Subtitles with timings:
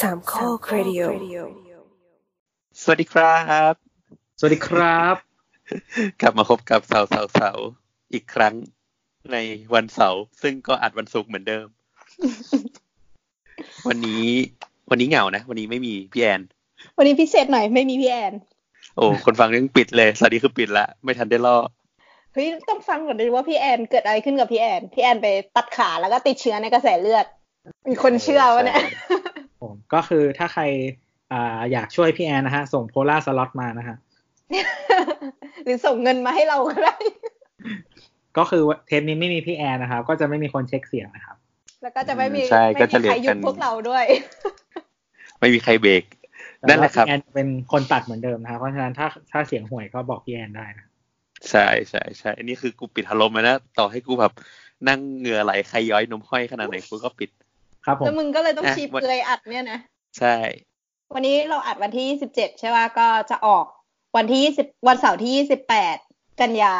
[0.00, 1.00] สามข้อครดิโอ
[2.82, 3.36] สวัสดีครั
[3.72, 3.74] บ
[4.38, 5.16] สวัสดีครับ
[6.20, 7.50] กลับมาพบกับเสาเสาเสา
[8.12, 8.54] อีกครั้ง
[9.32, 9.36] ใน
[9.74, 11.66] วันเสาร์ซึ่งก็อัดวันศุกร์เหมือนเดิม
[13.88, 14.26] วันนี้
[14.90, 16.40] วันนี้เหงานะ วันนี้ไม่มีพี่แอน
[16.98, 18.32] วันนี้พิเศษหน่อยไม่มีพี่แอน
[18.96, 21.56] โอ้ คนฟังยังปิดเลย สวัสดีคือปิดละ ไม่ทันได้ล่อ
[22.32, 27.26] เฮ้ยต้องฟังก่อนเลยว่าพี่แอนเกิดอะไรขึ้นกับพี่แอน พี่แอนไปตัดขาแล้วก็ติดเชื้อในกระแสเลือด
[27.88, 28.82] มีคนเชื่อวะเนี่ย
[29.60, 30.62] ผมก็คือถ้าใคร
[31.32, 33.96] อ่าอยากช่วยพี่แอนนะฮะ ส่งโพล่าสล็อตมานะฮะ
[35.64, 36.96] หรือส่งเงินมาให้เราก็ได้
[38.38, 41.36] ก็คือเทปนี้ไม่มีพี่แอนนะครับ ก็จะไม่มีคนเช็คเสียงนะครับ
[41.82, 44.04] แล้วก็จะไม่มีใช่ไม่ก็มีจะเรีใคยรนหยุกัดนพวกเราด้วย
[45.38, 46.02] ไม่มีใครเบรก
[46.58, 50.86] แต่นั่นแหละครับว่าพี่แอนเป็นคนตัดเหมือนเดิมนะครับ เพราะฉะนั้นถ้าถ้าเสียงห่วยก็บอกพี่แอนได้นะ
[51.50, 54.32] ใช่ใช่ใช่อันนี้คือกูปิดอารมณ์เลยนะต่อให้กูแบบ
[54.88, 57.30] นั่งเหงื่อไหลใครย้อยนมห้อยขนาดไหนกูก็ปิด
[57.88, 59.78] ครับผมแล้วมึงก็เลยต้องอะชีพวันเปลือยอัดเนี่ยนะ
[60.18, 60.34] ใช่
[61.14, 63.64] วันนี้เราอัดวันที่ยี่สิบเจ็ดใช่ป่ะก็จะออก
[64.16, 65.96] วันที่ยี่สิบวันเสาร์ที่ยี่สิบแปด
[66.40, 66.74] กันยา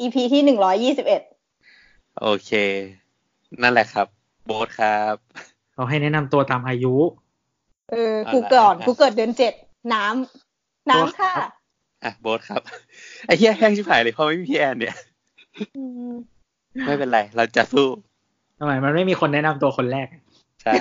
[0.00, 1.22] EP ที่หนึ่งร้อยยี่สิบเอ็ด
[2.20, 2.50] โอเค
[3.62, 4.06] นั่นแหละครับ
[4.46, 5.14] โบ๊ทครับ
[5.74, 6.94] เราให้แนะนำตัวตามอายุ
[7.90, 9.52] เออเอากูละก่อนอะกูเกิดเดือนเจ็ด
[9.94, 11.32] น้ำน้ำค่ะ
[12.04, 12.62] อะ โบ๊ทครับ
[13.26, 14.96] ไอ้เหี้ยแห้งชิบหายเลยเพราะไม่มีพี่แอนเนี่ย
[15.76, 16.12] อืม
[16.86, 17.88] ไม่เป็นไร เราจะสู้
[18.58, 20.06] ทำไมมันไม่มีคนแนะนำตัวคนแรก
[20.66, 20.76] ใช่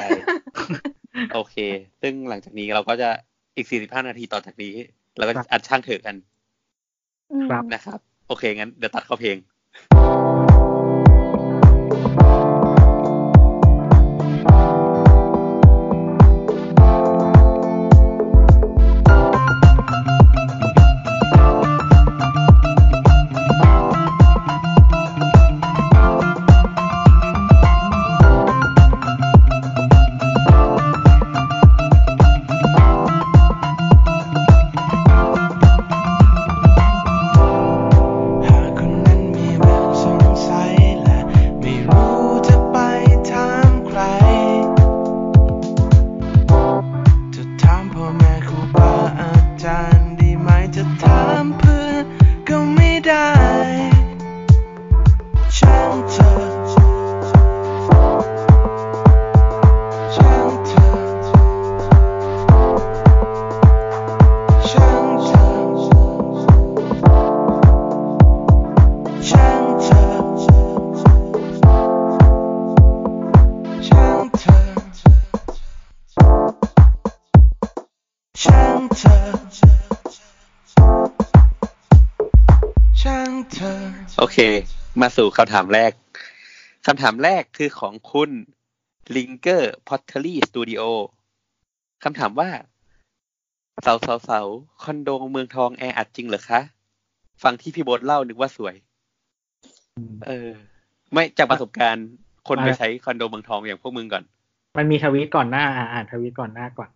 [1.34, 1.56] โอเค
[2.02, 3.10] ซึ่งหลังจากนี้เราก็จะ
[3.56, 4.74] อีก 45 นาทีต่อจากนี้
[5.18, 6.16] เราก็จะอัดช่างเถอะกัน
[7.50, 9.38] ครับนะครับ โอเค งั้นเดี๋ยวตัดเข้าเพลง
[53.08, 53.45] ก็
[85.18, 85.92] สู่คำถามแรก
[86.86, 88.32] คำถามแรกคือของคุณ
[89.16, 90.84] Linger Pottery Studio
[92.04, 92.50] คำถามว่า
[93.84, 94.42] เสาเสาเสา
[94.84, 96.62] คอนโดเมืองทองแออัดจริงเหรอคะ
[97.44, 98.76] ฟังที่พี่โบทเล่านึกว่าสวย
[100.28, 100.50] เออ
[101.12, 102.08] ไม่จากประสบการณ์
[102.48, 104.24] คนไปอะใช้คอนโดเมืองทองอย่างพวกมึงก่อน
[104.78, 106.90] มันมีทวีตก่อนหน้า อะอ่านทวีตก่อนหน้าก่อน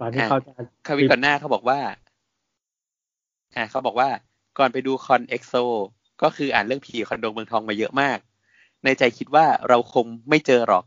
[0.00, 0.52] ตอนที่อะเขาจะ
[0.86, 1.78] คาวิก่อนหน้าเขาบอกว่า
[3.56, 4.08] อ่าเขาบอกว่า
[4.58, 5.54] ก่อนไปดูคอน EXO
[6.22, 8.18] ก็คืออ่านเรื่องผีคอนโดเมืองทองมาเยอะมาก
[8.84, 10.84] ในใจคิดว่าเราคงไม่เจอหรอก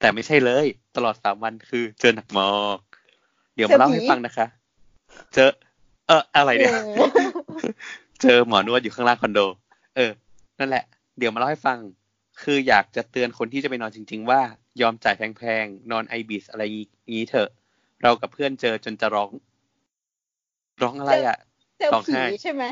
[0.00, 0.66] แต่ไม่ใช่เลย
[0.96, 2.78] ตลอดสามวันคือเจอหนักมาก
[3.54, 4.46] เดี๋ยวมาเล่าให้ฟังนะคะ
[5.34, 5.50] เจอ
[6.06, 7.08] เอออะไรเนี่ยเออ
[8.22, 9.40] เจอหมอนวดอยู่ข้างล่างคอนโด
[9.96, 10.10] เออ
[10.58, 10.84] นั่นแหละ
[11.18, 11.78] เดี๋ยวมาเล่าให้ฟัง
[12.42, 14.40] คืออยากจะเตือนคนที่จะไปนอนจริง ๆ ว่า
[14.80, 16.62] ยอมจ่ายแพงๆ นอน ibis อะไร
[17.10, 17.48] งี้เถอะ
[18.02, 19.30] เรากับเพื่อนเจอจนจะร้อง
[20.82, 21.36] ร้องอะไรอะ
[21.78, 22.64] เจอร้องผีไห้ใช่ไหม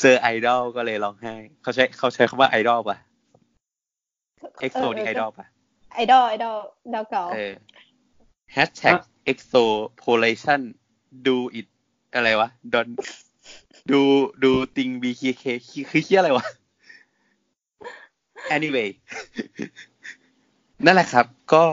[0.00, 2.96] เจอไอดอลก็เลยร้องไห้เขาใช้เขาใช้คำว่าไอดอลป่ะ
[4.60, 5.46] เอ็กโซนี่ไอดอลป่ะ
[5.94, 6.56] ไอดอลไอดอล
[6.94, 7.52] ดาวเก่าเออ
[8.54, 8.96] hashtag
[9.32, 10.60] exopolation
[11.26, 11.66] do it
[12.14, 12.88] อะไรวะ don
[13.90, 14.02] ดู
[14.44, 16.46] ดูติง bkk คือคือเคียอะไรวะ
[18.56, 18.88] anyway
[20.84, 21.64] นั่นแหละครับ ก็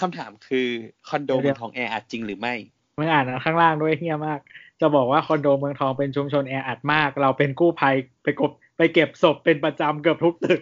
[0.00, 0.66] คำถามคือ
[1.08, 2.54] คอนโดเมืองทองแออัดจริงหรือไม่
[2.98, 4.40] มึงอ่านข้างล่างด้วยเฮี้ยมาก
[4.80, 10.60] จะบอกว่าคอนโดเมืองทองเป็นชุมชนแออัดมาก เราเป็นกู้ภัยไปกบไปเก็บศพเป็นประจำเกือบทุกตึก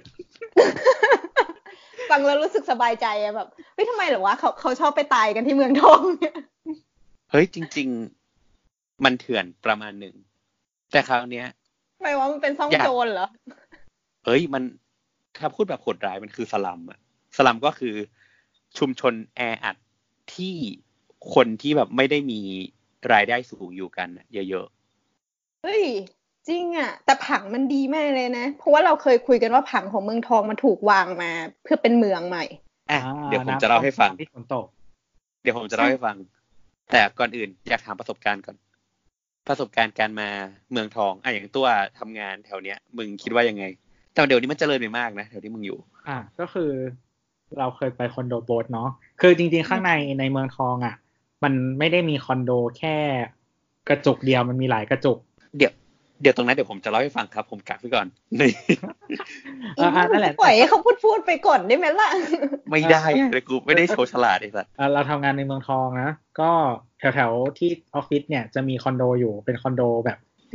[2.10, 6.36] ฟังแล้วรู้สึกสบายใจอะแบบเฮ้ยทำไมเหรอวะเขาเขาชอบไปตายกันที่เมืองทองเนี่ย
[7.30, 7.88] เฮ้ยจริง
[8.46, 10.14] ๆ มันเถื่อนประมาณหนึ่ง
[10.92, 11.46] แต่คราวเนี้ย
[11.96, 13.28] ทำไมว่ามันเป็นซ่องอยากโจรเหรอ
[14.24, 14.62] เอ้ยมัน
[15.38, 16.98] ถ้าพูดแบบโหดร้ายมันคือสลัมอะ
[17.36, 17.94] สลัมก็คือ
[18.78, 19.76] ชุมชนแออัด
[20.34, 20.54] ที่
[21.34, 22.40] คนที่แบบไม่ได้มี
[23.12, 24.66] รายได้สูงอยู่กันอะเยอะ
[25.62, 25.84] เฮ้ย
[26.48, 31.30] จริงอะแต่ผังมันดีมากเลยนะ เพราะว่าเราเคยคุยกันว่าผังของเมืองทองมันถูกวางมา
[31.62, 32.44] เพื่อเป็นเมืองใหม่
[32.90, 34.66] อะอ่าเดี๋ยวผมน้ำจะเล่าให้ฟังที่ฝนตก
[35.42, 36.16] เดี๋ยวผมจะเล่าให้ฟัง
[36.92, 38.56] แต่ก่อนอื่นอยากถามประสบการณ์ก่อน
[39.48, 40.28] ประสบการณ์การมา
[40.72, 41.66] เมืองทองอะอย่างตัว
[41.98, 43.64] ทำงานแถวเนี้ย มึงคิดว่ายังไง
[44.12, 45.78] แต่เดี๋ยวนี้มันเจริญไปมากนะแถวที่มึงอยู่
[46.08, 46.70] อะก็คือ
[47.58, 48.88] เราเคยไปคอนโดโบสเนาะ
[49.20, 50.94] คือจริง ๆ ข้างในในเมืองทองอะ
[51.44, 52.96] มันไม่ได้มีคอนโดแค่
[53.88, 55.18] กระจุกเดียวมันมีหลายกระจุก
[55.56, 55.72] เดี๋ยว
[56.20, 58.06] เดี๋ยวตรงนั้นเดี๋ยวผมจะเล่าให้ฟังครับ ผมกักไว้ก่อน
[58.40, 58.52] นี่
[59.76, 62.08] เอออะนั่นแหละปล่อยให้เขาพูดพูดไปก่อนได้ไหมล่ะ
[62.70, 66.10] ไม่ได้อะเลยกูไม่ได้โชว์ฉลาดไอ้สัสอะเราทำงานในเมืองทองนะ
[66.40, 66.50] ก็
[66.98, 70.18] แถวๆที่ออฟฟิศเนี่ยจะมีคอนโดอยู่เป็นคอนโดแบบ
[70.52, 70.54] C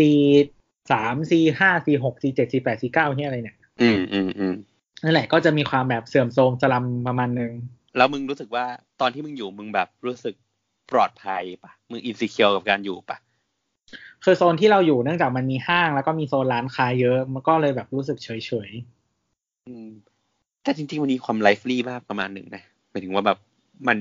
[0.92, 4.56] สาม C ห้า C หก C เจ็ด C แปด C เก้าที่อะไรเนี่ย อืมอืมอืม
[5.04, 7.52] นั่นแหละก็จะมีความแบบเสื่อมโทรมจรำประมาณนึง
[7.98, 8.66] แล้วมึงรู้สึกว่า
[9.02, 10.36] ตอนที่มึงอยู่มึงแบบรู้สึก
[10.94, 13.18] ปลอดภัยปะมึงอินสิเคียวกับการอยู่ปะ
[14.24, 18.30] คือโซนที่เราอยู่เนื่องจากมันมีห้างแล้วก็มีโซนร้านค้าเยอะ มันก็เลยแบบรู้สึกเฉ
[18.68, 18.70] ย
[19.68, 19.90] อืม
[20.64, 23.38] แต่จริงๆวันนี้ความ lively มากประมาณหนึ่งนะหมายถึงว่าแบบ
[23.88, 23.98] มัน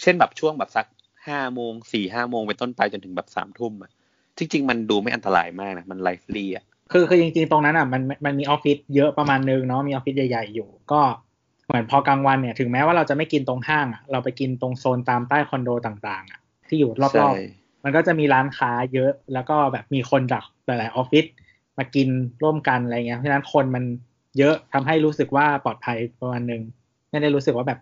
[0.00, 0.86] เช่นแบบช่วงแบบสัก
[1.28, 3.90] ห้าโมงสี่ห้าโมงเป็นต้นไปจนถึงแบบสามทุ่มอะ
[4.38, 11.00] จริง ๆ มันดูไม่อันตรายมากนะมัน lively อะๆคือคือจริงๆตรงนั้นอะมันมันมีออฟฟิศเยอะประมาณนึงเนาะมีออฟฟิศใหญ่ๆอยู่ ก็
[11.68, 21.26] เหมือนพอกลางวันเนี่ยถึงแม้ว่าเราจะไม่กินตรงห้างอะเราไปกินตรงโซนตามใต้คอนโดต่างๆอะที่อยู่รอบใช่ๆมันก็จะมีร้านค้าเยอะแล้วก็แบบมีคนจากหลายๆออฟฟิศ
[21.78, 22.08] มากิน
[22.42, 23.84] ร่วมกันอะไรเงี้ยเพราะฉะนั้นคนมัน
[24.38, 26.62] เยอะทำให้รู้สึกว่าปลอดภัยประมาณนึง
[27.10, 27.78] ไม่ได้รู้สึกว่าแบบ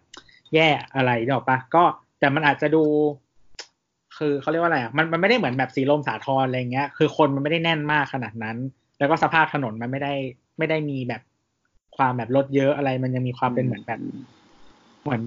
[0.54, 1.82] แย่อะไรหรอกปะก็
[2.20, 2.82] แต่มันอาจจะดู
[4.18, 8.56] คือเขาเรียกว่าอะไรอะมันมันไม่ได้เหมือนแบบสีลมสาทรอะไรเงี้ย คือคนมันไม่ได้แน่นมากขนาดนั้น
[8.98, 10.14] แล้วก็สภาพถนนมันไม่ได้
[10.58, 11.22] ไม่ได้มีแบบ
[11.96, 14.00] ความแบบรถเยอะอะไรมันยังมีความเป็นเหมือนแบบ
[15.02, 15.22] เหมือน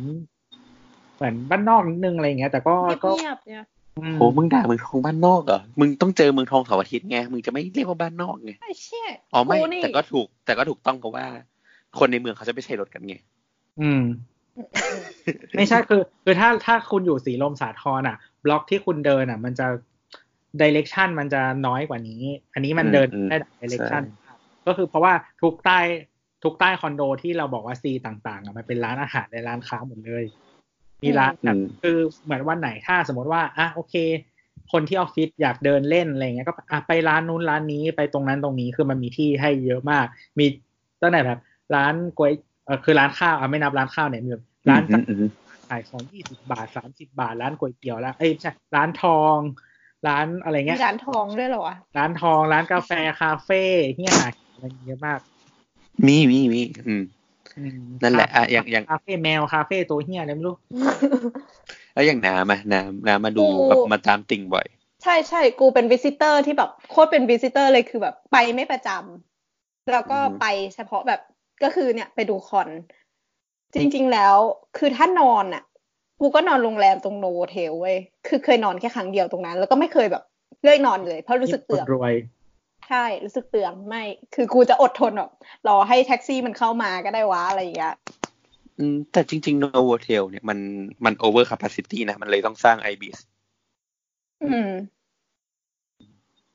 [1.18, 3.66] เหมือนบ้านนอกนิดนึงอะไรเงี้ย แต่ก็ก็เงียบๆเนี่ย
[4.00, 11.26] อืมโอ้มึงด่าเมืองทองบ้านนอกเหรอ มึงต้องเจอเมืองทองเสาร์อาทิตย์ไง มึงจะไม่เรียกว่าบ้านนอกไงไอ้เชี่ยอ๋อไม่กูนี่แต่ก็ถูก แต่ก็ถูกต้องเพราะว่า
[12.00, 13.16] คนในเมืองเขาจะไม่ใช้รถกันไง
[13.82, 14.04] อืม
[15.58, 19.68] ไม่ใช่คือ คือถ้าถ้าคุณอยู่สีลมสาทรอะ บล็อกที่คุณเดินอะ มันจะ
[20.62, 22.24] ดิเรกชันมันจะน้อยกว่านี้
[22.54, 24.34] อันนี้มันอืมเดินอืมได้ดิเรกชันใช่
[24.68, 25.80] ก็คือเพราะว่าทุกใต้
[26.44, 30.26] ทุกใต้คอนโดที่เราบอกว่าซีต่างๆอะมันเป็นร้านอาหารในร้านค้าหมดเลย
[31.04, 33.96] มีร้านแบบอืมคือเหมือนวันไหนถ้าสมมติว่าอะโอเค
[34.72, 40.06] คนที่ออฟฟิศอยากเดินเล่นอะไรเงี้ยก็อะไปร้านนู้นร้านนี้ไปตรงนั้นตรงนี้คือมันมีที่ให้เยอะมาก
[40.40, 40.46] มี
[41.02, 41.40] ตั้งแต่แบบ
[41.76, 42.32] ร้านก๋วย
[42.66, 45.32] เออคือร้านข้าวอะไม่นับร้านข้าวเนี่ยมีแบบร้านอืมอืม
[45.70, 49.38] ขายของยี่สิบาทสามสิบาท ร้านก๋วยเตี๋ยวร้านเอ้ยไม่ใช่ร้านทอง
[50.08, 53.64] ร้านอะไรมีเงี้ยร้านทองด้วยเหรอวะร้านทองร้านกาแฟคาเฟ่
[53.96, 54.14] เฮีย
[54.54, 55.20] อะไรเยอะมาก
[56.08, 57.04] มีมีมีอืม
[57.58, 60.56] อืมนั่นแหละอะอย่างอย่างคาเฟ่แมวคาเฟ่ตัวเฮียอะไรไม่รู้
[61.94, 64.68] แล้วอย่างน้ำอะน้ำน้ำมาดูโอ้แบบมาตามติ่งบ่อย
[65.04, 71.22] ใช่ใช่กูเป็น visitor ที่แบบโคตรเป็น visitor เลยคือแบบไปไม่ประจำแล้วก็อืมไปเฉพาะแบบ
[71.64, 72.70] ก็คือเนี่ยไปดูคอน
[73.74, 74.36] จริง ๆ แล้ว
[74.78, 75.64] คือถ้านอนอะ
[76.22, 77.98] กูก็นอนโรงแรมตรงโนโวเทลเว้ย
[78.28, 80.24] คือเคยนอนแค่ครั้งเดียวตรงนั้น แล้วก็ไม่เคยแบบ
[80.62, 82.14] เลือกนอนเลย เพราะรู้สึกเตืองรวย
[82.90, 84.04] ใช่รู้สึกเตืองไม่
[84.36, 85.32] คือกูจะอดทนแบบ
[85.68, 87.96] รอให้แท็กซี่มันเข้ามาก็ได้วะอะไรอย่างเงี้ย
[88.80, 90.60] อืมแต่จริงๆ Novotel เนี่ยมัน
[91.06, 93.20] มัน over capacity นะ มันเลยต้องสร้าง IBIS
[94.44, 94.72] อืม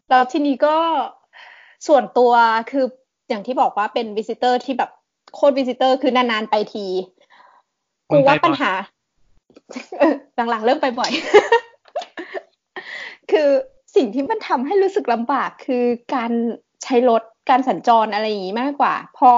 [0.09, 0.77] แล้วทีนี้ก็
[1.89, 2.33] ส่วนตัว
[2.71, 2.85] คือ
[3.29, 4.91] อย่างที่บอกว่าเป็นวิสิเตอร์ที่แบบ
[5.35, 6.87] โคตรวิสิเตอร์คือนานๆไปที
[8.11, 8.73] กูว่าปัญหา
[9.99, 10.15] เออ
[10.51, 11.11] หลังๆเริ่มไปบ่อย
[13.31, 13.49] คือ
[13.95, 15.85] สิ่งที่มันทำให้รู้สึกลำบากคือ
[16.15, 16.33] การ
[16.83, 19.33] ใช้รถการสัญจรอะไรอย่างนี้มากกว่า พอ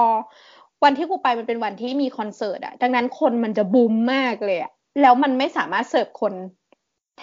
[0.83, 4.71] วันที่กูไปมันเป็นวันที่มีคอนเสิร์ตอะดังนั้นคนมันจะบูมมากเลยอะ
[5.01, 6.33] แล้วมันไม่สามารถเสิร์ฟคน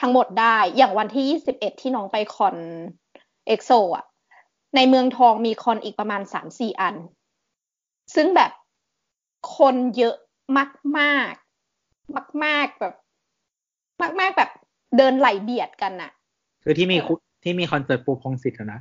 [0.01, 2.57] ทั้งหมดได้ อย่างวันที่ยี่สิบเอ็ดที่น้องไปคอน
[3.47, 4.05] EXO อะ
[4.77, 6.95] ในเมืองทองมีคอนอีกประมาณสามสี่อัน
[8.15, 8.51] ซึ่งแบบ
[9.57, 10.17] คนเยอะ
[10.57, 11.33] มากมาก
[12.15, 12.95] มากมากแบบ
[14.03, 14.51] มากมากๆแบบ
[14.97, 16.13] เดินไหลเบียดกันอะ
[16.65, 18.81] คือที่มีคุที่มีคอนเสิร์ตปูพงษ์สิทธิ์อะนะ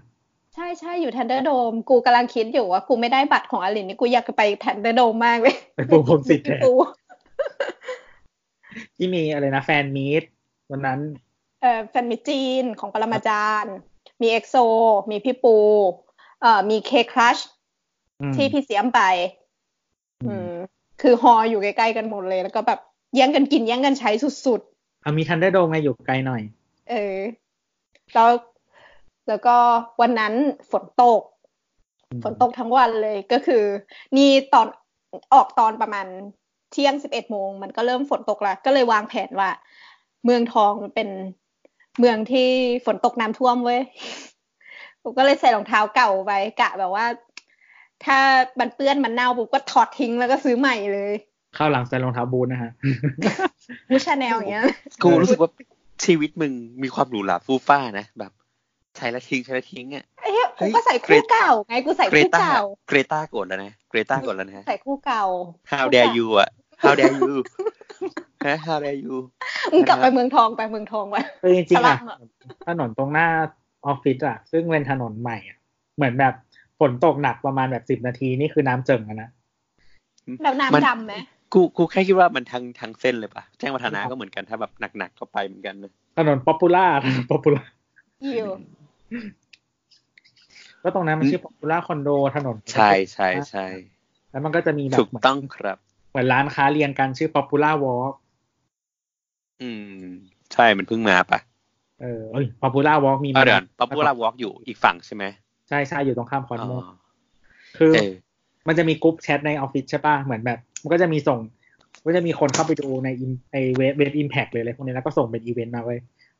[0.55, 6.73] ใช่ใช่อยู่ทันเดอร์โดมกูกำลังคิดอยู่ว่ากูไม่ได้บัตรของอลินนี่กูอยากจะไปทันเดอร์โดมมากเลยไปปูพงษ์สิทธิ์แทนกู
[8.97, 10.23] ที่มีอะไรนะ fan meet
[10.71, 10.99] วันนั้น
[11.61, 13.75] เอ่อ fan meet จีนของปรมาจารย์
[14.21, 14.55] มี EXO
[15.11, 15.57] มีพี่ปู
[16.41, 17.37] เอ่อมีเคครัช
[18.21, 19.01] อืมที่พี่เสียมไป
[20.23, 20.53] อือืมม
[21.01, 22.79] คือฮออยู่ใกล้ๆกันหมดเลย แล้วก็แบบ
[23.15, 24.11] แย่งกันกินแย่งกันใช้
[24.45, 24.61] สุด
[25.03, 27.17] อะมีทันเดอร์โดมไงอยู่ไกลหน่อยๆเออ
[28.13, 28.29] แล้ว
[29.27, 29.55] แล้วก็
[30.01, 30.33] วันนั้น
[30.71, 31.21] ฝนตก
[32.11, 33.63] อืมฝนตกทั้งวันเลยก็คือ
[34.17, 34.67] นี่ตอน
[35.33, 36.05] ออกตอนประมาณ
[36.71, 39.49] เที่ยงสิบเอ็ดโมงมันก็เริ่มฝนตกแล้วก็เลยวางแผนว่า
[40.25, 41.09] เมืองทองมันเป็น
[41.99, 42.49] เมืองที่
[42.85, 43.81] ฝนตกน้ำท่วมเว้ย
[45.03, 47.05] ผมก็เลยใส่รองเท้าเก่าไปกะแบบว่า
[48.05, 48.19] ถ้า
[48.59, 51.13] มันเปื้อนมันเน่าปุ๊บก็ถอดทิ้งแล้วก็ซื้อใหม่เลย
[51.57, 52.71] ข้าวหลังใส่รองเท้าบูทนะฮะ
[53.89, 54.65] มูชาแนลอย่างเงี้ย
[55.03, 55.49] กูรู้สึกว่า
[56.05, 56.51] ชีวิตมึง
[56.83, 58.31] มีความหรูหราฟู่ฟ้านะแบบ
[58.97, 65.23] ใช้แล้วทิ้งใช้แล้วทิ้งอะเอ้ยเฮ้กูยก็ใส่เกรคู่ดเก่าไงกูใส่เกรคู่ตาเก่าเกรตากดแล้วนะเกรตากดแล้วนะใส่คู่เก่า
[65.71, 66.49] How dare you อะ
[66.81, 67.33] How dare you
[68.47, 69.15] ฮะ How dare you
[69.71, 72.17] มึงกลับไปเมืองทองไปเมืองทองไปคือจริงๆอะพลังอะ
[72.67, 73.27] ถนนตรงหน้า
[73.85, 75.57] ออฟฟิศอะ ซึ่งเป็นถนนใหม่อะ
[75.95, 76.33] เหมือนแบบ
[76.79, 79.29] ฝนตกหนักประมาณแบบสิบนาทีนี่คือน้ำเจิ่งอะนะ
[80.41, 81.13] แล้วมันน้ำดำไหม
[81.53, 87.63] กูกูแค่คิดว่ามันทั้งทั้งเส้นเลยปะแจ้งวัฒนะก็เหมือนกันถ้าแบบหนักๆก็ไปเหมือนกันนะถนนป๊อปปูล่าถนนป๊อปปูล่า
[88.35, 88.49] อยู่
[90.83, 93.65] ก็ตรงนั้นมันชื่อป๊อปปูล่าคอนโดถนนใช่ใช่ใช่
[94.31, 95.77] แล้วมันก็จะมีแบบถูกต้องครับ
[96.11, 98.13] เหมือนร้านค้าเรียงกันชื่อป๊อปปูล่าวอล์ก
[99.61, 99.69] อื
[100.03, 100.05] ม
[100.53, 101.39] ใช่มันเพิ่งมาปะ
[102.01, 105.23] เออเอ้ยป๊อปปูล่าวอล์กมีเอาเดี๋ยวป๊อปปูล่าวอล์กอยู่อีกฝั่งใช่ไหม
[105.69, 106.81] ใช่ใช่อยู่ตรงข้ามคอนโดอ๋อ
[107.77, 108.11] คือเออ
[108.67, 111.39] มันจะมีกลุ่มแชทในออฟฟิศใช่ป่ะเหมือนแบบ มันก็จะมีส่ง
[112.05, 115.99] ก็จะมีคนเข้าไปดูในอินไอเว็บเว็บอิมแพคเลยอะไรพวกนี้แล้วก็ส่งเป็นอีเวนต์มาเว้ย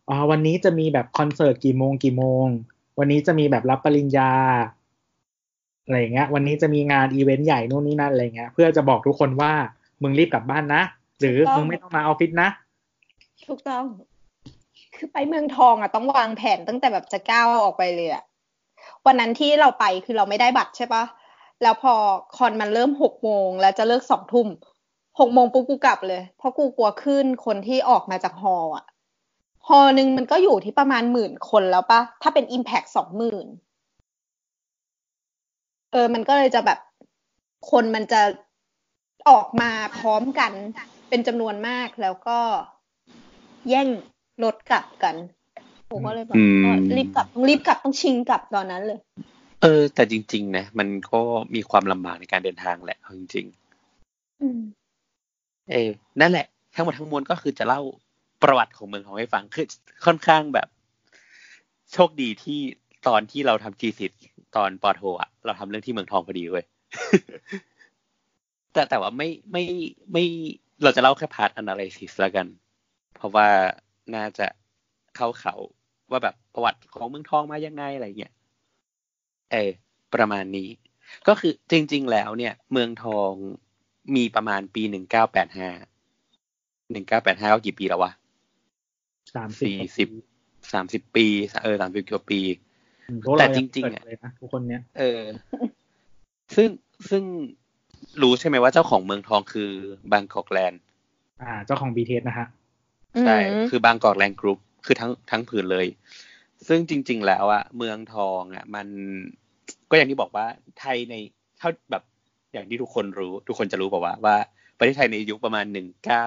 [0.10, 2.48] อ๋อวันนี้จะมีแบบคอนเสิร์ตกี่โมงกี่โมง
[3.00, 4.32] วันนี้จะมีแบบรับปริญญา
[5.86, 9.52] อะไรอย่างเงี้ย วันนี้จะมีงานอีเวนต์ใหญ่นู่นนี่นั่นอะไรเงี้ย เพื่อจะบอกทุกคนว่า
[10.02, 10.82] มึงรีบกลับบ้านนะ
[11.20, 12.50] หรือมึงไม่ต้องมาออฟฟิศนะ
[13.48, 13.86] ถูกต้อง
[14.96, 18.24] คือไปเมืองทองอะต้องวางแผนตั้งแต่แบบจะก้าวออกไปเลยอะ
[19.06, 21.04] วันนั้นที่เราไปคือเราไม่ได้บัตรใช่ปะ
[21.63, 21.93] แล้วพอ
[22.38, 24.48] คอนมันเริ่มหกโมงแล้วจะเลิกสองทุ่ม
[25.20, 28.86] หกโมงปุ๊บกูกลับเลย เพราะกูกลัวขึ้นคนที่ออกมาจากฮอลล์อะ
[29.67, 33.46] ฮอลล์หนึ่งมันก็อยู่ที่ประมาณหมื่นคนแล้วปะถ้าเป็นอิมแพกสองหมื่น
[35.91, 36.79] เออ มันก็เลยจะแบบ
[37.72, 38.22] คนมันจะ
[39.29, 40.51] ออกมาพร้อมกัน
[41.10, 42.39] เป็นจำนวนมากแล้วก็
[43.70, 43.88] แย่ง
[44.43, 45.15] รถกลับกัน
[45.89, 49.00] ผมก็เลยแบบอืมก็รีบกลับต้องรีบกลับต้องชิงกลับตอนนั้นเลย
[49.65, 51.22] เออ แต่จริง ๆ นะ มันก็
[51.55, 53.46] มีความลำบากในการเดินทางแหละเอาจริง
[54.41, 55.89] อืมๆเออ
[56.22, 57.82] นั่นแหละ ทั้งหมดทั้งมวลก็คือจะเล่า
[58.43, 59.65] ประวัติของเมืองทองให้ฟังคือ
[60.05, 60.67] ค่อนข้างแบบ
[61.93, 62.60] โชคดีที่
[63.08, 64.12] ตอนที่เราทำจีสิท
[64.55, 66.65] ตอนปอโทอะเราทำเรื่องที่เมืองทองพอดีเว้ย
[68.74, 69.63] แต่แต่ว่าไม่ไม่
[70.12, 70.24] ไม่
[70.84, 72.48] เราจะเล่าแค่พาร์ท analysis แล้วกัน
[73.15, 73.48] เพราะว่า
[74.15, 74.48] น่าจะ
[75.15, 75.55] เข้าเขา
[76.12, 78.34] ว่าแบบประวัติของเมืองทองมายังไงอะไรเงี้ย
[79.52, 79.72] เออ
[80.14, 80.70] ประมาณนี้
[81.28, 83.32] ก็คือจริง ๆ แล้วเนี่ย เมืองทอง
[84.16, 85.70] มีประมาณปีหนึ่งเก้าแปดห้า
[86.92, 88.12] หนึ่งเก้าแปดห้าก็กี่ปีแล้ววะ
[89.36, 90.10] สามสิบสี่สิบ
[90.74, 91.26] สามสิบปี
[91.64, 92.42] เออสามสิบกว่าปี
[93.26, 95.22] พวกแต่จริงๆเกิดเลยนะทุกคนเนี้ยเออ
[96.56, 96.70] ซึ่ง
[97.10, 97.24] ซึ่ง
[98.22, 99.72] รู้ใช่ไหมว่าเจ้าของเมืองทองคือ
[100.12, 100.82] บางกอกแลนด์
[101.42, 102.48] อ่า เจ้าของบีทีเอสนะฮะ
[103.22, 105.88] ใช่อืมคือบางกอกแลนด์กรุ๊ปคือทั้งทั้งผืนเลย
[106.67, 108.88] ซึ่งจริง ๆ แล้วอะเมืองทองอะมัน
[109.89, 110.46] ก็อย่างที่บอกว่า
[110.79, 111.15] ไทยใน
[111.58, 112.03] เท่าแบบ
[112.53, 114.38] อย่างที่ทุกคนรู้ ทุกคนจะรู้ป่าวว่าว่า
[114.77, 116.25] ประเทศไทยในยุคประมาณหนึ่งเก้า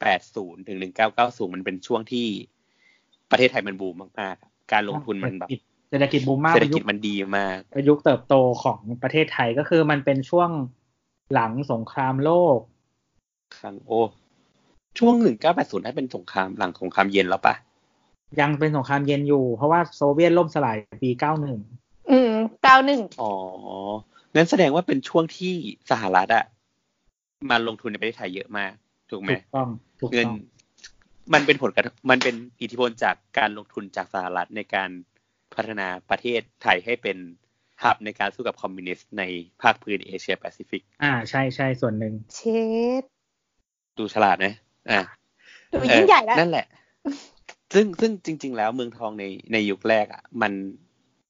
[0.00, 2.26] แปดศูนย์ถึงหนึ่งเก้าเก้าศูนย์มันเป็นช่วงที่
[3.30, 5.48] ประเทศไทยมันบูมมากๆอะการลงทุนมันแบบ
[5.90, 10.50] เศรษฐกิจบูมมากเศรษฐเป็นยุกิจคมันดีมากเป็นยุคเติบโตของประเทศไทยก็คือมันเป็นช่วง
[11.32, 12.58] หลังสงครามโลก
[13.58, 14.00] ครั้งโอ้
[14.98, 17.54] ช่วงหนึ่งเก้าแปดศูนย์ได้เป็นสงครามหลังสงครามเย็นแล้วปะ
[18.40, 21.58] ยังเป็นสงครามเย็นอยู่ เพราะว่าโซเวียตล่มสลายปีเก้าหนึ่ง
[22.10, 23.32] อืมเก้าหนึ่งอ๋อ
[24.34, 25.52] งั้นแสดงว่าเป็นช่วงที่
[25.90, 26.44] สหรัฐอะ
[27.50, 28.72] มาลงทุนในประเทศไทยเยอะมาก
[29.10, 29.68] ถูกไหมถูกต้อง
[30.00, 30.36] ถูกเงินต้อง
[31.34, 34.90] มันเป็นผลกระทบมันเป็นอิทธิพลจากการลงทุนจากสหรัฐในการ
[35.54, 37.16] พัฒนาประเทศไทยให้เป็น
[37.82, 39.22] hub ในการสู้กับคอมมิวนิสต์ใน
[39.62, 42.40] ภาคพื้นเอเชียแปซิฟิก อ่าใช่ใช่ส่วนหนึ่ง เช
[43.00, 43.02] ด
[43.98, 44.54] ดูฉลาดนะ
[44.90, 45.00] อะ
[45.72, 46.66] ดูยิ่งใหญ่แล้วเออนั่นแหละ
[47.74, 50.52] ซึ่งซึ่งจริง ๆ แล้วเมืองทองในในยุคแรกอะ มัน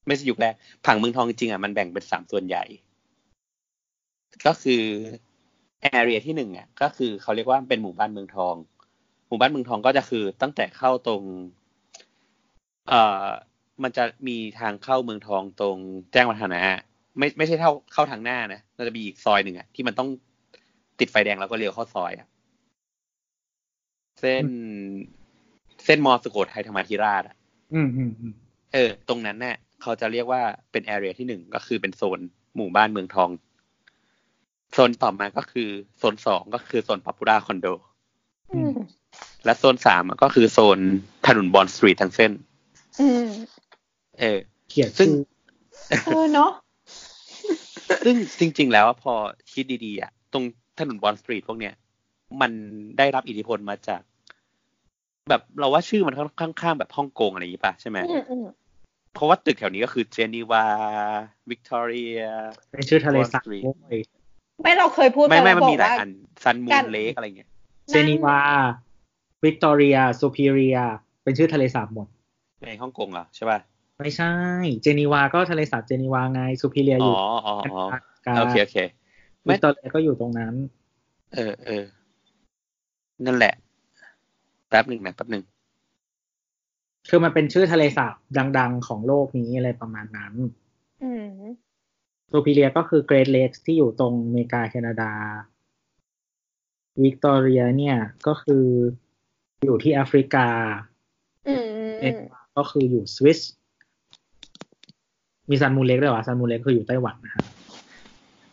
[0.07, 0.53] ไม่ใช่ยุคแรก
[0.85, 2.63] ผังเมืองทองจริงอะมันแบ่งเป็นสามส่วนใหญ่
[4.45, 4.83] ก็คือ
[5.81, 8.55] แอเรียที่หนึ่งอะก็คือเขาเรียกว่าเป็นหมู่บ้านเมืองทอง
[9.27, 11.23] หมู่บ้านเมืองทองก็จะคือตั้งแต่เข้าตรง
[12.89, 13.25] เอ่อ
[13.83, 15.77] มันจะมีทางเข้าเมืองทองตรง
[16.11, 16.61] แจ้งวัฒนะ
[17.17, 20.09] ไม่ไม่ใช่เท่าเข้าทางหน้านะมันจะมีอีกซอยหนึ่งอะที่มันต้อง
[20.99, 22.27] ติดไฟแดงแล้วก็เลี้ยวเข้าซอยอะ
[24.19, 24.45] เส้น
[25.85, 27.35] เส้นมอสุโขทัยธรรมาธิราชอะ
[27.73, 28.33] อืมอืมอืม
[28.73, 32.19] เออ ตรงนั้นเนี่ยเขาจะเรียกว่าเป็นแอเรียที่หนึ่งก็คือเป็นโซน
[32.55, 33.29] หมู่บ้านเมืองทอง
[34.73, 37.67] โซนต่อมาก็คือโซนสองก็คือโซนปัปปูราคอนโด
[38.53, 38.75] อืม
[39.45, 40.79] และโซนสามก็คือโซน
[41.25, 42.31] ถนนบอลสตรีททั้งเส้น
[42.99, 43.27] อืม
[44.19, 44.37] เออ
[44.69, 45.23] เขียนซึ่งชื่อ
[46.05, 46.51] เออเนาะ
[48.05, 49.13] ซึ่งจริง ๆ แล้วอะพอ
[49.51, 50.43] คิดดีๆอะตรง
[50.79, 51.73] ถนนบอลสตรีทพวกเนี้ย
[52.41, 52.51] มัน
[52.97, 54.01] ได้รับอิทธิพลมาจาก
[55.29, 58.45] แบบเราว่าชื่อมันค่อนข้างแบบฮ่องกงอะไรอย่างงี้ป่ะใช่ไหมอืมอืม
[59.13, 60.65] เพราะว่าตึกแถวนี้ก็คือเจนีวา
[61.49, 62.19] วิกตอเรีย
[62.71, 63.99] เป็นชื่อทะเลสาบ Wall Street โว้ย
[64.61, 66.09] ไม่เราเคยพูดไม่ปไม่แล้วมันบอมีกหลายว่าอัน
[66.43, 67.49] ซันมูกานรเลกอะไรเงี้ย
[67.89, 68.39] เจนีวา
[69.43, 70.77] วิกตอเรียซูพิเรีย
[71.23, 72.07] เป็นชื่อทะเลสาบหมด
[72.63, 73.59] ในฮ่องกงเหรอใช่ป่ะ
[73.99, 74.31] ไม่ใช่
[74.81, 77.15] เจนีวาก็ทะเลสาบเจนีวาไงซูพิเรียออ๋อยู่
[77.45, 77.85] อ๋ออ๋อ
[78.25, 78.77] กาโอเคโอเค
[79.43, 80.53] ไม่วิกตอเรียก็อยู่ตรงนั้น
[81.33, 81.83] เออเออ
[83.25, 85.43] นั่นแหละแป๊บหนึ่งนะแป๊บหนึ่ง
[87.09, 88.13] คือมันเป็นชื่อทะเลสาบ
[88.59, 90.33] ดัง ๆ ของโลกนี้อะไรประมาณนั้น
[91.03, 91.27] อืม
[92.31, 95.11] ซูพิเรียก็คือเกร t เล k กที่อยู่ตรงอเมริกาแคนาดา
[97.03, 98.65] วิกตอเรียเนี่ยก็คือ
[99.65, 100.47] อยู่ที่แอฟริกา
[101.47, 101.67] อืม
[102.01, 102.15] เอ็น
[102.57, 103.39] ก็คืออยู่สวิส
[105.49, 107.43] มี Sun Moon Lake ด้วยวะ Sun Moon Lake คืออยู่ไต้หวันนะฮะ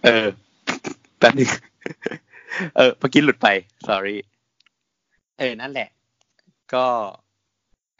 [0.04, 0.26] เออ
[1.18, 1.48] แป๊บหนึง
[2.76, 3.48] เออเมื่อกี้หลุดไป
[3.88, 4.16] sorry
[5.38, 5.88] เออ นั่นแหละ
[6.74, 6.84] ก็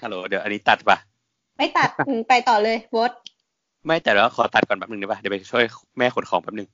[0.03, 0.99] ฮัลโหลเดี๋ยวอันนี้ตัดปะ
[1.59, 3.13] ไม่ตัดอืมไปต่อเลยบด
[3.87, 5.65] ไม่แต่ว่าขอตัดก่อนแป๊บหนึงได้ปะเดี๋ยวไปช่วย
[5.99, 6.69] แม่ขนของแป๊บหนึง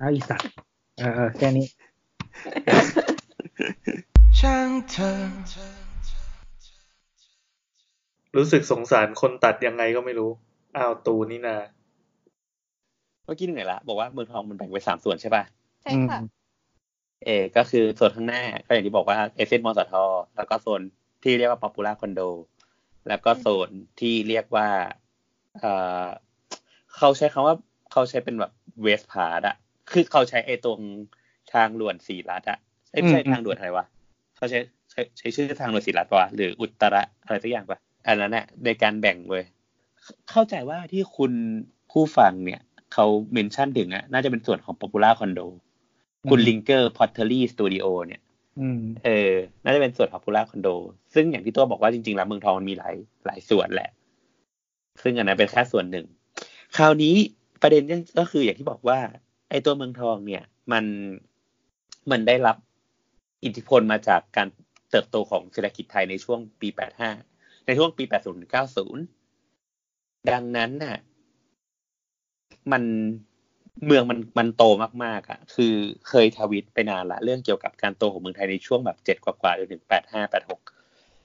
[0.00, 0.46] อ้าวอีสัตว์
[0.98, 1.66] เออเออแค่นี้
[4.40, 5.10] ช่างเธอ
[8.36, 10.30] รู้สึกสงสารคนตัดยังไงก็ไม่รู้
[10.76, 11.56] อ้าวตูนี่นา
[13.24, 15.42] เมื่อกี้หนึ่งไหนละ บอกว่าเมืองทองมันแบ่งไปนสามส่วนใช่ปะ
[15.82, 16.18] ใช่ค่ะ
[17.24, 19.94] เออก็คือโซนข้างหน้าก็อย่างที่บอกว่าเอเซนมอสท
[20.36, 20.80] แล้วก็โซน
[21.22, 22.20] ที่เรียกว่าป๊อปปูล่าคอนโด
[23.08, 24.68] แล้วก็โซนที่เรียกว่า
[25.60, 25.64] เอ
[26.04, 26.06] อ
[26.96, 27.54] เขาใช้คำว่า
[27.92, 28.52] เขาใช้เป็นแบบ
[28.82, 29.56] west part อะ
[29.90, 30.80] คือเขาใช้ไอ้ตรง
[31.52, 32.58] ทางด่วนศรีรัชอะ
[32.90, 33.84] เอ้ยไม่ใช่อืมทางด่วนอะไรวะ
[34.36, 34.58] เขาใช้
[34.90, 39.44] ใช้ใช้ชื่อทางด่วนศรีรัชปะวะหรืออุตระอะไรสักอย่างปะอันนั้นอะในการแบ่งเว้ย
[40.30, 41.32] เข้าใจว่าที่คุณ
[41.92, 42.60] ผู้ฟังเนี่ย
[42.92, 45.40] เขา mention ถึงอะน่าจะเป็นส่วนของป๊อปปูล่าคอนโด
[46.30, 48.21] คุณลิงเกอร์พอตเทอรี่สตูดิโอเนี่ยอืม
[49.04, 49.32] เออ
[49.64, 50.74] น่าจะเป็นส่วนของ popular condo
[51.14, 52.94] ซึ่งอย่างที่ตัวบอกว่าจริงๆ แล้วเมืองทองมันมีหลาย
[53.26, 53.90] หลายส่วนแหละ
[55.02, 56.06] ซึ่งอันนั้นเป็นแค่ส่วนหนึ่ง
[56.76, 57.14] คราวนี้
[57.62, 57.82] ประเด็น
[58.18, 58.98] ก็คืออย่างที่บอกว่า
[59.50, 60.42] ไอ้ตัวเมืองทองเนี่ย
[60.72, 60.84] มัน
[62.10, 62.56] มันได้รับ
[63.44, 64.48] อิทธิพลมาจากการ
[64.90, 66.68] เติบโตของเศรษฐกิจไทยในช่วงปี
[67.18, 68.04] 85 ในช่วงปี
[68.76, 70.98] 80-90 ดังนั้นน่ะ
[72.72, 72.82] มัน
[73.86, 74.64] เมืองมันมันโต
[75.04, 75.74] มากๆอะ คือ
[76.08, 80.60] เคยทวิตไปนานละ เรื่องเกี่ยวกับการโตของเมืองไทยในช่วงแบบเจ็ดกว่าๆจนถึงแปดห้าแปดหก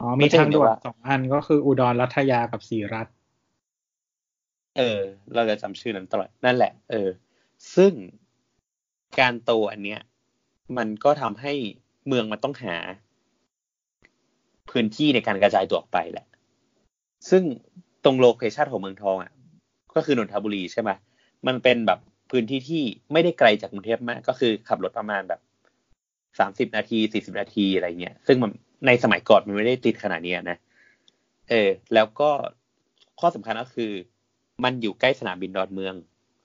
[0.01, 3.07] อ๋อมัมีนจะเห็ทางนได้ด่วนว่าสองอันก็คืออุดรรัฐยากับศรีรัฐ
[4.77, 4.99] เออ
[5.36, 7.10] เราจะจำชื่อนั้นตลอด นั่นแหละ เออ
[7.75, 7.93] ซึ่ง
[9.19, 9.99] การโตอันเนี้ย
[10.77, 11.53] มันก็ทำให้
[12.07, 12.75] เมืองมันต้องหา
[14.69, 16.27] พื้นที่ในการกระจายตัวออกไปแหละ
[17.29, 17.43] ซึ่ง
[18.03, 19.31] ตรงโลเคชันของเมืองทองอะ
[19.95, 20.89] ก็คือนนทบุรีใช่ไหม
[21.47, 21.99] มันเป็นแบบ
[22.31, 25.41] พื้นที่ที่ไม่ได้ไกลจากกรุงเทพมาก ก็คือขับรถประมาณแบบ
[26.39, 28.51] สามสิบนาทีสี่สิบนาทีอะไรเงี้ย ซึ่งมัน
[28.87, 30.57] ในสมัยก่อนมันไม่ได้ติดขนาดนี้นะ
[31.49, 32.29] เออ แล้วก็
[33.19, 33.91] ข้อสำคัญก็คือ
[34.63, 35.95] มันอยู่ใกล้สนามบินดอนเมือง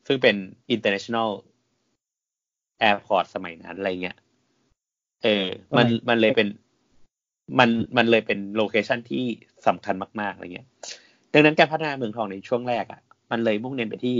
[0.06, 0.36] ซึ่งเป็น
[0.74, 1.30] international
[2.88, 4.16] airport สมัยนั้นอะไรเงี้ย
[5.22, 6.48] เออ มันสมัยมันเลยเป็น
[7.58, 9.24] มันมันเลยเป็นโลเคชันที่
[9.66, 10.68] สำคัญมาก ๆอะไรเงี้ย
[11.32, 14.16] ดังนั้นการพัฒนาเมืองทองในช่วงแรกอะ่ะ มันเลยมุ่งเน้นไปที่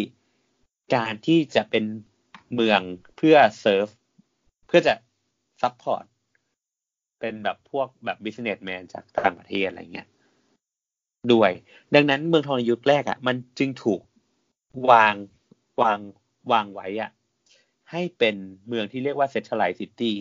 [0.95, 1.85] การที่จะเป็น
[2.55, 2.81] เมือง
[3.17, 3.87] เพื่อเซิร์ฟ
[4.67, 4.95] เพื่อจะ
[5.63, 6.05] support
[7.21, 10.09] เป็นแบบพวกแบบ businessman จากต่างประเทศอะไรเงี้ย
[11.33, 11.51] ด้วย
[11.95, 14.01] ดังนั้นเมืองทองยุคแรกอะ่ะ มันจึงถูก
[14.91, 15.15] วาง
[15.83, 15.99] วาง
[16.53, 17.11] วางไว้อะ่ะ
[17.91, 18.37] ให้เป็น
[18.69, 20.17] เมืองที่เรียกว่าเซ t ท l ไลซิตี้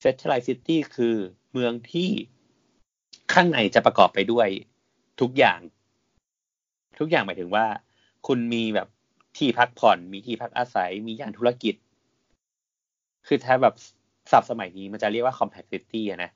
[0.00, 1.16] เซ t ท l ไลซิตี้คือ
[1.52, 2.10] เมืองที่
[3.32, 4.48] ข้างในจะประกอบไปด้วย
[5.20, 5.60] ทุกอย่าง
[6.98, 7.66] ทุกอย่างหมายถึงว่า
[8.26, 8.88] คุณมีแบบ
[9.36, 11.74] ที่พักผ่อน มีที่พักอาศัย มีย่านธุรกิจ
[13.26, 13.74] คือถ้าแบบ
[14.30, 16.30] ศัพท์สมัยนี้มันจะเรียกว่า compact city อะนะ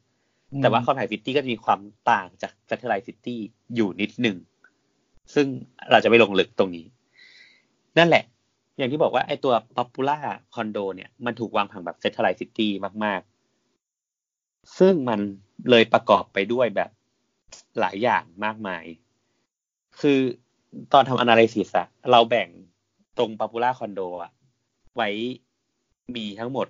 [0.60, 1.80] แต่ว่า compact city ก็จะมีความ
[2.10, 3.36] ต่างจาก satellite city
[3.74, 4.36] อยู่นิดหนึ่ง
[5.34, 5.46] ซึ่ง
[5.90, 6.86] เราจะไม่ลงลึกตรงนี้
[7.98, 8.24] นั่นแหละ
[8.78, 12.68] อย่างที่บอกว่าไอ้ตัว popular condo เนี่ย มันถูกวางผังแบบ satellite city
[13.04, 13.20] มาก
[13.98, 15.20] ๆ ซึ่งมัน
[15.70, 16.90] เลยประกอบไปด้วยแบบ
[17.80, 18.84] หลายอย่างมากมาย
[20.00, 20.20] คือ
[20.92, 22.48] ตอนทำ analysis อะเราแบ่ง
[23.18, 24.32] ตรง popular condo อะ
[24.96, 25.08] ไว้
[26.16, 26.66] มีทั้งหมด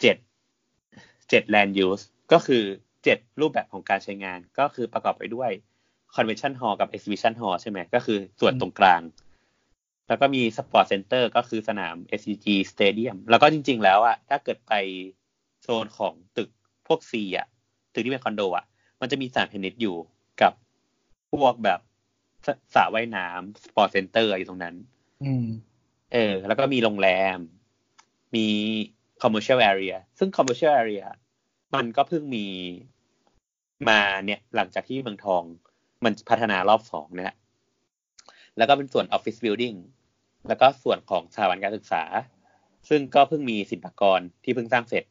[0.00, 0.16] เจ็ด
[1.30, 2.64] เจ็ด land use ก็คือ
[3.04, 5.50] เจ็ดรูปแบบของการใช้งานก็คือประกอบไปด้วย
[6.14, 9.02] convention hall กับ exhibition hall ใช่ไหมก็คือส่วนตรงกลาง
[10.08, 14.72] แล้วก็มี sport center ก็คือสนาม SCG Stadium แล้วก็จริง ๆ แล้วอะถ้าเกิดไป
[15.62, 16.50] โซนของตึก
[16.86, 17.46] พวก C อะ
[17.92, 18.64] ตึกที่เป็นคอนโดอะ
[19.00, 19.96] มันจะมีสนามเทนนิสอยู่
[20.42, 20.52] กับ
[21.30, 21.80] พวกแบบ
[22.46, 24.74] สสระว่ายน้ำ sport center อยู่ตรงนั้น
[25.24, 25.46] อืม
[26.12, 27.38] เออ แล้วก็มีโรงแรม
[28.36, 28.46] มี
[29.22, 31.06] commercial area ซึ่ง commercial area
[31.74, 32.46] มันก็เพิ่งมี
[33.88, 35.42] มาเนี่ย หลังจากที่เมืองทอง
[36.04, 37.36] มันพัฒนารอบสองเนี่ย
[38.56, 39.78] แล้วก็เป็นส่วน office building
[40.48, 42.02] แล้วก็ส่วนของสถาบันการศึกษา
[42.88, 45.04] ซึ่งก็เพิ่งมีศิลปากรที่เพิ่งสร้างเสร็จ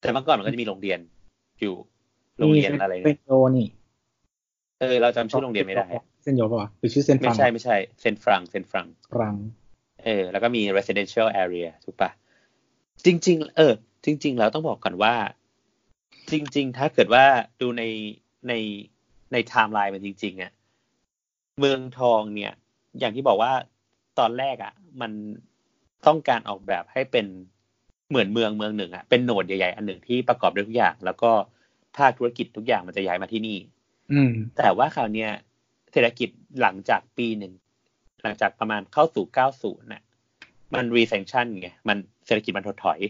[0.00, 0.98] แต่เมื่อก่อนมันก็จะมีโรงเรียน
[1.60, 1.74] อยู่
[2.38, 3.68] โรงเรียนอะไรเป็นะนโยนี่
[4.80, 5.86] เออเราจำชื่อโรงเรียนไม่ได้
[6.17, 9.34] เซ นโยป่ะวะหรือชื่อเซนฟรังไม่ใช่ไม่ใช่เซนฟรังเซนฟรังฟรัง
[10.04, 12.10] เออแล้วก็มี residential area ถูกปะ
[13.04, 13.72] จริง ๆ เออ
[14.04, 15.14] จริง ๆ แล้วต้องบอกก่อนว่า
[16.30, 17.24] จริง ๆ ถ้าเกิดว่า
[17.60, 17.82] ดูใน
[18.48, 18.52] ใน
[19.32, 20.52] ในไทม์ไลน์มันจริง ๆอะ
[21.58, 22.52] เมืองทองเนี่ย
[22.98, 23.52] อย่างที่บอกว่า
[24.18, 25.12] ตอนแรกอะ มัน
[26.06, 27.26] ต้องการออกแบบให้เป็น
[28.10, 31.30] เหมือนเมืองเมืองหนึ่งอะเป็นโหนดใหญ่ ๆ อันหนึ่งที่ประกอบด้วยทุกอย่าง แล้วก็
[31.96, 33.58] ภาคธุรกิจทุกอย่างมันจะย้ายมาที่นี่
[34.12, 35.30] อืม แต่ว่าคราวเนี้ย
[35.98, 36.30] ศรษฐกิจ
[36.60, 37.52] หลังจากปีหนึ่ง
[38.22, 39.24] หลังจากประมาณเข้าสู่
[39.58, 40.02] 90น่ะ
[40.74, 43.00] มัน recession ไงมันเศรษฐกิจมันถดถอย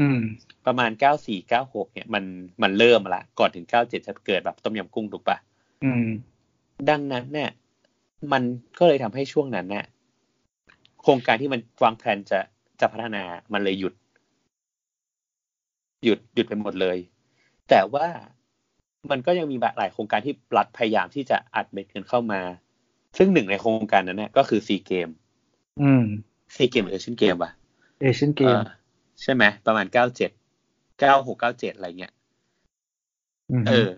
[0.00, 0.20] อืม
[0.66, 0.90] ประมาณ
[1.22, 2.24] 94 96เนี่ยมัน
[2.62, 5.38] มันเริ่มมาละก่อนถึง97จะเกิดแบบต้มยำกุ้งถูกปะ
[5.84, 6.06] อืม
[6.90, 7.50] ดังนั้นเนี่ย
[8.32, 8.42] มัน
[8.78, 9.84] ก็เลยทำให้ช่วงนั้นเนี่ย
[11.02, 12.40] โครงการที่มันวางแผนจะ
[12.80, 13.94] จะพัฒนามันเลยหยุด
[16.04, 16.98] หยุดหยุดไปหมดเลย
[17.68, 18.06] แต่ว่า
[19.10, 22.40] มันก็ยังมีหลายโครงการที่รัฐพยายามที่จะอัดเม็ดเงินเข้ามา
[23.18, 25.08] ซึ่งหนึ่งในโครงการนั้นเนี่ยก็คือซีเกม
[25.82, 26.04] อืม
[26.54, 27.52] ซีเกมหรือเอเชียนเกมวะ
[28.00, 28.64] เอเชียนเกมออ
[29.22, 30.30] ใช่ไหมประมาณเก้าเจ็ด
[31.00, 32.12] เก้าหกเก้าเจ็ดอะไรเงี้ย อื
[33.60, 33.90] มเออ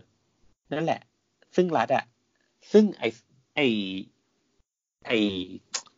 [0.72, 1.00] นั่นแหละ
[1.56, 2.04] ซึ่งรัฐอะ
[2.72, 3.04] ซึ่งไอ
[3.56, 3.60] ไอ
[5.06, 5.12] ไอ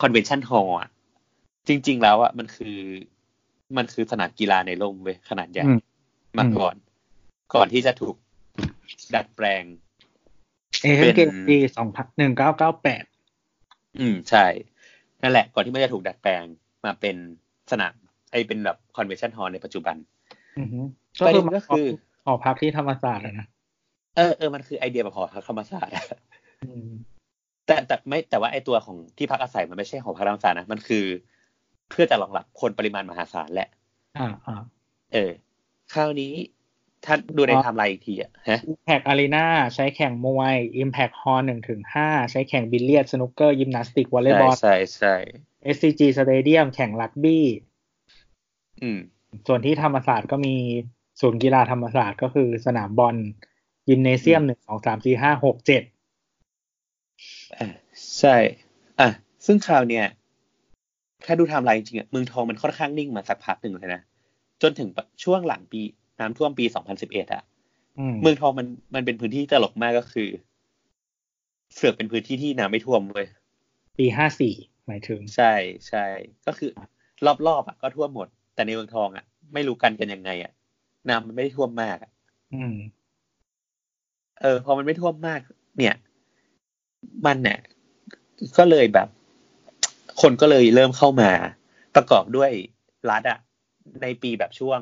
[0.00, 0.88] convention hall อะ
[1.68, 2.76] จริง ๆ แล้วอะมันคือ
[3.76, 5.80] มันคือสนามกีฬาในร่มเว้ยขนาดใหญ่อืม
[6.38, 6.74] มาก่อน
[7.54, 8.14] ก่อนที่จะถูก
[9.14, 9.62] ดัดแปลง
[10.82, 13.04] เอเชียนเกมเป็นปีสองพันหนึ่งเก้าเก้าแปด
[13.98, 14.46] อืมใช่
[15.22, 16.42] นั่นแหละ ก่อนที่มันจะถูกดัดแปลง
[16.84, 17.16] มาเป็น
[17.70, 17.94] สนาม
[18.32, 19.96] ไอเป็นแบบ convention hall ในปัจจุบัน
[20.58, 20.80] อือฮึ
[21.26, 21.86] ประเด็นก็คือ
[22.24, 23.46] หอพักที่ธรรมศาสตร์อะนะ
[24.16, 26.04] เออเออมันคือไอเดียแบบหอพักธรรมศาสตร์อะ
[26.64, 26.88] อืม
[27.66, 31.04] แต่แต่ไม่แต่ว่าไอตัวของที่พักอาศัยมันไม่ใช่หอพักธรรมศาสตร์นะมันคือ
[31.90, 33.68] เพื่อจะรองรับคนปริมาณมหาศาลแหละ
[34.18, 34.62] อ่าอ่า
[35.12, 35.30] เออ
[35.92, 36.32] คราวนี้
[37.04, 45.14] ถ้าดูในอ๋อไทม์ไลน์อีกทีอะฮะอิมแพกอารีนาใช้แข่งมวยอิมแพกฮอลหนึ่งถึงห้าใช้แข่งบิลเลียดสนุกเกอร์ ยิมนาสติกวอลเลย์ใช่บอลใช่ใช่
[45.74, 47.44] SCG Stadium แข่งรักบี้
[48.82, 48.98] อืม
[49.46, 50.54] ส่วนที่ธรรมศาสตร์ก็มี
[51.20, 53.16] ศูนย์กีฬาธรรมศาสตร์ก็คือสนามบอล
[53.88, 55.82] ยิมเนเซียมหนึ่งสองสามสี่ห้าหกเจ็ด
[57.58, 57.66] อ่า
[58.18, 58.36] ใช่
[59.00, 59.08] อะ
[59.46, 60.06] ซึ่งคราวเนี้ย
[61.24, 64.02] ถ้าดูไทม์ไลน์จริงๆอะเมืองทองมันค่อนข้างนิ่งมาสักพักหนึ่งเลยนะ
[64.62, 64.88] จนถึง
[65.24, 65.82] ช่วงหลังปี
[66.20, 66.64] น้ำท่วมปี
[67.00, 67.42] 2011อะ
[67.98, 70.28] อืมเมืองทองมันมันเป็นพื้นที่ตลกมากก็คือ
[71.74, 73.28] เสือกเป็นพื้นที่ที่น้ำไม่ท่วมเว้ย
[73.98, 74.54] ปีห้าสี่
[74.86, 75.52] หมายถึง ใช่
[75.88, 76.04] ใช่
[76.46, 76.70] ก็คือ
[77.46, 80.52] รอบๆอะก็ท่วมหมด แต่ในเมืองทองอะ ไม่รู้กันกันยังไงอะ
[81.08, 82.10] น้ำมันไม่ได้ท่วมมากอะ
[82.54, 82.76] อืม
[84.40, 85.40] เออ พอมันไม่ท่วมมาก
[85.78, 85.94] เนี่ย
[87.26, 87.58] มันเนี่ย
[88.58, 89.08] ก็เลยแบบ
[90.20, 91.30] คนก็เลยเริ่มเข้ามา
[91.94, 92.50] ประกอบด้วย
[93.10, 93.38] รัฐอะ
[94.02, 94.80] ในปีแบบช่วง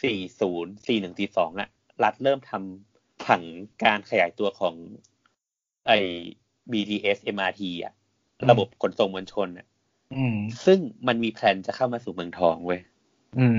[0.00, 1.68] 40 41 42อะ
[2.02, 3.42] รัฐเริ่มทำผัง
[3.84, 4.74] การขยายตัวของ
[5.86, 5.98] ไอ้
[6.72, 7.92] BTS MRT อะ
[8.40, 9.66] อืมระบบขนส่งมวลชนอะ
[10.14, 12.80] อืมซึ่งมันมีแพลนจะเข้ามาสู่เมืองทองเว้ย
[13.38, 13.58] อืม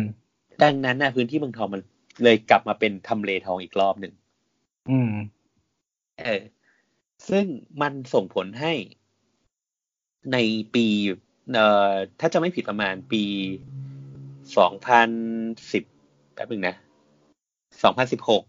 [0.64, 1.82] ดังนั้นนะพื้นที่เมืองทองมัน
[2.24, 4.14] เลยกลับมาเป็นทำเลทองอีกรอบหนึ่ง
[4.90, 5.12] อืม
[6.22, 6.42] เออ
[7.30, 7.46] ซึ่ง
[7.82, 8.74] มันส่งผลให้
[10.34, 10.38] ใน
[10.74, 10.86] ปี
[11.54, 13.24] เอ่อถ้าจะไม่ผิดประมาณปี
[14.58, 15.10] สองพัน
[15.72, 15.84] สิบ
[16.36, 16.76] แป๊บนึงนะ
[17.84, 18.44] สองพันสิบหก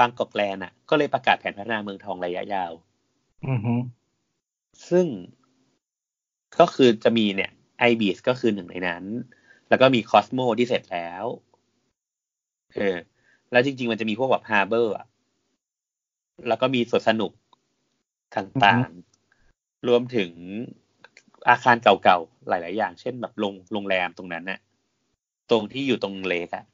[0.00, 2.72] บางกอกแลนด์อะ ก็เลยประกาศแผนพัฒนาเมืองทองระยะยาว
[3.48, 3.74] อือฮึ
[4.88, 5.06] ซึ่ง
[6.60, 7.50] ก็คือจะมีเนี่ย
[7.90, 9.04] IBIS ก็คือหนึ่งในนั้น
[9.68, 11.24] แล้วก็มี Cosmo ที่เสร็จแล้ว
[12.74, 12.96] เออ
[13.52, 15.06] แล้วจริง ๆ มันจะมีพวกแบบ Harbor อะ
[16.48, 17.32] แล้วก็มีสวนสนุก
[18.36, 20.30] ต่างๆ รวมถึง
[21.48, 24.58] อาคารเก่าๆ หลาย ๆ อย่าง เช่นแบบโรงโรงแรมตรงนั้นน่ะ
[25.50, 26.64] ตรงที่อยู่ตรงเลกอะ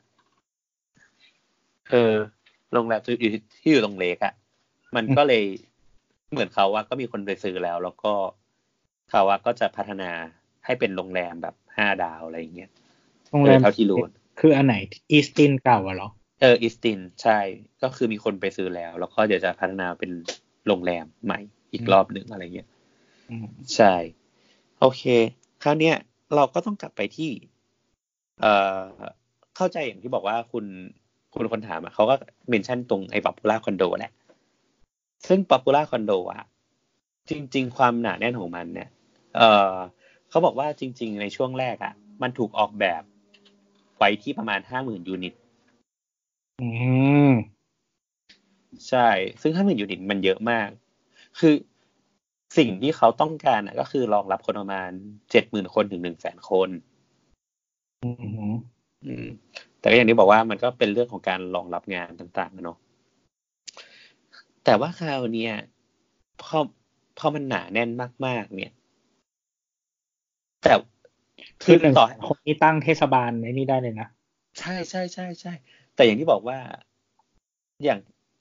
[1.91, 2.15] เออ
[2.73, 4.35] โรงแรมที่อยู่ที่อยู่ตรงเลกอะ
[4.97, 5.45] มันก็เลย
[6.31, 8.13] เหมือนเขาว่าก็มีคนไปซื้อแล้ว แล้วก็
[9.11, 10.11] เขาว่าก็จะพัฒนา
[10.65, 12.71] ให้เป็นโรงแรมแบบห้าดาวอะไรอย่างเงี้ย
[13.31, 13.99] โรงแรมเออเท่าที่รู้
[14.41, 14.77] คืออันไหน
[15.13, 16.09] Eastin เก่าอะเหรอ
[16.41, 17.39] เออ Eastin ใช่
[17.83, 20.11] ก็คือมีคนไปซื้อแล้ว แล้วก็เดี๋ยวจะพัฒนาเป็น
[20.67, 21.41] โรงแรมใหม่
[21.73, 22.69] อีกรอบหนึ่งอะไรเงี้ย
[23.31, 23.95] อืมใช่
[24.81, 25.03] โอเค
[25.63, 25.97] คราวเนี้ย
[26.35, 27.31] เราก็ต้องกลับไปที่
[28.41, 28.83] เอ่อ
[29.57, 30.65] เข้าใจอย่างที่บอกว่าคุณ
[31.37, 32.15] คุณคนถามอะเขาก็
[32.49, 34.13] mention ตรงไอ้ Popular คอนโดแหละ
[35.29, 36.45] ซึ่ง Popular คอนโดอะ
[37.31, 38.89] จริง ๆ ความหนาแน่นของมันเนี่ย
[39.37, 39.75] เอ่อ
[40.31, 43.03] เขาบอกว่าจริง ๆ ในช่วงแรกอะมันถูกออกแบบ
[43.99, 45.35] ไว้ที่ประมาณห้าหมื่นยูนิต
[46.61, 46.69] อื
[47.29, 47.31] ม
[48.89, 49.09] ใช่
[49.43, 50.69] ซึ่งห้าหมื่นยูนิตมันเยอะมาก
[51.39, 51.55] คือ
[52.59, 54.91] สิ่งที่เขาต้องการอะก็คือรองรับคนประมาณ
[55.31, 56.69] เจ็ดหมื่นคนถึงหนึ่งแสนคน
[58.03, 58.49] อืมฮึ
[59.07, 59.27] อืม
[59.87, 62.79] แต่ก็อย่างที่บอกว่ามันก็เป็นเรื่องของการรองรับงานต่างๆนะเนาะ
[64.65, 65.55] แต่ว่าคราวเนี้ย
[66.43, 66.59] พอ
[67.19, 67.91] พอมันหนาแน่น
[68.27, 68.73] มาก ๆ เนี่ย
[70.63, 70.73] แต่
[71.63, 74.09] คือหนึ่งต่อคนนี้ตั้งเทศบาลในนี่ได้เลยนะ
[74.59, 75.53] ใช่ใช่ใช่ใช่
[75.95, 76.59] แต่อย่างที่บอกว่า
[77.85, 77.99] อย่าง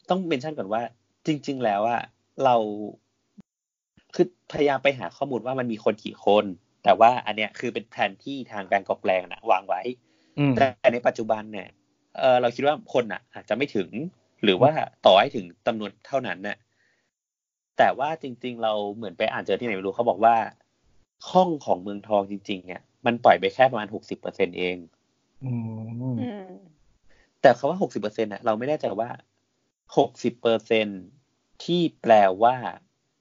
[0.09, 0.81] ต้องเมนชั่นก่อนว่า
[1.27, 2.01] จริง ๆ แล้วอะ
[2.43, 2.55] เรา
[4.15, 6.45] คือพยายามไปหาข้อมูลว่ามันมีคนกี่คน
[6.85, 10.04] แต่ว่าอันเนี้ยคือเป็นแผนที่ทางการกอบแปลงนะวางไว้อืม
[10.57, 11.67] แต่ในปัจจุบันเนี่ย
[12.17, 13.89] เออเราคิดว่าคนอะ อาจจะไม่ถึง
[14.43, 14.71] หรือว่า
[15.05, 16.57] ต่อให้ถึงจำนวนเท่านั้นเนี่ย
[17.77, 20.35] แต่ว่าจริง ๆ เราเหมือนไปอ่านเจอที่ไหนไม่รู้เขาบอกว่า
[21.31, 24.77] ห้องของเมืองทองจริง ๆ เนี่ย มันปล่อยไปแค่ประมาณหกสิบเปอร์เซ็นเอง
[25.45, 25.53] อื
[25.87, 26.49] มอืม
[27.41, 29.09] แต่คาว่าหกสิบเปอร์เซ็นต์ะเราไม่แน่ใจว่า
[29.97, 30.87] หกสิบเปอร์เซ็น
[31.63, 32.55] ที่แปลว่า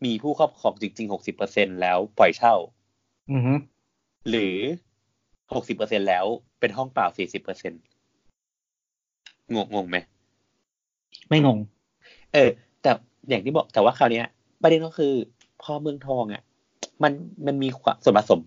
[0.05, 2.55] มีผู้ครอบครองจริงๆหกสิบเปอร์เซ็นแล้วปล่อยเช่า
[3.31, 3.55] อืมฮึ
[4.31, 4.57] หรือ
[5.55, 6.24] หกสิบเปอร์เซ็นแล้ว
[6.64, 7.72] เป็นห้องเปล่าสี่สิบเปอร์เซ็น
[9.55, 9.96] งงงงไหม
[11.29, 11.59] ไม่งง
[12.33, 12.50] เออ
[12.83, 12.90] แต่
[13.29, 14.27] อย่างที่บอกแต่ว่าคราวเนี้ย
[14.62, 15.14] ประเด็นก็คือ
[15.62, 16.42] พอเมืองทองอะ
[17.03, 17.12] มัน
[17.46, 18.40] มันมีความส่วนผสม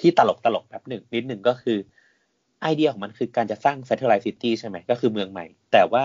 [0.00, 1.78] ที่ตลกตลกแบบหนึ่งนิดหนึ่งก็คือ
[2.62, 6.04] ไอเดียของมันคือการจะสร้าง satellite city ใช่ไหมก็คือเมืองใหม่ แต่ว่า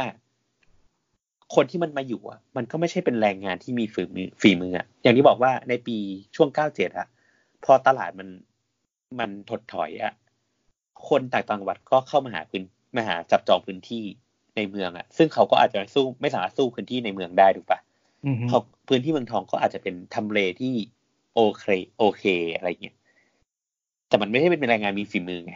[1.55, 5.97] คนที่มันมาอยู่อะ มันก็ไม่ใช่เป็นแรงงานที่มีฝีมือฝีมืออะอย่างที่บอกว่าในปี
[6.35, 7.07] ช่วงเก้าเจ็ดอะ
[7.65, 8.27] พอตลาดมัน
[9.19, 10.13] มันถดถอยอะ
[11.09, 12.63] คนต่างจังหวัดก็เข้ามาหาพื้น
[12.95, 14.03] มาหาจับจองพื้นที่
[14.55, 17.79] ในเมืองอะซึ่งเขาก็อาจจะสู้ไม่สามารถสู้พื้นที่ในเมืองได้ถูกปะ
[18.25, 20.73] อืมฮึเขาพื้นที่เมืองทองก็อาจจะเป็นทำเลที่
[21.35, 21.65] โอเค
[21.97, 22.23] โอเค
[22.55, 22.95] อะไรเงี้ย
[24.07, 25.55] แต่มันไม่ใช่เป็นแรงงานมีฝีมือไง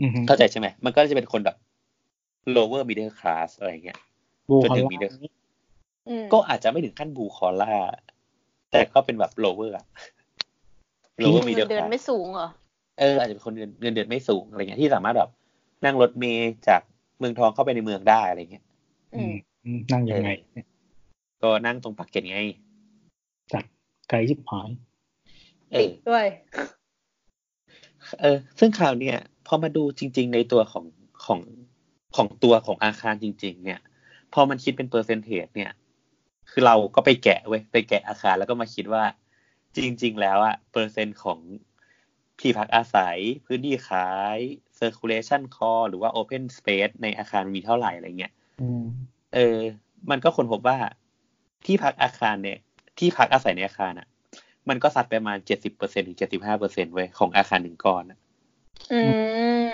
[0.00, 1.56] อืมฮึเข้าใจใช่ไหมมันก็จะเป็นคนแบบ
[2.56, 3.98] lower middle class อะไรเงี้ย
[4.50, 5.14] บูจนคอถึงล middle
[6.08, 7.72] อืมก็อาจจะไม่ถึงขั้นบูคอล่า
[8.70, 9.84] แต่ก็เป็นแบบ lower อะ
[11.24, 12.48] lower เงิ middle นเดือน class ไม่สูงเหรอ
[12.98, 15.30] เอออาจจะเป็นคนเงินเงินเดือนไม่สูงอะไรเงี้ยที่สามารถแบบ
[15.84, 16.80] นั่งรถเมล์จาก
[17.18, 18.64] เมืองทองเข้าไปในเมืองได้อะไรเงี้ย
[19.14, 19.34] อืม
[19.64, 20.30] อืมนั่งยังไง
[21.42, 22.38] ก็นั่งตรงปากเกร็ดไง
[23.52, 23.64] จัด
[24.08, 24.70] ไกลชิบหาย
[25.70, 26.26] เอติอดด้วย
[28.20, 30.84] เออ ซึ่งคราวเนี้ยพอมาดูจริง ๆ ในตัวของ
[31.24, 31.40] ของ
[32.16, 33.80] ของตัวของอาคารจริง ๆ เนี่ย
[34.32, 35.70] พอมันคิดเป็นเปอร์เซนเทจเนี่ย
[36.50, 39.04] คือเราก็ไปแกะเว้ยไปแกะอาคารแล้วก็มาคิดว่า
[39.76, 41.38] จริง ๆ แล้วอะเปอร์เซ็นต์ของ
[42.40, 44.38] ที่พักอาศัยพื้นที่ขาย
[44.78, 48.84] circulation core หรือว่า open space ในอาคารมีเท่าไหร่อะไรเงี้ยอืม
[49.34, 49.58] เออ
[50.10, 50.76] มันก็คนพบว่า
[51.66, 52.58] ที่พักอาคารเนี่ย
[52.98, 54.08] ที่พักอาศัยในอาคารอะ
[54.68, 58.18] มันก็สัดไปประมาณเจ็ดสิบเปอร์เซ็นถึงเจ็ดสิบห้าเปอร์เซ็นเว้ยของอาคารหนึ่งก้อนอะ
[58.92, 59.00] อื
[59.70, 59.72] ม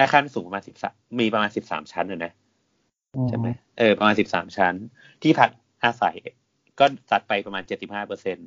[0.00, 2.32] อาคารสูงประมาณสิบสามมีประมาณสิบสามชั้นอะนะ
[3.28, 4.74] ใช่ไหมเออประมาณสิบสามชั้น
[5.22, 5.50] ที่พัก
[5.84, 6.16] อาศัย
[6.78, 8.38] ก็สัดไปประมาณเจ็ดสิบห้าเปอร์เซ็น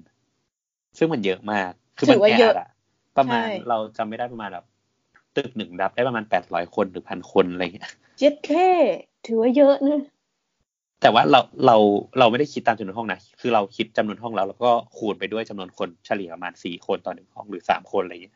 [0.98, 2.70] ซึ่งมันเยอะมาก คือมันถือว่าแอเยอัอะดอะ
[3.18, 4.66] ประมาณใช่เราจำไม่ได้ประมาณแบบ
[5.36, 8.70] ตึกหนึ่งรับได้ประมาณแปดร้อยคนหรือพันคนอะไรเงี้ยเจ็ดแค่
[9.26, 10.02] ถือว่าเยอะนะ
[11.02, 11.78] แต่ว่าเราเรา
[12.20, 18.36] เราไม่ได้คิดตามจำนวนห้องนะ คือเราคิดจำนวนห้องแล้ว แล้วก็คูณไปด้วยจำนวนคนเฉลี่ยประมาณสี่คนต่อหนึ่งห้องหรือสามคนอะไรอย่างเงี้ย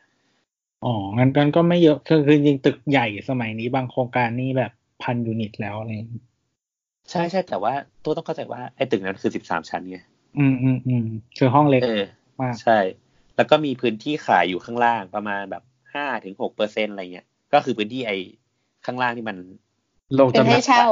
[0.84, 6.22] อ๋องั้นกันก็ไม่เยอะคือคือจริงๆตึกใหญ่สมัยนี้บางโครงการนี่แบบพันยูนิตแล้วอะไรอย่างงี้
[7.10, 7.72] ใช่ใช่แต่ว่า
[8.04, 9.98] ตัวต้องเข้าใจว่าไอ้ตึกนั้นคือสิบสามชั้นไง
[10.38, 11.06] อืมอืมอืม
[11.38, 12.04] คือห้องเล็กเออ
[12.40, 12.78] มากใช่
[13.36, 15.62] แล้วก็มีพื้นที่ขายอยู่ข้างล่างประมาณแบบ
[15.94, 18.16] ห้าถึงหกเปอร์เซ็นอะไรเงี้ย ก็คือพื้นที่ไอ้
[18.84, 19.36] ข้างล่างที่มัน
[20.14, 20.88] โลกเป็นจำให้กัดเช่า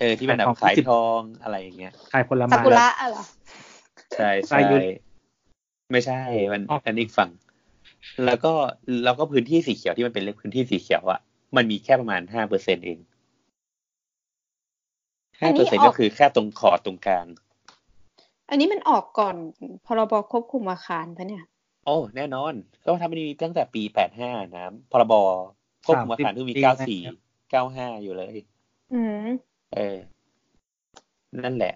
[0.00, 3.22] เออที่มันแบบขายขายของทองอะไรอย่างเงี้ย ขายผลซาไม้กุระอะเหรอ
[4.16, 4.76] ใช่ซาใช่ยุ
[5.92, 6.20] ไม่ใช่
[6.52, 7.30] มันอ๋ออัอันนี้อีกฝั่ง
[8.24, 8.52] แล้วก็
[9.04, 11.20] แล้วก็พื้นที่สีเขียวที่มันเป็นเล็กพื้นที่สีเขียวอะ
[11.56, 12.98] มันมีแค่ประมาณห้าเปอร์เซ็นเอง
[15.40, 17.26] อัห้านนี้เปอร์เซ็นออกก็คือแค่ตรงขอบตรงกลาง
[18.50, 19.36] อันนี้มันออกก่อน
[19.86, 25.14] พรบควบคุมอาคารปะเนี่ยโอ้แน่นอนก็ทำมันมีตั้งแต่ปีแปดห้านะพรบ
[25.86, 27.00] ควบคุมอาคารที่มีเก้าสี่
[27.50, 28.36] เก้าห้าอยู่เลย
[28.94, 29.28] อืม
[29.74, 29.96] เออ
[31.44, 31.74] นั่นแหละ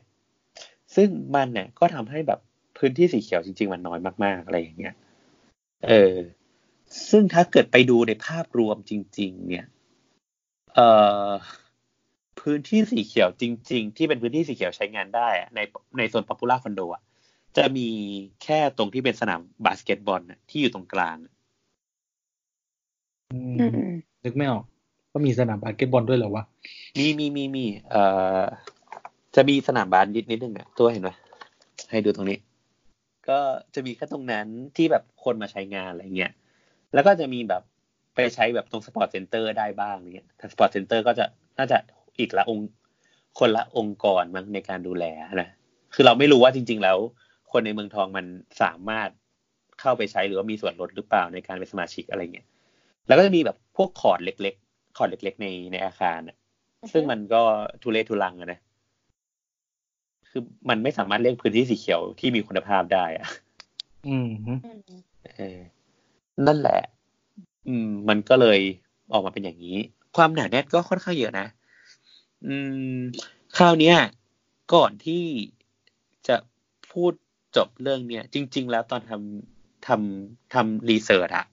[0.94, 2.40] ซึ่งมันเนี่ยก็ทำให้แบบ
[2.78, 4.94] พื้นที่สีเขียวจริง ๆ มันน้อยมาก ๆ อะไรอย่างเงี้ย
[5.88, 6.14] เออ
[7.10, 9.66] ซึ่งถ้าเกิดไปดูในภาพรวมจริง ๆ เนี่ย
[10.74, 10.88] เอ่
[11.28, 11.30] อ
[12.40, 15.60] พื้นที่สีเขียวจริง ๆ ที่เป็นพื้นที่สีเขียวใช้งานได้อะใน
[15.98, 17.02] ในโซน Popular คอนโดอะ
[17.56, 17.88] จะมี
[18.42, 21.16] แค่ตรงที่เป็นสนามบาสเกตบอลน่ะที่อยู่ตรงกลาง
[23.32, 23.92] อืมอืม
[24.24, 24.64] นึกไม่ออก
[25.12, 26.44] ก็มีสนามบาสเกตบอลด้วยเหรอวะ
[26.98, 28.02] มีมีมีมีเอ่
[28.40, 28.42] อ
[29.36, 31.10] จะมีสนามบาสนิดนิดนึงอะตัวเห็นไหม
[31.90, 32.38] ให้ดูตรงนี้
[33.28, 33.38] ก็
[33.74, 36.32] จะมีแค่ตรงนั้นที่แบบคนมาใช้งานอะไรเงี้ย
[36.94, 37.62] แล้วก็จะมีแบบ
[38.14, 41.24] ไปใช้แบบตรง sport center ได้บ้างเนี้ยแต่ sport center ก็จะ
[41.58, 41.78] น่าจะ
[42.18, 42.68] อีกละองค์
[43.38, 45.04] คนละองค์กรมั้งในการดูแล
[45.42, 45.48] นะ
[45.94, 46.98] คือเราไม่รู้ว่าจริง ๆ แล้ว
[47.52, 48.26] คนในเมืองทองมัน
[48.62, 49.08] สามารถ
[49.80, 52.46] เข้าไปใช้หรือว่ามีส่วนลดหรือเปล่าในการเป็นสมาชิกอะไรเงี้ย
[53.06, 56.36] แล้วก็จะมีแบบพวกคอร์ดเล็ก ๆ คอร์ดเล็ก ๆ ในในอาคารอะ
[56.92, 57.42] ซึ่งมันก็
[57.82, 58.60] ทุเรศทุลังอะนะ
[60.30, 63.26] คือมันไม่สามารถเรียกพื้นที่สีเขียวที่มีคุณภาพได้อะ
[64.06, 65.00] อืมฮึอืม
[65.36, 65.58] เออ
[66.46, 66.80] นั่นแหละ
[67.68, 68.60] อืม มันก็เลย
[69.12, 69.76] ออกมาเป็นอย่างนี้
[70.16, 71.46] ความหนาแน่นก็ค่อนข้างเยอะนะ
[72.46, 72.54] อื
[72.96, 73.00] ม
[73.56, 73.96] คราวเนี้ย
[74.74, 75.24] ก่อนที่
[76.28, 76.36] จะ
[76.92, 77.12] พูด
[77.56, 81.46] จบเรื่องเนี้ยจริง ๆ แล้วตอนทำทำทำ research อะ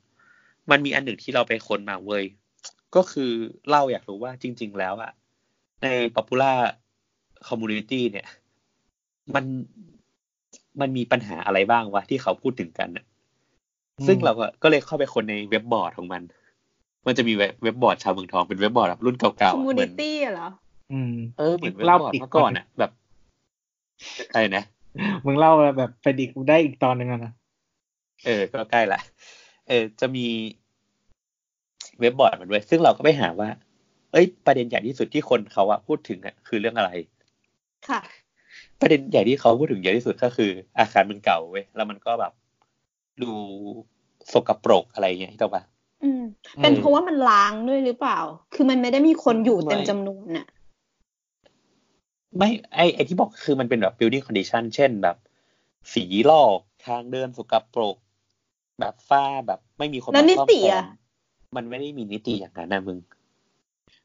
[0.72, 2.24] มันมีอันหนึ่งที่เราไปค้นมาเว้ย
[2.96, 3.32] ก็คือ
[3.70, 5.12] เราอยากรู้ว่าจริง ๆ แล้วอะ
[5.84, 6.58] ใน popular
[7.48, 8.28] community เนี่ย
[9.36, 9.46] มัน
[10.82, 13.06] มันมีปัญหาอะไรบ้างวะที่เขาพูดถึงกันน่ะ
[14.08, 16.22] ซึ่งเราก็ก็เลยเข้าไปค้นในเว็บบอร์ดของมัน
[17.08, 20.50] มันจะมีเว็บเว็บบอร์ดชาวเมืองทองเป็นเว็บบอร์ดแบบรุ่นเก่าๆคอมอะมูเหมืนิอนตี้เหรอ
[20.92, 22.92] อืมเออเหมือนเว็บเล่าบอร์ดอีกเมื่อก่อนอะแบบ
[24.34, 24.64] อะไรนะ
[25.26, 27.34] มึงเล่าแบบไปดิกได้อีกตอนหนึ่งอะนะ
[28.26, 29.00] เออ ก็ใกล้ละ
[29.68, 30.26] เออ จะมี
[32.00, 33.50] เว็บบอร์ดมันด้วย ซึ่งเราก็ไปหาว่า
[34.12, 36.92] เอ้ย ประเด็นใหญ่ที่สุดที่คนเขาอะพูดถึงอะคือเรื่องอะไร
[37.90, 38.00] ค่ะ
[38.80, 42.34] ประเด็นใหญ่ที่เขาพูดถึงเยอะที่สุดก็คือ อาคารมันเก่าเว้ย แล้วมันก็แบบ
[43.24, 43.32] ดู
[44.34, 45.64] สกปรกอะไรอย่างเงี้ยถูกปะ
[46.04, 46.22] อืม
[46.62, 48.20] เป็นเพราะว่ามันล้างด้วยหรือเปล่า
[48.54, 50.48] คือมันไม่ได้มีคนอยู่เต็มไม่จำนวนน่ะ
[52.38, 55.18] ไม่ไอไอที่บอกคือมันเป็นแบบ building condition เช่นแบบ
[55.94, 57.98] สีลอกทางเดินสกปรก
[58.80, 62.98] แบบฝ้าแบบไม่มีคนแล้วมานิซ่อมติแซอะมมันไม่ได้มีนิติอย่างนั้นนะมึง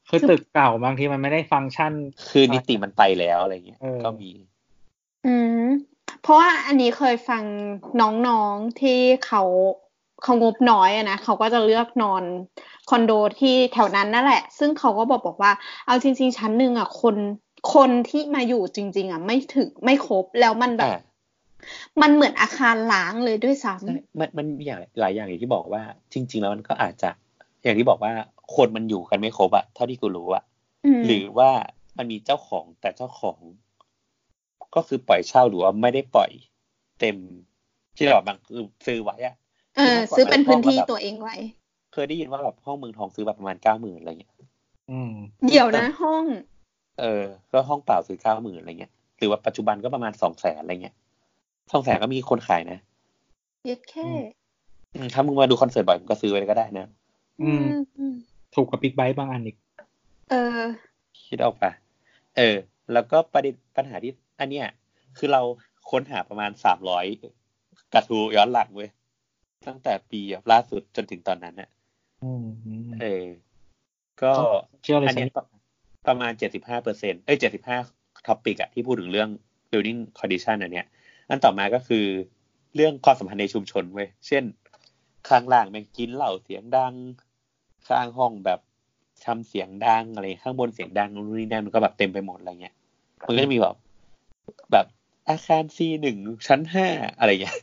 [0.09, 1.91] คือตึกเก่าบางทีมันไม่ได้ฟังก์ชัน
[2.29, 4.31] คือนิติมันไปแล้วอะไรเงี้ยเออก็มี
[5.25, 5.63] อืม
[6.21, 7.43] เพราะว่าอันนี้เคยฟัง
[8.01, 9.43] น้องๆที่เขา
[10.23, 12.23] เขางบน้อยอะนะเขาก็จะเลือกนอน
[12.89, 15.51] คอนโดที่แถวนั้นนั่นแหละ ซึ่งเขาก็บอกบอกว่า
[15.85, 17.15] เอาจริง ๆ ชั้นหนึ่งอะคน
[17.73, 20.99] คนที่มาอยู่จริง ๆอะไม่ถึงไม่ครบแล้วมันแบบอ่า
[22.01, 25.81] มันเหมือนอาคารล้างเลยด้วยซ้ใช่มันมันมีอย่างหลายอย่างอย่างที่บอกว่า
[26.13, 27.09] จริง ๆ แล้วมันก็อาจจะ
[27.63, 28.13] อย่างที่บอกว่า
[28.55, 31.49] คนมันอยู่กันไม่ครบอะเท่าที่กูรู้อะำอืมหรือว่า
[31.97, 33.37] มันมีเจ้าของแต่เจ้าของ
[34.75, 36.31] ก็คือปล่อยเช่าหรือว่าไม่ได้ปล่อย
[36.99, 37.17] เต็ม
[37.95, 39.35] ที่เราบางคือซื้อไว้อะ
[39.77, 41.35] เออ ซื้อเป็นพื้นที่ตัวเองไว้
[41.93, 44.33] เคยได้ยินว่าแบบห้องเมืองทองซื้อแบบประมาณเก้าหมื่นอะไรเงี้ย
[44.91, 45.13] อืม
[45.47, 46.25] เดี๋ยวนะห้อง
[46.99, 50.95] เออ ก็ห้องเปล่าซื้อเก้าหมื่นอะไรเงี้ย หรือว่าปัจจุบันก็ประมาณสองแสนอะไรเงี้ย
[51.71, 52.79] สองแสนก็มีคนขายนะ
[53.65, 54.09] เย็ดแค่
[54.95, 56.87] อืมถ้ามึงมาดูคอนเสิร์ตบ่อยมึงก็ซื้อไว้ก็ได้นะ
[57.41, 57.65] อืม
[57.97, 58.15] อืม
[58.55, 59.57] ถูกกับบิ๊กไบค์บางอันอีก
[60.31, 60.61] เออ
[61.27, 61.71] คิดออกปะ
[62.37, 62.55] เออ
[62.93, 64.67] แล้วก็ประเด็นปัญหาที่ อันเนี้ย
[65.17, 65.41] คือเรา
[65.89, 67.05] ค้นหาประมาณสามร้อย
[67.93, 68.89] กระทู้ย้อนหลังเว้ย
[69.67, 71.69] ตั้งแต่ปีแบบล่าสุดจนถึงตอนนั้นน่ะ
[72.23, 73.25] อืมอืมเออ
[74.21, 74.31] ก็
[74.83, 75.33] เชื่อเลยอันใช่เนี้ย
[76.07, 77.77] ประประมาณเจ็ดสิบห้าเปอร์เซ็นต์เอ้ยเจ็ดสิบห้า
[78.27, 79.29] topic อะที่พูดถึงเรื่อง
[79.71, 80.87] building condition อันเนี้ย
[81.29, 82.05] อันต่อมาก็คือ
[82.75, 84.43] เรื่องความสัมพันธ์ในชุมชนเว้ย เช่น
[85.29, 86.93] ข้างล่างแม่งกินเหล้าเสียงดัง
[87.87, 88.59] ข้างห้องแบบ
[89.25, 92.75] ทำเสียงดังอะไรข้างบนเสียงดังนู่นนี่นั่นมันก็แบบเต็มไปหมดอะไรเงี้ย
[93.27, 93.75] มันก็จะมีแบบ
[94.71, 94.85] แบบ
[95.29, 96.87] อาคาร C หนึ่งชั้นห้า
[97.19, 97.57] อะไรเงี้ย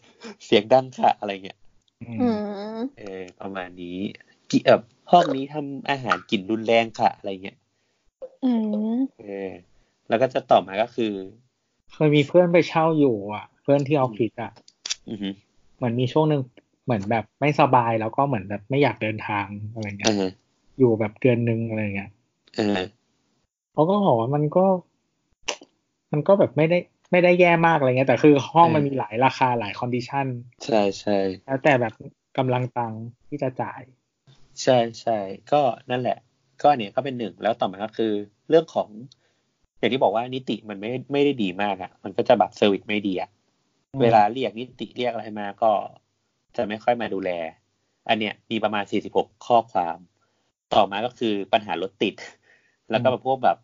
[0.47, 1.59] เสียงดังค่ะอะไรเงี้ย
[2.03, 2.39] อือืม
[2.75, 3.99] มเออประมาณนี้
[4.51, 7.57] กิแบบห้องนี้ทำอาหารกลิ่นรุนแรงค่ะ อะไรเงี้ย
[8.45, 8.53] อื
[8.95, 9.51] มเออ
[10.09, 11.13] แล้วก็จะต่อมาก็คือ
[11.93, 14.53] เคยมีเพื่อนไปเช่าอยู่ อะ เพื่อนที่ออฟฟิศอะ
[15.11, 15.29] อือฮึ
[15.77, 16.43] เหมือนมีช่วงหนึ่ง
[16.85, 20.31] เหมือนแบบไม่สบายแล้วก็เหมือนแบบไม่อยากเดินทางอะไรเงี้ย เออ
[20.79, 22.11] อยู่แบบเดือนหนึ่งอะไรเงี้ย
[22.57, 22.79] เออ
[23.73, 24.65] เขาก็บอกว่ามันก็
[26.13, 26.79] มันก็แบบไม่ได้
[27.11, 30.27] ไม่ได้แย่มากอะไรเงี้ยแต่คือห้องเออมันมีหลายราคาหลาย condition
[30.65, 31.95] ใช่ใช่แล้วแต่แบบ
[32.39, 33.81] กำลังตังค์ที่จะจ่าย
[34.63, 35.19] ใช่ใช่
[35.53, 36.19] ก็นั่นแหละ
[36.62, 38.12] ก็อันเนี้ยก็เป็นหนึ่งแล้วต่อมาก็คือ
[38.48, 38.88] เรื่องของ
[39.79, 43.31] อย่างที่บอกว่านิติมันไม่ไม่ได้ดีมากอะ มันก็จะแบบ service ไม่ดีอะ
[43.92, 45.70] อืมเวลาเรียกนิติเรียกอะไรมาก็
[46.57, 47.31] จะไม่ค่อยมาดูแล
[48.09, 49.98] อันเนี้ยมีประมาณ 46 ข้อความ
[50.75, 52.14] ต่อมาก็คือปัญหารถติด
[52.90, 53.59] แล้วก็แบบพวกแบบ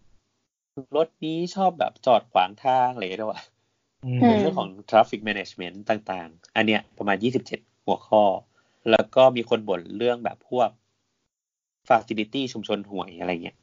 [0.96, 3.42] รถนี้ชอบแบบจอดขวางทางอะไรด้วย
[4.04, 7.16] อืมอืมเรื่องของ traffic management ต่างๆ อันเนี้ยประมาณ
[7.50, 8.22] 27 หัวข้อ
[8.90, 10.68] แล้วก็มีคนบ่นเรื่องแบบพวก
[11.88, 13.56] facility ชุมชนห่วยอะไรเงี้ย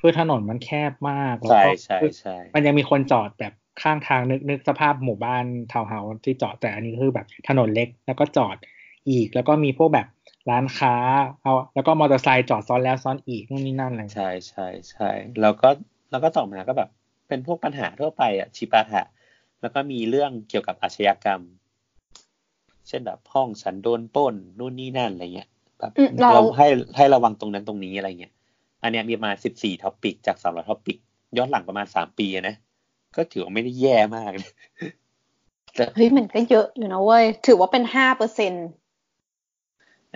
[0.00, 3.52] คือถนนมันแคบมากแล้วใช่ก็ใช่ใช่มันยังมีคนจอดแบบ
[3.82, 8.56] ข้างทางนึกนึกสภาพหมู่บ้านทาวน์เฮาส์ที่จอดแต่อันนี้คือแบบถนนเล็กแล้วก็จอด
[9.10, 10.06] อีก แล้วก็มีพวกแบบ
[10.50, 10.94] ร้านค้า
[11.42, 15.10] เอาแล้วก็มอเตอร์ไซค์จอดซ้อนแล้วซ้อนอีกนู่นนี่นั่นอะไรใช่ใช่ใช่
[15.40, 15.68] แล้วก็
[16.10, 16.90] แล้วก็ต่อมาก็แบบ
[17.28, 19.02] เป็นพวกปัญหาทั่วไปอะจิปาถะ
[19.60, 21.40] แล้วก็มีเรื่องเกี่ยวกับอาชญากรรม
[22.88, 25.48] เช่นแบบห้องฉันโดนปล้นนู่นนี่นั่นอะไรเงี้ย
[25.84, 26.66] แบบอืมเราเราให้
[26.96, 28.32] ให้ระวังตรงนั้นตรงนี้อะไรเงี้ย
[28.82, 30.98] อันเนี้ยมีประมาณ14 topic จาก300 topic
[31.36, 32.54] ย้อนหลังประมาณ3ปีอะนะ
[33.16, 34.52] ก็ถือว่าไม่ได้แย่มากนะ
[35.74, 38.52] แต่เฮ้ยมันก็เยอะอยู่นะเว้ย ถือว่าเป็นห้าเปอร์เซ็น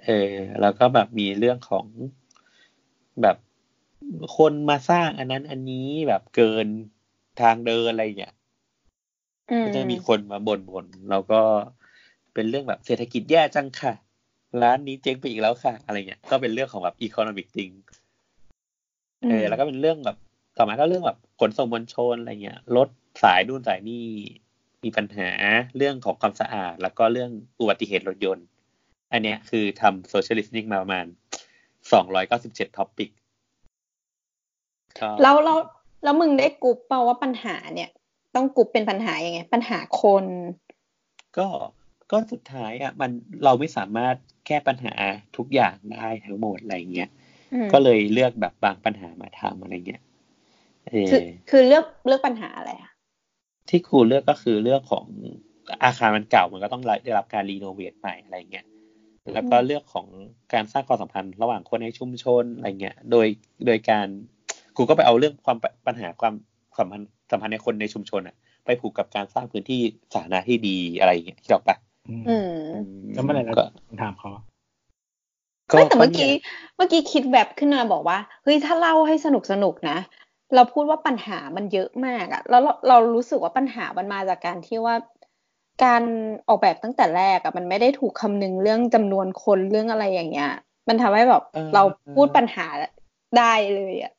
[0.05, 1.87] เออ แล้วก็แบบมีเรื่องของ
[3.23, 3.37] แบบ
[4.37, 6.67] คนมาสร้างอันนั้นอันนี้แบบเกิน
[7.41, 8.35] ทางเดินอะไรเงี้ย
[9.51, 11.41] อืมก็จะมีคนมาบ่นบ่นแล้วก็
[12.35, 13.93] เป็นเรื่องแบบเศรษฐกิจแย่จังค่ะ
[14.63, 17.75] ร้านนี้เจ๊งไปอีกแล้วค่ะ อะไรเงี้ยก็เป็นเรื่องของแบบ economic thing
[19.31, 20.17] เออแล้วก็เป็นเรื่องแบบ
[20.57, 22.89] ต่อมาก็เรื่องแบบขนส่งมวลชนอะไรเงี้ยรถ
[23.23, 24.05] สายนู่นสายนี่
[24.85, 25.31] มีปัญหา
[25.77, 27.31] เรื่องของความสะอาด แล้วก็เรื่อง
[27.61, 28.47] อุบัติเหตุรถยนต์
[29.13, 31.07] อันเนี้ยคือทำ social listening มาประมาณ
[31.93, 33.11] สองร้อยเก้าสิบเจ็ด topic
[35.23, 35.59] แล้วแล้ว
[36.05, 37.91] แล้วมึงได้กรุ๊ปเปล่าว่าปัญหาเนี่ย
[38.35, 40.25] ต้องกรุ๊ปเป็นปัญหายังไง ปัญหาคน
[41.39, 41.47] ก็
[42.13, 43.11] ก็สุดท้ายอะ มัน
[43.45, 44.17] เราไม่สามารถ
[44.49, 44.95] แก้ปัญหา
[45.37, 47.11] ทุกอย่างได้ทั้งหมดอะไรเงี้ย
[47.55, 50.03] อืมก็เลยเลือกแบบบางปัญหามาทำอะไรเงี้ย
[50.89, 52.91] เอคืออคือเลือกเลือกปัญหาอะไรอะ
[53.69, 55.07] ที่ครูเลือกก็คือเรื่องของ
[55.85, 58.67] อาคารมันเก่ามันก็ต้องได้รับการรีโนเวทใหม่อะไรเงี้ย
[59.35, 60.07] แล้วก็เลือกของ
[60.55, 63.27] การสร้างความสัมพันธ์ระหว่างคนในชุมชนอะไรเงี้ย โดย
[63.67, 64.07] โดยการ
[64.77, 66.35] ครูก็ไปเอาเรื่องความปัญหาความ
[66.79, 69.81] สัมพันธ์สัมพันธ์ในคนในชุมชนอะไปผูกกับการสร้างพื้นที่
[70.15, 71.88] สาธารณะที่ดีอะไรเงี้ยที่บอกปะอืมอืม
[73.15, 74.31] แล้วเมื่อไหร่เราก็จะถามเขา
[75.75, 76.43] ไม่แต่เมื่อกี้นี่ย
[76.77, 79.99] เมื่อกี้คิดแบบขึ้นมาบอกว่าเฮ้ยถ้าเล่าให้สนุกสนุกนะ
[80.55, 84.95] เราพูดว่าปัญหามันเยอะมากอะแล้วเราเรารู้สึกว่าปัญหามันมาจากการที่ว่า
[85.85, 86.03] การ
[86.49, 90.51] ออกแบบตั้งแต่แรกอะมันไม่ได้ถูกคำนึงเรื่องจำนวนคนเรื่องอะไรอย่างเงี้ย
[90.89, 91.83] มันทำให้แบบเออเรา
[92.15, 92.67] พูดปัญหา
[93.39, 94.13] ได้เลยอะ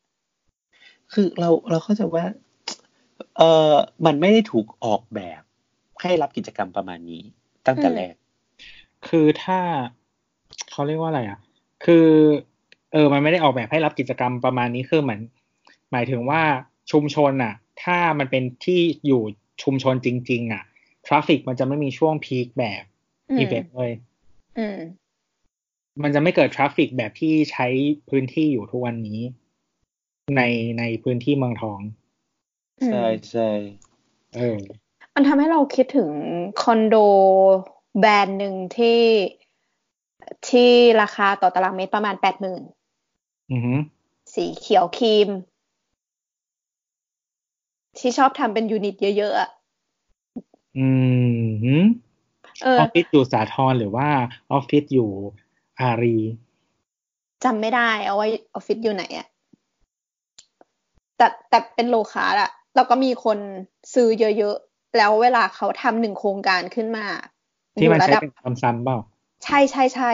[1.14, 2.26] คือเราเราเข้าใจว่า
[3.38, 3.74] เออ
[4.06, 5.42] มันไม่ได้ถูกออกแบบ
[6.02, 7.24] ให้รับกิจกรรมประมาณนี้
[7.70, 8.14] ตั้งแต่แรก
[9.08, 9.60] คือถ้า
[10.72, 11.40] เขาเรียกว่าอะไรอะ
[11.86, 12.08] คือ
[12.92, 15.22] เออ มันไม่ได้ออกแบบให้รับกิจกรรมประมาณนี้คือเหมือน
[15.92, 16.42] หมายถึงว่า
[16.92, 17.54] ชุมชนอะ
[17.84, 19.24] ถ้ามันเป็นที่อยู่
[19.64, 20.64] ชุมชนจริง ๆ อะ
[21.08, 22.84] traffic มันจะไม่มีช่วง peak แบบ
[23.30, 23.92] อืมอีเวนต์เลย
[24.58, 24.80] อืม
[26.04, 27.68] มันจะไม่เกิด traffic แบบที่ใช้
[28.10, 29.20] พื้นที่อยู่ทุกวันนี้
[30.38, 30.42] ใน
[30.80, 31.80] ในพื้นที่เมืองทอง
[32.86, 33.50] ใช่ใช่
[34.36, 34.60] เออ
[35.16, 36.10] มันทำให้เราคิดถึง
[36.62, 36.96] คอนโด
[38.00, 39.02] แบรนด์หนึ่งที่
[40.50, 42.62] ที่ราคาต่อตารางเมตรประมาณแปดหมื่น
[43.52, 43.80] อือหือ
[44.34, 45.30] สีเขียวครีม
[48.00, 49.50] ที่ชอบทำเป็นยูนิตเยอะๆอะ
[50.78, 50.88] อื
[51.42, 51.84] มหือ
[52.64, 54.08] เออออฟฟิศอยู่สาทรหรือว่า
[54.52, 55.10] ออฟฟิศอยู่
[55.80, 56.18] อารี
[57.44, 59.28] จำไม่ได้เอาไว้ออฟฟิศอยู่ไหนอะ
[61.18, 63.38] แต่แต่เป็นโลคาร์อะแล้วก็มีคน
[63.94, 67.06] ซื้อเยอะๆ แล้วเวลาเขาทำหนึ่งโครงการขึ้นมา
[67.80, 68.98] ที่มันอยู่ระใช้ดับเป็นซ้ำๆเปล่า
[69.44, 70.12] ใช่ใช่ใช่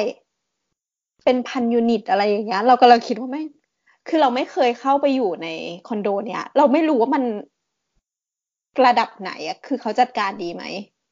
[1.26, 3.48] เป็นพันยูนิตอะไรอย่างเงี้ย เรากำลังคิดว่าไม่ง
[4.08, 5.48] คือเราไม่เคยเข้าไปอยู่ใน
[5.88, 7.24] คอนโดเนี่ยเราไม่รู้ว่ามัน
[8.86, 10.64] ระดับไหนอะคือเขาจัดการดีไหม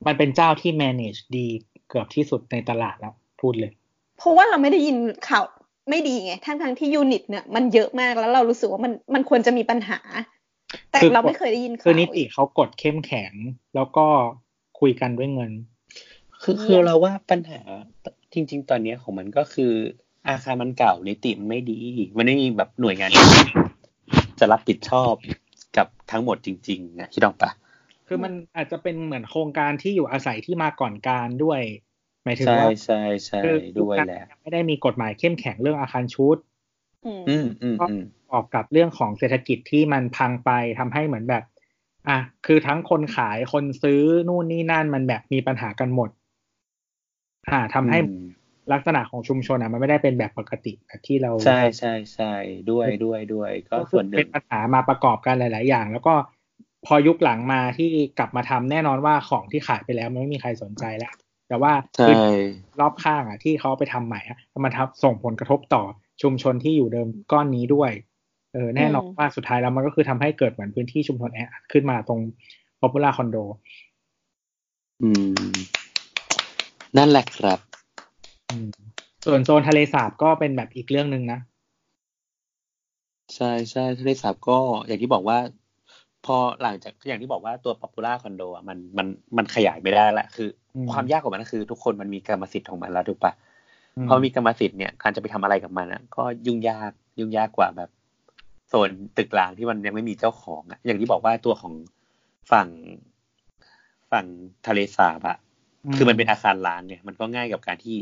[0.07, 1.47] มันเป็นเจ้าที่ manage ดี
[1.89, 3.72] เกือบที่สุดในตลาดแล้วพูดเลย
[4.18, 4.97] เพราะว่าเราไม่ได้ยิน
[5.28, 5.43] ข่าว
[5.89, 9.99] ไม่ดีไง ทั้งทั้งๆที่ยูนิตเนี่ยมันเยอะมากแล้วเรารู้สึกว่ามันมันควรจะมีปัญหา
[10.94, 13.34] แต่คือเราไม่เคยได้ยินคืข่าอวนิติเขากดเข้มแข็ง
[13.76, 14.06] แล้วก็
[14.80, 15.52] คุยกันด้วยเงิน
[16.44, 17.60] คือคือเราว่าปัญหา
[18.34, 19.72] จริง ๆ ตอนเนี้ยของมันก็คือ
[20.28, 21.80] อาคารมันเก่านิติมันไม่ดี
[22.18, 23.26] มันไม่มีแบบหน่วยงานที่
[24.39, 25.14] จะรับผิดชอบ
[25.78, 27.52] กับทั้งหมดจริงๆนะคิดออกปะ
[28.08, 31.62] คือมันอาจจะเป็นเหมือนโครงการที่อยู่อาศัยที่มาก่อนการด้วย
[32.24, 36.38] หมายถึงใช่ว่าใช่ใช่คือด้วยแหละยังไม่ได้มีกฎหมายเข้มแข็งเรื่องอาคารชุด
[37.06, 40.49] อืมอืมอืมอืมประกอบกับเรื่องของเศรษฐกิจที่มันพังไป
[40.80, 41.43] ทำให้เหมือนแบบ
[42.08, 46.10] อะคือทั้งคนขายคนซื้อนู่นนี่นั่นมันแบบมีปัญหากันหมด
[47.49, 48.18] อ่าทำให้อืม
[48.74, 52.34] ลักษณะของชุมชนอะมันไม่ได้เป็นแบบปกติแบบที่เรา ใช่ใช่ใช่
[52.72, 56.14] ด้วยด้วยด้วย ก็ส่วนหนึ่เป็นงปัญหามาประกอบกันหลาย ๆ อย่าง แล้วก็
[56.86, 57.89] พอยุคหลังมาที่
[58.20, 61.14] กลับมาทำแน่นอนว่าของที่ขายไปแล้วมันไม่มีใครสนใจแล้ว
[61.47, 62.38] แต่ว่าใช่พื้นที่
[62.80, 65.84] รอบข้างอะ ที่เขาไปทำใหม่อะมันทำส่งผลกระทบต่อ
[66.22, 67.91] ชุมชนที่อยู่เดิมก้อนนี้ด้วย
[68.53, 72.20] เออแน่นอนอืมว่าสุดท้ายแล้วมันก็คือทำให้เกิดเหมือนพื้นที่ชุมชนแออัดขึ้นมาตรง
[72.82, 73.43] popular condo
[75.01, 75.09] อื
[75.51, 75.53] ม
[76.97, 77.59] นั่นแหละครับ
[78.49, 78.70] อืม
[79.26, 81.39] ส่วนโซนทะเลสาบก็เป็นแบบอีกเรื่องหนึ่งนะ
[83.36, 84.57] ใช่ใช่ทะเลสาบก็
[84.88, 85.38] อย่างที่บอกว่า
[86.26, 89.07] พอหลังจากอย่างที่บอกว่าตัว popular condo อะมันมัน
[89.38, 93.34] มันขยายไม่ได้ละคืออมความยากของมันก็คือทุกคนมันมีกรรมสิทธิ์ของมันแล้วถูกปะ
[94.04, 97.89] มพอมีกรรมสิทธิ์เนี่ยการจะไปทำอะไรกับมันอะ ก็ยุ่งยากยุ่งยากกว่าแบบ
[98.70, 101.74] โซนตึกรางที่มันยังไม่มีเจ้าของอะ อย่างที่บอกว่าตัวของ
[102.52, 102.68] ฝั่ง
[104.12, 104.26] ฝั่ง
[104.68, 105.38] ทะเลสาบอะ
[105.96, 107.98] คือมันเป็นอาคารล้างเนี่ย มันก็ง่ายกับการที่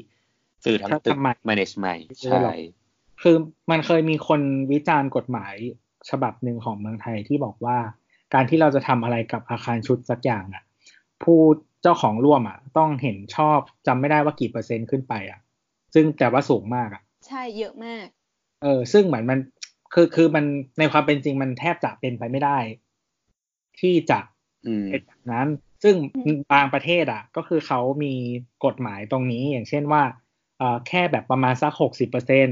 [0.64, 2.56] ซื้อทั้งตึกถ้าทำใหม่ manage ใหม่ไม่ใช่หรอก
[3.22, 3.36] คือ
[3.72, 5.56] มันเคยมีคนวิจารณ์กฎหมาย
[6.10, 7.78] ฉบับหนึ่งของเมืองไทยที่บอกว่า
[8.34, 10.64] การที่เราจะทำอะไรกับอาคารชุดสักอย่างอะ
[11.24, 11.40] ผู้
[11.82, 15.40] เจ้าของร่วมอะ ต้องเห็นชอบจำไม่ได้ว่ากี่เปอร์เซ็นต์ขึ้นไปอะ
[15.94, 18.06] ซึ่งแต่ว่าสูงมากอะ ใช่เยอะมาก
[18.62, 19.40] เออ ซึ่งเหมือนมัน
[19.94, 20.46] คือคือมัน
[20.80, 22.58] ในความเป็นจริงมันแทบจะเป็นไปไม่ได้
[23.80, 24.20] ที่จะ
[24.66, 25.48] อืมเป็นแบบนั้น
[25.84, 28.14] ซึ่งอืมบางประเทศอะ ก็คือเขามี
[28.66, 30.04] กฎหมายตรงนี้ อย่างเช่นว่า
[30.58, 32.48] เอ่อแค่แบบประมาณสักหกสิบเปอร์เซ็น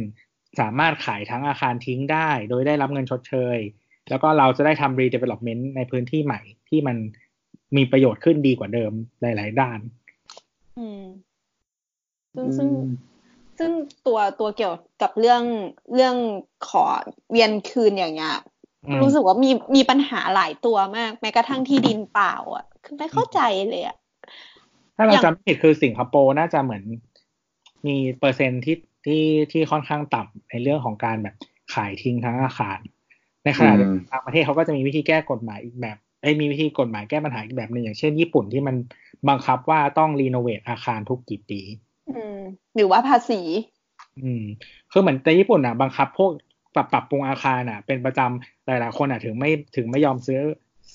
[0.59, 3.57] สามารถขายทั้งอาคารทิ้งได้ โดยได้รับเงินชดเชย
[4.09, 6.97] แล้วก็เราจะได้ทำ redevelopment ในพื้นที่ใหม่ที่มัน
[7.77, 9.79] มีประโยชน์ขึ้นดีกว่าเดิมหลาย ๆ ด้าน
[10.79, 11.03] อืม
[12.35, 12.69] ซึ่งซึ่ง
[13.59, 13.71] ซึ่ง
[14.07, 15.43] ตัวตัวเกี่ยวกับเรื่อง
[15.95, 16.15] เรื่อง
[16.69, 16.85] ขอ
[17.31, 18.35] เวียนคืนอย่างเงี้ย
[18.87, 23.39] อืมรู้สึกว่ามีมีปัญหาหลายตัวมาก แม้กระทั่งที่ดินเปล่า อะ คือไม่เข้าใจ
[23.69, 23.97] เลยอะ
[24.95, 26.83] ถ้าเราอย่างจำไม่ผิดคือสิงคโปร์น่าจะเหมือน
[27.87, 31.35] มีเปอร์เซ็นต์ที่ที่ที่ค่อนข้างต่ำในเรื่องของการแบบ
[31.73, 32.79] ขายทิ้งทั้งอาคาร
[33.43, 38.75] ในขณะเดียวกันบางประเทศเขาก็จะมีวิธีแก้กฎหมายอีกแบบไอ้ยมีวิธีกฎหมายแก้ปัญหาอีกแบบหนึ่งอย่างเช่นญี่ปุ่นที่มัน
[39.29, 41.88] บังคับว่าต้องรีโนเวทอาคารทุกกี่ปีอืม
[42.75, 43.41] หรือว่าภาษี
[44.23, 44.43] อืม
[44.91, 46.31] คือเหมือนแต่ญี่ปุ่นอะบังคับ พวก
[46.75, 50.39] ปรับปรับปรุงอาคารอะ เป็นประจำหลาย ๆ คนอะถึงไม่ถึงไม่ยอมซื้อ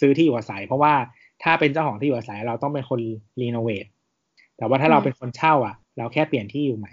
[0.01, 0.95] ซื้อที่อยู่อาศัย เพราะว่า
[1.43, 3.01] ถ้าเป็นเจ้าของที่อยู่อาศัย เราต้องเป็นคน
[3.41, 3.87] รีโนเวท
[4.57, 6.93] แต่ว่าถ้าเราอืมเป็นคนเช่า อะ เราแค่เปลี่ยนที่อยู่ใหม่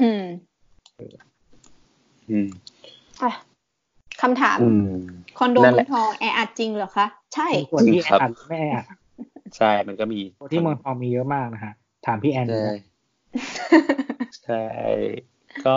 [0.00, 0.22] อืม
[2.28, 2.48] อืม
[3.22, 3.30] อะ
[4.22, 4.82] คำถามอืม
[5.38, 8.86] คอนโดนั่นเมืแหอละงทองแออัดจริงเหรอคะ ใช่ส่วนที่ครับแออัดไม่แออัด
[9.56, 10.20] ใช่ มันก็มี
[10.50, 11.72] ที่เมืองทองมีเยอะมากนะฮะ
[12.06, 12.62] ถามพี่แอนดู
[14.44, 14.90] ใช่นะใช่
[15.66, 15.76] ก็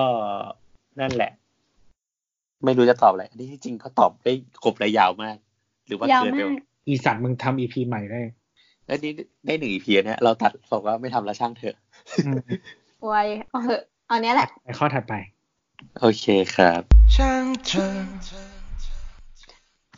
[0.99, 1.31] นั่นแหละ
[2.65, 4.33] ไม่รู้จะตอบอะไรอันนี้ที่จริงเขาตอบได้
[4.63, 5.37] ครบและยาวมาก
[5.87, 8.21] หรือว่ายาวเกินไปมากวะอีสัตว์มึงทำอีพีใหม่ได้
[8.85, 9.11] แล้วนี่
[9.45, 11.75] ได้หนึ่งอีพีเนี่ยเราตัดบอกว่าไม่ทำแล้วช่างเถอะ
[12.25, 12.35] อืม
[13.07, 15.13] ไว้เอาเหอะเอาเนี้ยแหละไปข้อถัดไป
[15.99, 16.81] โอเคครับ
[17.15, 17.95] ช่างเธอ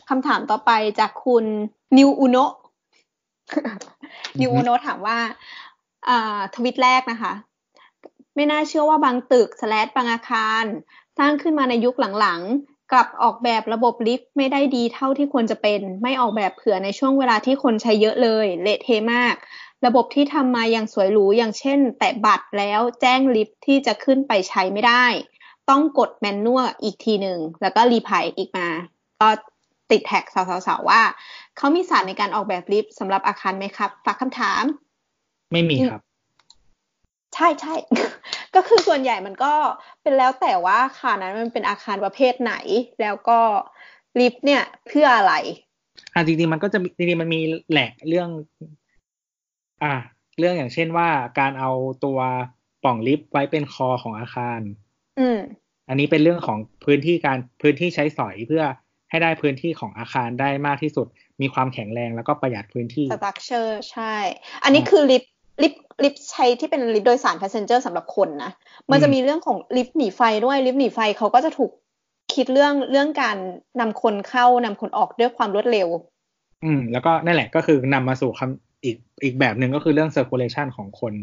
[0.09, 1.45] คำถามต่อไปจากคุณ
[1.97, 2.53] นิวอุโนะ
[4.39, 5.17] นิวอุโนะถามว่า
[6.07, 7.33] อ่า ทวิตแรกนะคะ
[8.35, 10.63] ไม่น่าเชื่อว่าบางตึกสแลดบางอาคาร
[11.17, 19.35] สร้างขึ้นมาในยุคหลังๆ กลับออกแบบระบบลิฟต์ไม่ได้ดีเท่าที่ควรจะเป็น ไม่ออกแบบเผื่อในช่วงเวลาที่คนใช้เยอะเลย เละเทะมาก
[19.85, 25.05] ระบบที่ทำมาอย่างสวยหรูอย่างเช่น แตะบัตรแล้วแจ้งลิฟต์ที่จะขึ้นไปใช้ไม่ได้
[25.69, 28.67] ต้องกดแมนนวลอีกทีหนึ่งแล้วก็รีพายอีกมา
[29.21, 29.29] ก็
[29.91, 31.01] ติดแท็กสาวๆว่า
[31.57, 34.63] เขามีศาสตร์ในการออกแบบลิฟต์สำหรับอาคารไหมครับฝากคำถาม
[35.51, 36.01] ไม่มีครับ
[37.35, 37.75] ใช่ใช่
[38.55, 39.53] ก็คือส่วนใหญ่มันก็
[40.01, 42.53] เป็นแล้วแต่ว่าอาคารนั้นมันเป็นอาคารประเภทไหน
[43.01, 43.39] แล้วก็
[44.19, 45.33] ลิฟต์เนี่ยเพื่ออะไร
[46.13, 48.29] อ่าจริงๆมันก็จะมีจริงๆมันมีแหละเรื่อง
[49.83, 49.93] อ่า
[50.39, 51.09] เรื่องอย่างเช่นว่า
[51.39, 51.71] การเอา
[52.05, 52.19] ตัว
[52.83, 54.59] ปล่องลิฟต์ไว้เป็นคอของอาคาร
[55.19, 55.39] อืม
[55.89, 58.63] อันนี้เป็นเรื่องของพื้นที่การพื้นที่ใช้สอยเพื่อ
[59.09, 61.07] ให้ได้พื้นที่ของอาคารได้มากที่สุด
[61.41, 64.15] มีความแข็งแรงแล้วก็ประหยัดพื้นที่ structure ใช่
[64.63, 68.51] อันนี้คือลิฟต์ ลิฟต์ลิฟต์ใช้ที่เป็นลิฟต์โดยสาร passenger สำหรับคนนะ
[68.91, 71.71] มันจะมีเรื่องของลิฟต์หนีไฟด้วยลิฟต์หนีไฟเขาก็จะถูก
[72.33, 73.37] คิดเรื่องเรื่องการ
[73.79, 75.87] นำคนเข้านำคนออกด้วยความรวดเร็ว
[76.63, 81.13] อืม แล้วก็นั่นแหละก็คือนำมาสู่คำอีกอีกแบบหนึ่งก็คือเรื่อง circulation ของคน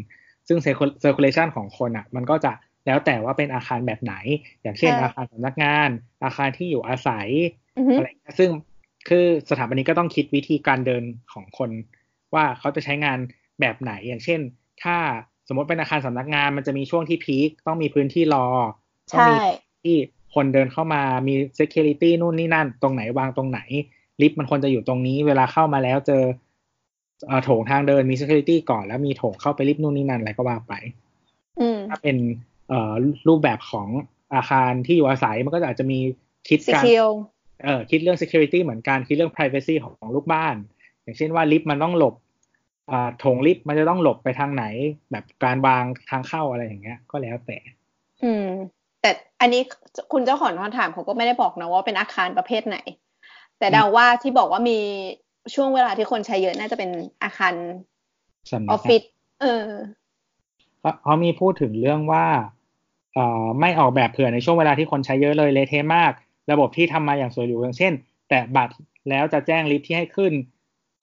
[0.47, 2.51] ซึ่ง circul- circulation ของคนอะ มันก็จะ
[2.85, 4.13] แล้วแต่ว่าเป็นอาคารแบบไหน
[4.61, 5.89] อย่างเช่นใช่อาคารสำนักงาน
[6.23, 7.27] อาคารที่อยู่อาศัย
[7.77, 8.49] อือฮึอะไรเงี้ยซึ่ง
[9.09, 11.69] คือสถาปนิกก็ต้องคิดวิธีการเดินของคน
[12.33, 13.19] ว่าเขาจะใช้งาน
[13.61, 14.39] แบบไหนอย่างเช่น
[14.83, 14.97] ถ้า
[15.47, 18.45] สมมติเป็นอาคารสำนักงานมันจะมีช่วงที่พีคต้องมีพื้นที่รอ
[19.11, 19.35] ต้องใช่มี
[19.83, 19.95] ที่
[20.35, 23.59] คนเดินเข้ามามี security นู่นนี่นั่น ตรงไหนวางตรงไหน
[24.21, 26.23] ลิฟต์มันควรจะอยู่ตรงนี้ เวลาเข้ามาแล้วเจอ
[27.27, 30.73] เอ่อโถงทางเดินมี security ก่อนแล้วมีโถงเข้าไปลิฟต์นู่นนี่นั่นอะไรก็ว่าไป
[31.59, 32.17] อืมถ้าเป็น
[32.69, 32.93] เอ่อ
[33.27, 33.87] รูปแบบของ
[34.33, 35.99] อาคารที่อยู่อาศัยมันก็อาจจะมี
[36.47, 37.09] คิดสีการเขียว
[37.63, 40.55] เอ่อคิดเรื่อง security เหมือนกันคิดเรื่อง privacy ของของลูกบ้าน
[41.03, 42.28] อย่างเช่นว่าลิฟต์มันต้องหลบอ่า
[43.19, 44.65] โถงลิฟต์มันจะต้องหลบไปทางไหน
[45.11, 47.57] แบบการวางทางเข้าอะไรอย่างเงี้ย ก็แล้วแต่
[48.23, 48.45] อืม
[49.01, 49.11] แต่
[49.41, 49.61] อันนี้
[50.11, 52.77] คุณเจ้าของคำถามเขาก็ไม่ได้บอกนะว่าเป็นอาคารประเภทไหน
[53.59, 54.79] แต่เดาว่าที่บอกว่ามี
[55.55, 56.89] ช่วงเวลาที่คนใช้เยอะน่าจะเป็น
[57.23, 57.53] อาคาร
[58.51, 59.03] สำนัอกอฟฟิศ
[59.41, 59.67] เออ
[60.81, 62.25] เขาเขามีพูดถึงเรื่องว่า
[63.13, 66.11] เอ่อไม่ออกแบบเผื่อในช่วงเวลาที่คนใช้เยอะเลยเละเทะมาก
[66.51, 67.93] ระบบที่ทำมาอย่างสวยหรูอย่างเช่น
[68.29, 68.73] แต่บัตร
[69.09, 70.33] แล้วจะแจ้งลิฟต์ที่ให้ขึ้น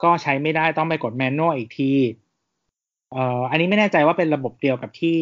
[0.02, 1.92] ก็ใช้ไม่ได้ต้องไปกดแมนนวลอีกที
[3.12, 5.20] เอ่ออันนี้ไม่แน่ใจว่าเป็นระบบเดียวกับที่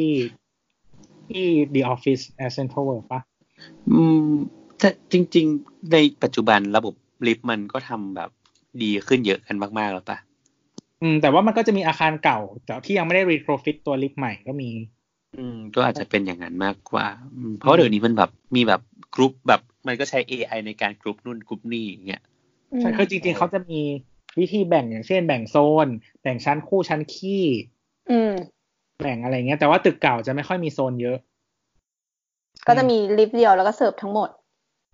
[1.28, 3.20] ที่ The Offices at Central World ปะ
[3.90, 4.30] อืม
[4.78, 6.94] แต่จริง ๆ ในปัจจุบันระบบ
[7.26, 8.30] ลิฟต์มันก็ทำแบบ
[8.82, 10.18] ดีขึ้นเยอะกันมาก ๆ แล้วปะ
[11.02, 14.70] อืม แต่ว่ามันก็จะมีอาคารเก่าแต่ที่ยังไม่ได้ retrofit ตัวลิฟต์ใหม่ก็มี
[15.36, 18.80] อืม ก็อาจจะเป็นอย่างนั้นมากกว่าอืมเพราะว่าเดี๋ยวนี้มันแบบมีแบบ
[19.14, 22.22] กรุ๊ปแบบ มันก็ใช้ AI ในการกรุ๊ปนู่นกรุ๊ปนี่อย่างเงี้ย
[22.80, 23.80] ใช่คือจริง ๆเขาจะมี
[24.38, 25.56] วิธีแบ่งอย่างเช่น แบ่งโซ
[25.86, 25.88] น
[26.22, 27.44] แบ่งชั้นคู่ชั้นขี้
[28.10, 28.32] อืม
[29.02, 31.16] แบ่งอะไรเงี้ย แต่ว่าตึกเก่าจะไม่ค่อยมีโซนเยอะ
[32.66, 34.28] ก็จะมีลิฟต์เดียวแล้วก็เสิร์ฟทั้งหมด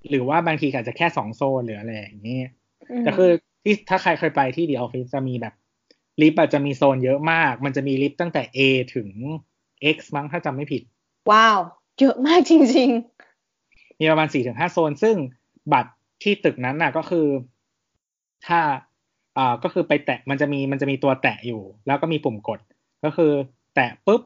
[0.08, 2.40] หรือว่าบางทีอาจจะแค่สองโซนหรืออะไรอย่างนี้
[3.00, 3.30] มแต่คือ
[3.64, 5.54] ที่ถ้าใครเคยไปที่ The Office จะมีแบบ
[6.20, 8.58] ลิฟต์อาจจะมีโซนเยอะมาก มันจะมีลิฟต์ตั้งแต่ A
[8.94, 9.08] ถึง
[9.96, 10.82] X มั้งถ้าจำไม่ผิด
[11.30, 11.58] ว้าว
[12.00, 12.90] เยอะมากจริง
[13.98, 15.16] มีประมาณสี่ถึงห้าโซน ซึ่ง
[15.72, 17.26] บัตรที่ตึกนั้นน่ะก็คือ
[18.46, 18.60] ถ้า
[19.38, 22.60] อ่าก็คือไปแตะมันจะมีมันจะมีตัวแตะอยู่ แล้วก็มีปุ่มกด
[23.04, 23.32] ก็คือ
[23.74, 24.22] แตะปุ๊บ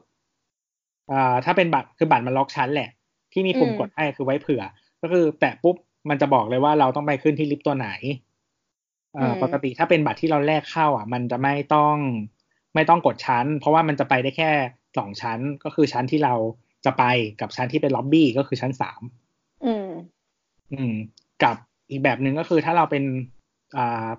[1.11, 2.89] อ่าถ้าเป็นบัตรคือบัตรมันล็อกชั้นแหละ
[3.33, 4.63] ที่มีปุ่มอืมกดให้คือไว้เผื่อ
[5.01, 5.75] ก็คือ แตะปุ๊บ
[6.09, 7.89] มันจะบอกเลยว่าเราต้องไปขึ้นที่ลิฟต์ตัวไหน
[9.17, 11.95] อ่าปกติถ้าเป็นบัตรที่เราแลกเข้า อะ มันจะไม่ต้อง
[12.75, 14.51] ไม่ต้องกดชั้น เพราะว่ามันจะไปได้แค่
[14.97, 16.33] สองชั้น ก็คือชั้นที่เรา
[16.85, 17.03] จะไป
[17.41, 19.89] กับชั้นที่เป็นล็อบบี้ก็คือชั้นสามๆอืม
[20.71, 20.93] อืม
[21.43, 21.55] กับ
[21.89, 23.34] อีกแบบหนึ่งก็คือถ้าเราเป็นอ่า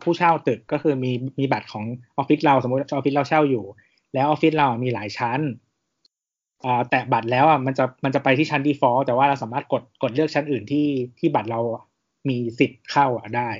[0.02, 1.84] ผู้เช่าตึกก็คือมีมีบัตรของ
[2.16, 3.64] ออฟฟิศเราสมมติออฟฟิศเราเช่าอยู่
[4.14, 5.40] แล้วออฟฟิศเรามีหลายชั้น
[6.64, 10.86] อ่าแตะบัตรแล้วอะมันจะมันจะไปที่ชั้น default แต่ว่าเราสามารถกดกดเลือกชั้นอื่นที่
[11.18, 11.60] ที่บัตรเรา
[12.28, 13.50] มีสิทธิ์เข้าอะได้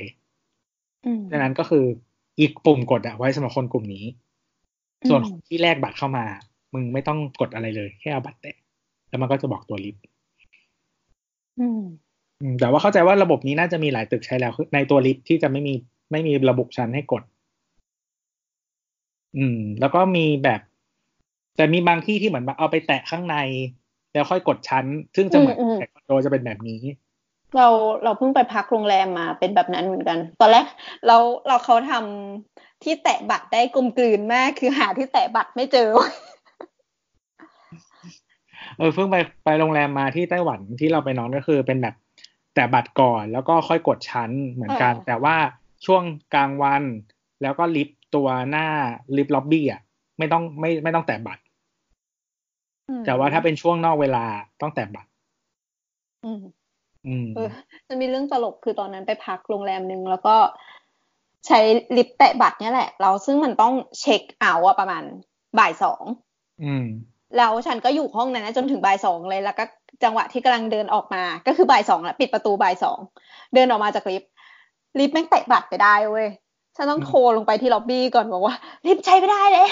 [1.05, 1.85] อืมดังนั้นก็คือ
[2.41, 4.05] อีกปุ่มกดอะไว้สำหรับคนกลุ่มนี้
[5.09, 6.25] ส่วนอืมของที่แลกบัตรเข้ามา
[6.75, 8.57] มึงไม่ต้องกดอะไรเลย แค่เอาบัตรแตะ
[9.09, 10.03] แล้วมันก็จะบอกตัวลิฟต์
[11.59, 11.83] อืมอืม
[12.61, 15.75] แต่ว่าเข้าใจว่าระบบนี้น่าจะมีหลายตึกใช้แล้วคือในตัวลิฟต์ที่จะไม่มี
[16.13, 17.23] ไม่มีระบบชั้นให้กด
[19.37, 20.61] อืม แล้วก็มีแบบ
[21.57, 23.37] แต่มีบางที่ที่เหมือนแบบเอาไปแตะข้างใน
[24.13, 24.85] แล้วค่อยกดชั้น
[25.17, 26.81] ซึ่งจะเหมือนอืมอืมแต่คอนโดจะเป็นแบบนี้
[27.57, 27.69] เรา
[28.05, 30.67] เราเพิ่งไปพักโรงแรมมาเป็นแบบนั้นเหมือนกัน ตอนแรก
[31.07, 31.17] เรา
[31.49, 35.89] เราเขาทำที่แตะบัตรได้กลมกลืนมาก คือหาที่แตะบัตรไม่เจอ
[38.79, 41.95] เออเพิ่งไปไปโรงแรมมาที่ไต้หวันที่เราไปนอนก็คือเป็นแบบ
[42.57, 45.37] แต่บัตรก่อนแล้วก็ค่อยกดชั้นเหมือนกันอ่าแต่ว่า
[45.87, 46.03] ช่วง
[46.35, 46.83] กลางวัน
[47.43, 48.67] แล้วก็ลิฟต์ตัวหน้า
[49.17, 49.81] ลิฟต์ล็อบบี้อะ
[50.19, 51.43] ไม่ต้องไม่ไม่ต้องแตะบัตร
[53.07, 54.25] แต่ว่าถ้าเป็นช่วงนอกเวลา
[54.61, 55.11] ต้องแตะบัตร
[56.25, 56.43] อืม
[57.07, 57.49] อืมเออ
[57.89, 60.37] มันมีเรื่องตลกคือตอนนั้นไปพักโรงแรมหนึ่งแล้วก็
[61.47, 61.61] ใช้
[61.97, 65.03] ลิฟต์แตะบัตรเนี่ยแหละ เราซึ่งมันต้องเช็คเอาท์อะประมาณ
[65.59, 66.03] บ่ายสอง
[66.65, 66.87] อืม
[67.37, 69.65] แล้วฉันก็อยู่ห้องนั้นนะจนถึงบ่ายสองเลยแล้วก็
[70.05, 72.99] จังหวะที่กำลังเดินออกมา ก็คือบ่ายสองแล้วปิดประตูบ่ายสอง
[73.55, 74.31] เดินออกมาจากลิฟต์
[74.99, 76.29] ลิฟต์แม่งแตะบัตรไปได้เว้ย
[76.77, 78.55] ฉันต้องโทรลงไปที่ล็อบบี้ก่อนบอกว่า
[78.87, 79.71] ลิฟต์ใช้ไม่ได้แล้ว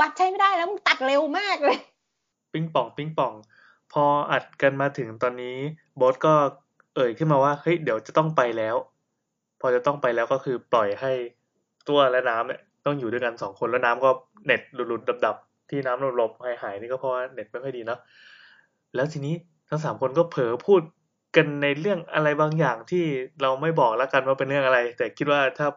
[0.00, 1.78] บัตรใช้ไม่ได้แล้วมึงตัดเร็วมากเลย
[2.52, 3.32] ปิ้งป่อง ปิ้งป่อง
[3.92, 5.56] พออัดกันมาถึงตอนนี้
[6.00, 6.34] บอสก็
[6.94, 8.76] เอ่ยขึ้นมาว่าเฮ้ยเดี๋ยวจะต้องไปแล้ว
[9.60, 11.12] พอจะต้องไปแล้วก็คือปล่อยให้
[11.88, 14.10] ตัวและน้ำเนี่ยต้องอยู่ด้วยกันสองคนแล้วน้ำก็
[14.46, 15.36] เน็ตหลุดๆดับ
[15.70, 18.00] ที่น้ำหลบๆหายหายๆนี่ก็เพราะว่าเน็ตไม่ค่อยดีเนาะ
[18.94, 19.34] แล้วทีนี้
[19.68, 20.82] ทั้งสามคนก็เผลอพูด
[21.36, 23.04] กันในเรื่องอะไรบางอย่างที่
[23.42, 25.68] เราไม่บอกแล้วกันว่าเป็นเรื่องอะไร แต่คิดว่าถ้า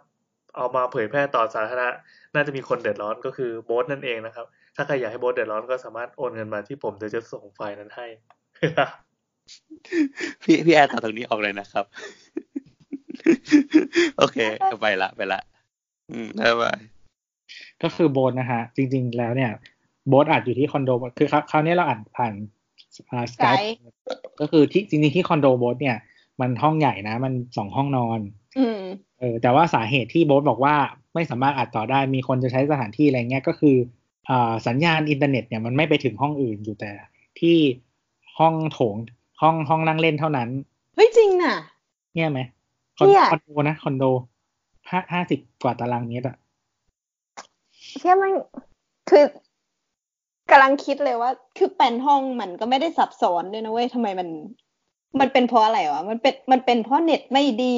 [0.56, 1.90] เอามาเผยแพร่ต่อสาธารณะ
[2.36, 8.08] น่าจะมีคนเดือดร้อนก็คือโบสนั่นเองนะครับ ถ้าใครอยากให้โบสเดือดร้อนก็สามารถโอนเงินมาที่ผมเดี๋ยวจะส่งไฟล์นั้นให้
[10.44, 11.86] พี่พี่แอร์ตัดตรงนี้ออกเลยนะครับ
[14.18, 14.38] โอเค
[14.82, 15.42] ไปละไปละ
[16.10, 16.80] อืมบ๊ายบาย
[17.84, 19.52] ก็คือโบสนะฮะ จริง ๆ แล้วเนี่ย
[20.08, 22.34] โบสอัดอยู่ที่คอนโดคือคราวคราวนี้เราอัดผ่าน
[23.12, 23.78] อ่าสกาย Skype
[24.40, 25.98] ก็คือที่จริงๆที่คอนโดโบ๊ทเนี่ย
[26.42, 28.20] มันห้องใหญ่นะ มันสองห้องนอน
[28.58, 28.80] อืม
[29.20, 30.76] เออแต่ว่าสาเหตุที่โบ๊ทบอกว่า
[31.14, 33.76] ไม่สามารถอัดต่อได้มีคนจะใช้สถานที่อะไรเงี้ยก็คือ
[34.30, 36.92] อ่าสัญญาณอินเทอร์เน็ตเนี่ยมันไม่ไปถึงห้องอื่นอยู่แต่
[37.40, 37.58] ที่
[38.40, 38.96] ห้องโถง
[39.42, 40.50] ห้องห้องนั่งเล่นเท่านั้น
[40.96, 41.56] เฮ้ยจริงน่ะ
[42.14, 42.40] เนี่ยไหม
[42.98, 44.04] คอนเนี่ยคอนโดนะคอนโด
[44.90, 46.38] ห้าห้าสิบกว่าตารางเมตรอะ
[48.00, 48.32] เชื่อมัน
[49.10, 49.24] คือ
[50.52, 54.30] กำลังคิดเลยว่า คือเป็นห้องมันก็ไม่ได้ซับซ้อนด้วยนะเว้ยทำไมมัน
[55.20, 57.78] มันเป็นเพราะอะไรวะมันเป็นมันเป็นเพราะเน็ตไม่ดี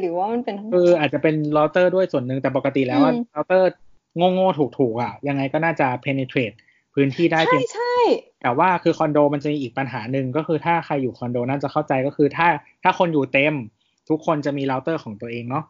[0.00, 3.68] หรือว่ามันเป็นคืออาจจะเป็นเราเตอร์ด้วยส่วนหนึ่งแต่ปกติแล้วอะอืมเราเตอร์
[4.16, 6.56] โง่ๆถูกๆอะยังไงก็น่าจะ penetrate
[6.94, 7.94] พื้นที่ได้ใช่เพียงใช่
[8.42, 12.48] แต่ว่าคือคอนโดมันจะมีอีกปัญหาหนึ่งก็คือถ้าใครอยู่คอนโดน่าจะเข้าใจก็คือถ้า
[12.82, 13.54] ถ้าคนอยู่เต็ม
[14.08, 15.64] ทุกคนจะมีเราเตอร์ของตัวเองเนาะ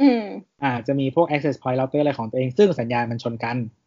[0.00, 0.22] อืม
[0.62, 3.83] อ่า จะมีพวก access point router อะไรของตัวเอง ซึ่งสัญญาณมันชนกันอืม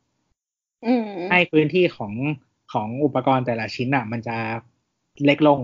[1.31, 2.13] ให้พื้นที่ของ
[2.73, 4.37] ของอุปกรณ์แต่ละชิ้นอะ มันจะ
[5.25, 5.59] เล็กลง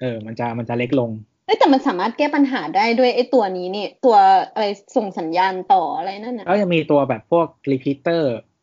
[0.00, 1.10] เออ มันจะมันจะเล็กลง
[1.46, 4.16] เอ้ยแต่มันสามารถแก้ปัญหาได้ด้วยไอ้ตัวนี้นี่ ตัว
[4.54, 4.66] อะไร
[4.96, 8.22] ส่งสัญญาณต่ออะไรนั่นน่ะแล้วยังมีตัวแบบพวก repeater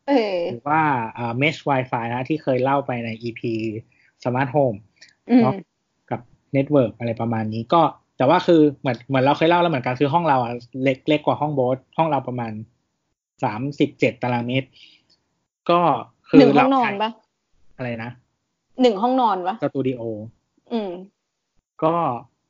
[0.10, 0.82] เออหรือว่า
[1.18, 3.42] อ่า mesh wifi นะ ที่เคยเล่าไปใน EP
[4.24, 4.78] smart home
[5.30, 5.54] อืมเนาะ
[6.12, 6.22] กับ
[6.56, 7.82] network อะไรประมาณนี้ก็
[8.18, 10.54] แต่ว่าคือเหมือนเหมือนเราเคยเล่าแล้วเหมือนกันคือห้องเราอะ
[10.84, 12.52] เล็กเล็กกว่าห้องโบสห้องเราประมาณ
[13.44, 14.68] สามสิบเจ็ดตารางเมตร
[15.70, 15.80] ก็
[16.30, 17.12] คืหนึ่องห้องนอนใช้ปะ
[17.78, 18.12] อะไรนะ
[18.82, 20.02] หนึ่งห้องนอนปะสตูดิโอ
[20.72, 20.92] อืม
[21.84, 21.96] ก็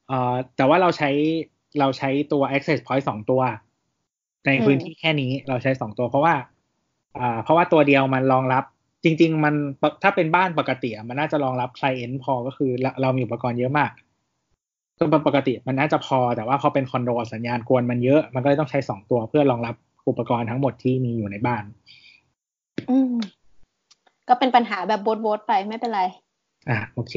[0.08, 1.10] เอ่อแต่ว่าเราใช้
[1.80, 3.42] เราใช้ตัว access point สองตัว
[4.46, 6.36] ในอืมพื้นที่แค่นี้เราใช้สองตัวเพราะว่า
[7.18, 8.64] อ่า เพราะว่าตัวเดียวมันรองรับ
[9.04, 9.54] จริง ๆ มัน
[10.04, 13.92] ถ้าเป็นบ้านปกติอะมันน่าจะรองรับ client พอก็คือเราเรามีอุปกรณ์เยอะมาก
[14.98, 19.76] ก็ปกติมันน่าจะพอแต่ว่าพอเป็นคอนโดสัญญาณกวนมันเยอะ มันก็เลยต้องใช้สองตัวเพื่อรองรับ
[20.10, 21.64] อุปกรณ์ทั้งหมดที่มีอยู่ในบ้าน
[22.90, 23.14] อืม
[24.30, 26.02] ก็เป็นปัญหาแบบโบดโบดไปไม่เป็นไร
[26.70, 27.14] อะโอเค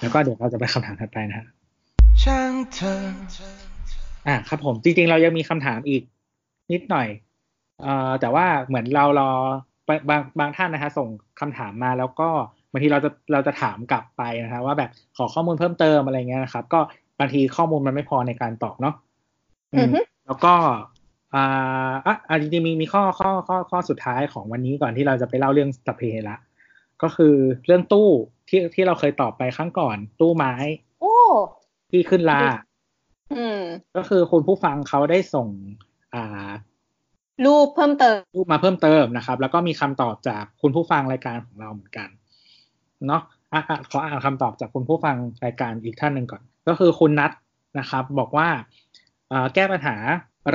[0.00, 1.46] แล้วก็เดี๋ยวเราจะไปคำถามถัดไปนะฮะ
[2.22, 3.02] ช่างเธอ
[4.28, 6.02] อะครับผมจริงๆ เรายังมีคำถามอีก
[6.72, 7.08] นิดหน่อย
[7.82, 9.30] เอ่อแต่ว่าเหมือนเรารอ
[9.88, 11.08] บางบางท่านนะฮะส่ง
[11.40, 12.28] คำถามมาแล้วก็
[12.72, 16.80] บางทีเราจะเราจะถามกลับไปนะฮะว่าแบบขอข้อมูลเพิ่มเติมอะไรเงี้ยนะครับ ก็
[17.20, 18.94] บางทีข้อมูลมันไม่พอในการตอบเนาะ
[19.74, 20.52] อือืมอฮึแล้วก็
[21.34, 26.36] อ่าอะอะจริงๆมีมีข้อข้อข้อข้อสุดท้ายของวันนี้ก่อนที่เราจะไปเล่าเรื่องสัพเพเหระ
[27.02, 27.34] ก็คือ
[27.66, 28.08] เรื่องตู้
[28.48, 30.54] ที่ที่เราเคยตอบไปครั้งก่อน ตู้ไม้
[31.00, 31.16] โอ้
[31.90, 32.40] ที่ขึ้นลา
[33.32, 33.60] อืม
[33.96, 35.48] ก็คือคุณผู้ฟังเขาได้ส่ง
[36.14, 36.50] อ่า
[37.44, 42.08] รูปเพิ่มเติมรูปมาเพิ่มเติมนะครับ แล้วก็มีคำตอบจากคุณผู้ฟังรายการของเราเหมือนกัน
[43.06, 43.22] เนาะ
[43.52, 47.32] อะอะขออ่านคำตอบจากคุณผู้ฟังรายการอีกท่านหนึ่งก่อน ก็คือคุณนัท
[47.78, 48.48] นะครับ บอกว่า
[49.28, 49.96] เอ่อแก้ปัญหา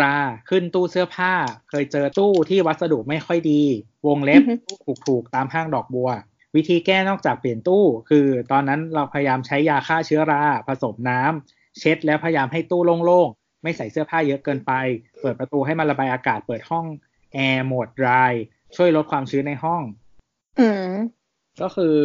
[0.02, 0.16] รา
[0.50, 1.34] ขึ้นตู้เสื้อผ้า
[1.70, 3.62] เคยเจอตู้ที่วัสดุไม่ค่อยดี
[4.08, 6.10] วงเล็บอือฮึตู้ถูกๆตามห้างดอกบัว
[6.56, 14.72] วิธีแก้นอกจากเปลี่ยนตู้ คือตอนนั้นเราพยายามใช้ยาฆ่าเชื้อราผสมน้ำเช็ดแล้วพยายามให้ตู้โล่งๆ ไม่ใส่เสื้อผ้าเยอะเกินไป
[15.22, 16.86] เปิดประตูให้มันระบายอากาศเปิดห้อง
[17.34, 18.34] แอร์โหมดดราย
[18.76, 19.82] ช่วยลดความชื้นในห้อง
[20.60, 20.92] อืม
[21.62, 21.96] ก็คือ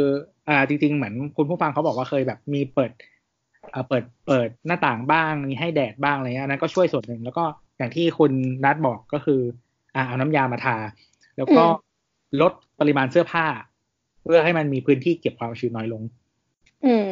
[0.49, 2.93] อ่า จริง ๆ เหมือนคุณผู้ฟังเขาบอกว่าเคยแบบมีเปิด
[3.73, 7.45] อ่าเปิดเปิดหน้าต่างบ้างมีให้แดดบ้างอะไรเงี้ยอันนั้นก็ช่วยส่วนหนึ่งแล้วก็
[7.77, 8.33] อย่างที่คุณ
[8.65, 9.41] นัดบอกก็คือ
[9.95, 10.77] อ่าเอาน้ำยามาทา
[11.37, 11.91] แล้วก็อืม
[12.41, 13.47] ลดปริมาณเสื้อผ้า
[14.23, 16.03] เพื่อให้มันมีพื้นที่เก็บความชื้นน้อยลง
[16.85, 17.11] อืม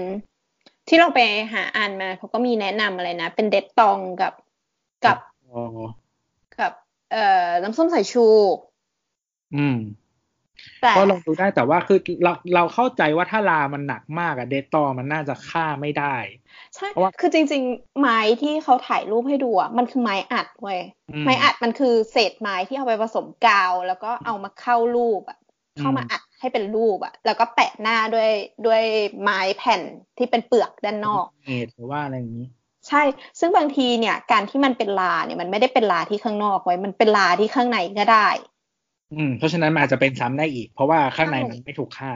[0.89, 1.21] ที่เราไป
[1.53, 4.33] หาอ่านมาเขาก็มีแนะนำอะไรนะ เป็นเด็ดตองกับ
[5.05, 5.19] กับ
[5.51, 5.63] อ๋อ
[6.59, 6.73] กับ
[7.13, 8.27] เอ่อน้ำส้มสายชู
[9.57, 10.00] อืมแต่
[10.97, 16.17] ก็ลองดูได้แต่ว่าคือเราเราเข้าใจว่าถ้าลามันหนักมากอะเดตตอมันน่าจะฆ่าไม่ได้
[16.75, 20.81] ใช่เพราะว่าคือจริง ๆ ไม้ที่เขาถ่ายรูปให้ดูอะมันคือไม้อัดเว้ย
[21.13, 25.39] อืมไม้อัดมันคือเศษไม้ที่เอาไปผสมกาว แล้วก็เอามาเข้ารูปอะ
[25.79, 28.31] เข้ามาอืมอัดให้เป็นรูปอะแล้วก็แปะหน้าด้วย
[28.67, 28.83] ด้วย
[29.23, 29.81] ไม้แผ่น
[30.19, 32.49] ที่เป็นเปลือกด้านนอกเอทหรือว่าอะไรอย่างนี้
[32.89, 33.03] ใช่
[33.41, 38.29] ซึ่งบางทีเนี่ยการที่มันเป็นลาเนี่ยมันไม่ได้เป็นลาที่ข้างนอกไว้ มันเป็นลาที่ข้างในก็ได้
[39.15, 42.13] อืมเพราะฉะนั้นมันอาจจะเป็นซ้ำได้อีก เพราะว่าข้างในมันไม่ถูกฆ่า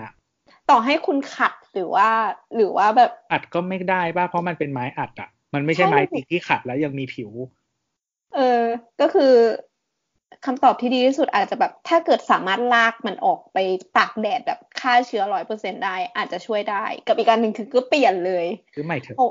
[0.71, 2.09] ต่อให้คุณขัดหรือว่า
[2.55, 7.31] หรือว่าแบบอัดก็ไม่ได้ป่ะเพราะมันเป็นไม้อัดอะ มันไม่ใช่ใช่ไม้จริงที่ขัดแล้วยังมีผิว
[8.35, 8.63] เออ
[9.01, 9.33] ก็คือ
[10.45, 13.59] คำตอบที่ดีที่สุดอาจจะแบบ ถ้าเกิดสามารถลากมันออกไป
[13.97, 19.27] ตากแดดแบบฆ่าเชื้อร้อยเปอร์เซ็นได้ อาจจะช่วยได้ กับอีกการหนึ่งคือก็เปลี่ยนเลยหรือไม่เถอะโอ้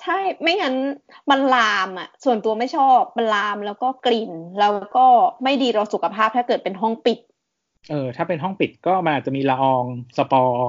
[0.00, 0.74] ใช่ไม่งั้น
[1.30, 5.06] มันลามอะ ส่วนตัวไม่ชอบมันลามแล้วก็กลิ่น แล้วก็
[5.44, 7.18] ไม่ดีต่อสุขภาพถ้าเกิดเป็นห้องปิด
[7.90, 9.84] เออ ถ้าเป็นห้องปิดก็มันอาจจะมีละออง
[10.16, 10.68] สปอร์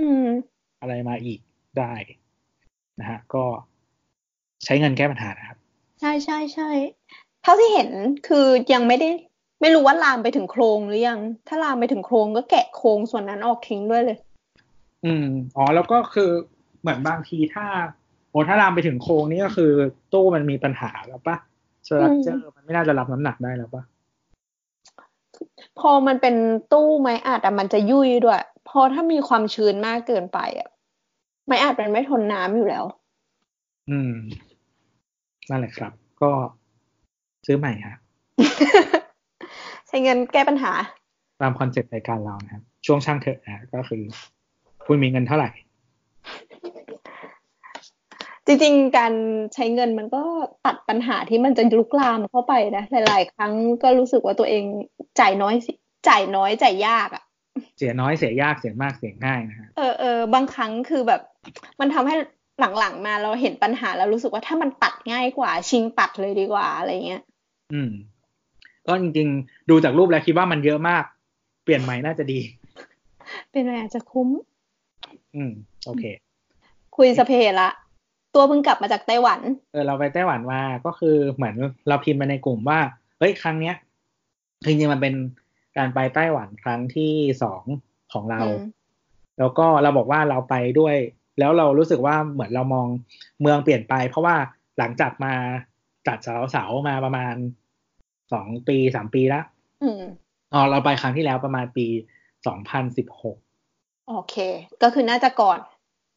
[0.00, 0.24] อืม
[0.80, 1.40] อะไรมาอีก
[1.78, 1.92] ได้
[3.00, 3.44] นะฮะ ก็
[4.64, 5.58] ใช้เงินแก้ปัญหานะครับ
[6.00, 6.70] ใช่ใช่ใช่
[7.42, 7.90] เท่าที่เห็น
[8.28, 9.08] คือยังไม่ได้
[9.60, 14.18] ไม่รู้ว่าลามไปถึงโครงหรือยัง ถ้าลามไปถึงโครงก็แกะโครงส่วนนั้นออกทิ้งด้วยเลย
[15.04, 16.30] อืมอ๋อแล้วก็คือ
[16.80, 17.66] เหมือนบางทีถ้า
[18.32, 19.72] โอ้ถ้าลามไปถึงโครงนี่ก็คือ
[20.12, 21.36] ตู้มันมีปัญหาแล้วปะ
[21.86, 23.82] สตรัคเจอร์มันไม่น่าจะรับน้ำหนักได้แล้วปะ
[25.78, 26.34] พอมันเป็น
[26.72, 30.68] ตู้ไม้อัดอะมันจะยุ่ยด้วย พอถ้ามีความชื้นมากเกินไปอะ
[31.46, 32.84] ไม้อัดมันไม่ทนน้ำอยู่แล้ว
[33.90, 34.12] อืม
[35.50, 36.30] นั่นแหละครับ ก็
[37.46, 37.96] ซื้อใหม่ฮะ
[39.88, 40.72] ใช้เงินแก้ปัญหา
[41.40, 44.02] ตาม concept รายการเรานะครับช่วงช่างเถอะนะก็คือ
[44.86, 45.50] คุณมีเงินเท่าไหร่
[48.46, 49.12] จริงๆ การ
[49.54, 50.22] ใช้เงินมันก็
[50.66, 54.64] ตัดปัญหาที่มันจะลุกลามเข้าไปนะหลายๆ ครั้งก็รู้สึกว่าตัวเอง
[55.20, 55.72] จ่ายน้อยสิ
[56.08, 57.24] จ่ายน้อยจ่ายยากอะ
[57.76, 61.20] เสียน้อยเสียยากเสียมากเสียง่ายนะฮะเออเออบางครั้งคือแบบ
[61.80, 62.14] มันทำให้
[62.78, 67.22] หลังๆมาเราเห็นปัญหาแล้วรู้สึกว่าถ้ามันตัดง่ายกว่า ชิงตัดเลยดีกว่าอะไรเงี้ย
[67.72, 67.90] อืม
[68.86, 71.04] ก็จริงๆ ดูจากรูปแล้วคิดว่ามันเยอะมาก
[71.64, 72.40] เปลี่ยนใหม่น่าจะดี
[73.50, 74.28] เป็นไรอาจจะคุ้ม
[75.36, 75.52] อืม
[75.86, 76.04] โอเค
[76.96, 77.68] คุยสพเพละ
[78.34, 79.40] ตัวเพิ่งกลับมาจากไต้หวัน
[79.72, 81.54] เออเราไปไต้หวันมาก็คือเหมือน
[81.88, 82.80] เราพิมพ์ไปในกลุ่มว่า
[83.18, 83.76] เฮ้ยครั้งเนี้ย
[84.66, 85.14] จริงๆมันเป็น
[85.76, 87.12] การไปไต้หวันครั้งที่
[87.42, 87.64] สอง
[88.12, 88.70] ของเราอืม
[89.38, 90.96] แล้วก็เราบอกว่าเราไปด้วย
[91.38, 92.86] แล้วเรารู้สึกว่าเหมือนเรามอง
[93.40, 94.36] เมืองเปลี่ยนไป เพราะว่า
[94.78, 95.34] หลังจากมา
[96.06, 97.34] จัดเสาเสาๆมาประมาณ
[98.32, 99.44] สองปีสามปีแล้ว
[99.82, 100.02] อืม
[100.52, 101.86] อ๋อเราไปครั้งที่แล้วประมาณปี
[102.46, 103.36] สองพันสิบหก
[104.08, 104.34] โอเค
[104.82, 105.58] ก็คือน่าจะก่อน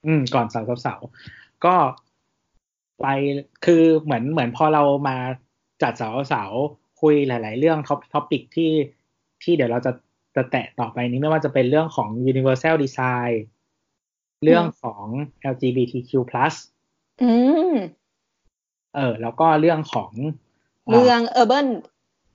[0.05, 1.75] อืม ก่อนเสาเสาๆก็
[3.01, 3.07] ไป
[3.65, 5.17] คือเหมือนเหมือนพอเรามา
[5.81, 8.71] จัดเสาเสาๆคุยหลาย ๆ เรื่อง top topic ที่
[9.43, 9.91] ที่เดี๋ยวเราจะ
[10.35, 13.33] จะแตะต่อไปนี้ไม่ว่าจะเป็นเรื่องของ universal design
[14.43, 15.05] เรื่องของ
[15.53, 16.11] LGBTQ+
[17.23, 17.31] อื
[17.71, 17.73] ม
[18.95, 20.11] เออ แล้วก็เรื่องของ
[20.87, 21.67] เมือง urban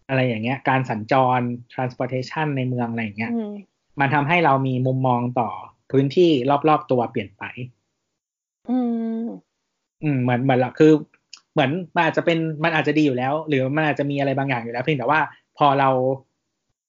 [0.08, 1.40] อะไรอย่างเงี้ย การสัญจร
[1.72, 3.52] transportation ในเมืองอะไรอย่างเงี้ยอืม
[4.00, 5.50] มันทำให้เรามีมุมมองต่อ
[5.90, 6.30] พื้นที่
[6.68, 7.42] รอบ ๆ ตัวเปลี่ยนไป
[8.70, 8.78] อื
[9.22, 9.24] ม
[10.02, 10.92] อืมเหมือนเหมือนละคือ
[11.52, 15.20] เหมือนมันอาจจะเป็นมันอาจจะดีอยู่แล้ว หรือมันอาจจะมีอะไรบางอย่างอยู่แล้วเพียงแต่ว่า
[15.58, 15.90] พอเรา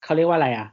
[0.04, 0.68] เขาเรียกว่าอะไรอะ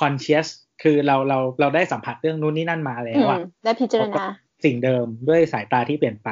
[0.00, 0.48] conscious
[0.82, 4.22] คือเราเราเราได้สัมผัสเรื่องนู้นนี่นั่นมาแล้อืวมอะได้พิจารณา
[4.64, 6.28] สิ่งเดิมด้วยสายตาที่เปลี่ยนไป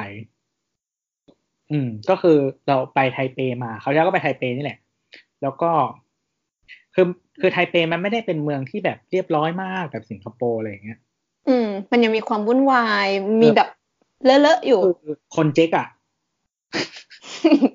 [1.71, 2.37] อืม ก็คือ
[2.67, 4.79] เราไปไทเปมาเขาวที่แล้วก็ไปไทเปนี่แหละ
[5.41, 5.71] แล้วก็
[6.95, 7.05] คือ
[7.41, 10.99] คือไทเปมันไม่ได้เป็นเมืองที่แบบเรียบร้อยมากแบบสิงคโปร์อะไรอย่างเงี้ย
[11.47, 13.07] อืม มันยังมีความวุ่นวาย
[13.41, 13.69] มีแบบ
[14.23, 15.87] เลอะๆอยู่คือคนเจ๊กอะ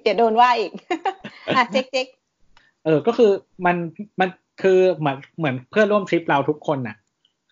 [0.03, 0.73] เดี๋ยวโดนว่าอีก
[1.57, 2.07] อะเจ๊กเจ๊ก
[2.85, 3.31] เออ ก็คือ
[3.67, 3.77] มัน
[4.21, 4.29] มัน
[4.63, 6.97] คือเหมือนเหมือนเพื่อนร่วมทริปเราทุกคนน่ะ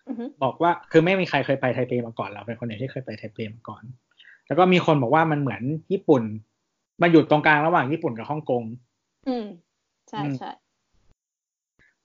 [0.07, 3.83] อือฮึบอกว่าคือไม่มีใครเคยไปไทเปมาก่อนเราเป็นคนเดียวที่เคยไปไทเปมาก่อน
[4.47, 5.61] แล้วก็มีคนบอกว่ามันเหมือน
[5.93, 6.23] ญี่ปุ่น
[7.01, 8.63] มันอยู่ตรงกลางระหว่างญี่ปุ่นกับฮ่องกง
[9.27, 9.45] อืม
[10.09, 10.51] ใช่อืมใช่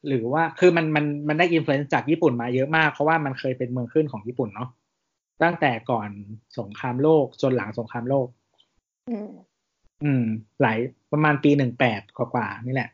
[0.07, 4.69] หรือว่าคือมันมันมันได้ influence จากญี่ปุ่นมาเยอะมาก เพราะว่ามันเคยเป็นเมืองขึ้นของญี่ปุ่นเนาะ
[5.43, 6.09] ตั้งแต่ก่อน
[6.59, 8.29] สงครามโลกจนหลังสงครามโลก
[9.09, 9.31] อืม
[10.05, 10.25] อืม
[10.63, 10.79] หลาย
[11.13, 12.91] ประมาณปีหนึ่งแปดกว่าๆนี่แหละ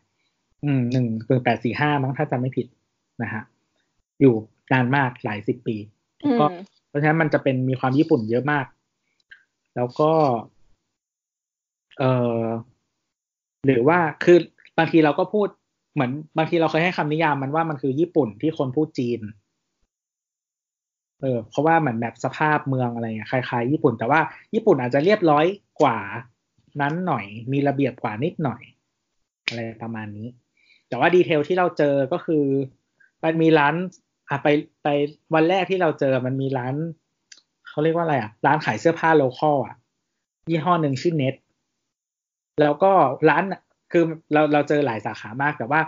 [0.65, 2.67] อืมหนึ่งหนึ่งแปดสี่ห้ามั้งถ้าจำไม่ผิด
[3.23, 3.43] นะฮะ
[4.21, 4.35] อยู่
[4.73, 5.77] นานมากหลายสิบปี
[6.25, 6.47] อืมก็
[6.89, 8.67] เพราะฉะนั้นมันจะเป็นมีความญี่ปุ่นเยอะมาก
[9.77, 10.13] แล้วก็
[11.99, 12.05] เอ
[12.43, 12.45] อ
[13.67, 14.39] หรือว่าคือ
[14.79, 15.49] บางทีเราก็พูด
[15.95, 19.21] เหมือนบางทีเราเคยให้คำนิยามมันว่ามันคือญี่ปุ่นที่คนพูดจีน
[21.23, 24.21] เออเพราะว่าเหมือนแบบสภาพเมืองอะไรเงี้ยคล้ายๆญี่ปุ่น แต่ว่า
[24.55, 25.47] ญี่ปุ่นอาจจะเรียบร้อย
[25.81, 25.99] กว่า
[26.81, 28.63] นั้นหน่อย มีระเบียบกว่านิดหน่อย
[29.47, 30.29] อะไรประมาณนี้
[30.89, 32.45] แต่ว่าดีเทลที่เราเจอก็คือ
[33.25, 33.75] มันมีร้าน
[34.29, 34.49] อะไป
[34.83, 34.89] ไป
[35.35, 36.75] วันแรกที่เราเจอมันมีร้าน
[37.69, 39.77] เขาเรียกว่าอะไรอะ ร้านขายเสื้อผ้าโลคอลอะ
[40.51, 41.35] ยี่ห้อหนึ่งชื่อเน็ต
[42.61, 42.93] แล้วก็
[43.29, 43.45] ร้าน
[43.93, 45.81] คือเราเราเจอหลายสาขามากแต่ว่า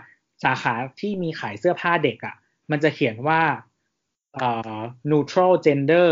[0.44, 2.34] สาขาที่มีขายเสื้อผ้าเด็กอะ
[2.70, 3.40] มันจะเขียนว่า
[4.38, 4.80] อ่อ
[5.10, 6.10] neutral gender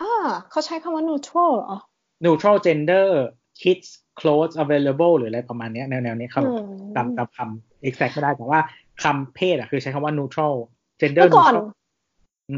[0.00, 0.12] อ่า
[0.50, 1.76] เขาใช้คำว่า neutral เหรอ
[2.24, 3.06] neutral gender
[3.60, 6.62] kids clothes available หรืออะไรประมาณเนี้ยแนวแนวๆนี้ครับอืม
[6.96, 8.60] ตามตามคำ exact ไม่ได้แต่ว่า
[9.02, 10.54] คำเพศอะคือใช้คำว่า neutral
[11.00, 11.66] gender เมื่อก่อน neutral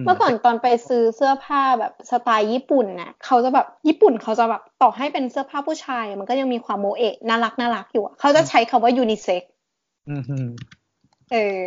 [0.01, 9.43] มเมื่อก่อนตอนไปซื้อเสื้อผ้าแบบสไตล์ญี่ปุ่นน่ะเขาจะแบบญี่ปุ่นเขาจะแบบต่อให้เป็นเสื้อผ้าผู้ชาย มันก็ยังมีความโมเอะน่ารักน่ารักอยู่อะเขาจะใช้คำว่ายูนิเซ็ก
[10.11, 10.37] อืมฮึ
[11.33, 11.61] เออ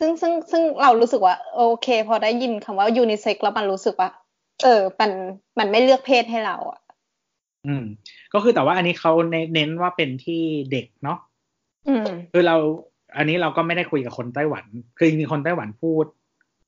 [0.00, 4.08] ซึ่งซึ่งซึ่งเรารู้สึกว่า โอเค พอได้ยินคำว่ายูนิเซ็กแล้วมันรู้สึกว่า
[4.62, 5.10] เออ มัน
[5.58, 6.80] มันไม่เลือกเพศให้เราอะ
[7.66, 7.84] อืม
[8.32, 10.42] ก็คือแต่ว่าอันนี้เขาเน้นเน้นว่าเป็นที่
[10.72, 11.18] เด็กเนาะ
[11.88, 12.56] อืม คือเรา
[13.16, 14.64] อันนี้เราก็ไม่ได้คุยกับคนไต้หวัน
[14.96, 16.04] คือจริงๆคนไต้หวันพูด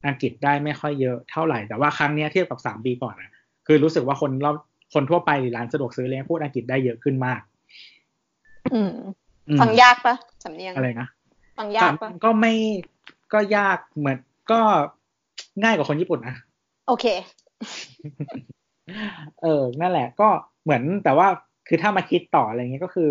[0.06, 3.30] อังกฤษได้ไม่ค่อยเยอะเท่าไหร่ แต่ว่าครั้งเนี้ยเทียบกับสามปีก่อนอะ
[3.66, 4.56] คือรู้สึกว่าคนรอบ
[4.94, 7.40] คนทั่วไปหรือร้านสะดวกซื้อเลยพูดอังกฤษได้เยอะขึ้นมาก
[8.74, 8.90] อืม
[9.48, 10.14] อืมฟังยากปะ
[10.44, 11.08] สำเนียงอะไรนะ
[11.58, 12.52] ฟังยากปะก็ไม่
[13.32, 14.18] ก็ยากเหมือน
[14.52, 14.60] ก็
[15.62, 16.36] ง่ายกว่าคนญี่ปุ่นนะ
[16.88, 17.06] โอเค
[19.42, 20.28] เออ นั่นแหละ ก็
[20.64, 21.28] เหมือนแต่ว่า
[21.68, 23.10] คือถ้ามาคิดต่ออะไรเงี้ยก็คือ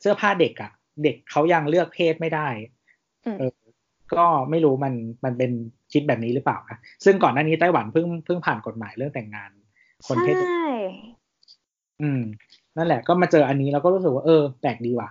[0.00, 2.48] เสื้อผ้าเด็กอะเด็กเขายังเลือกเพศไม่ได้
[3.26, 3.52] อืมเออ
[4.14, 4.94] ก็ไม่รู้มัน
[5.24, 5.50] มันเป็น
[5.92, 9.50] คิดแบบนี้หรือเปล่านะซึ่งก่อนหน้านี้ไต้หวันเพิ่งเพิ่งผ่านกฎหมายเรื่องแต่งงาน
[10.06, 10.66] คนเพศใช่
[12.02, 12.22] อืม
[12.76, 15.10] นั่นแหละ ก็มาเจออันนี้เราก็รู้สึกว่าเออแปลกดีว่ะ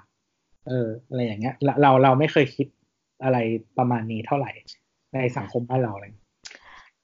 [0.68, 2.68] เออ อะไรอย่างเงี้ยเราเราเราไม่เคยคิด
[3.24, 3.38] อะไร
[3.78, 4.52] ประมาณนี้เท่าไหร่
[5.14, 6.14] ในสังคมบ้านเราเลย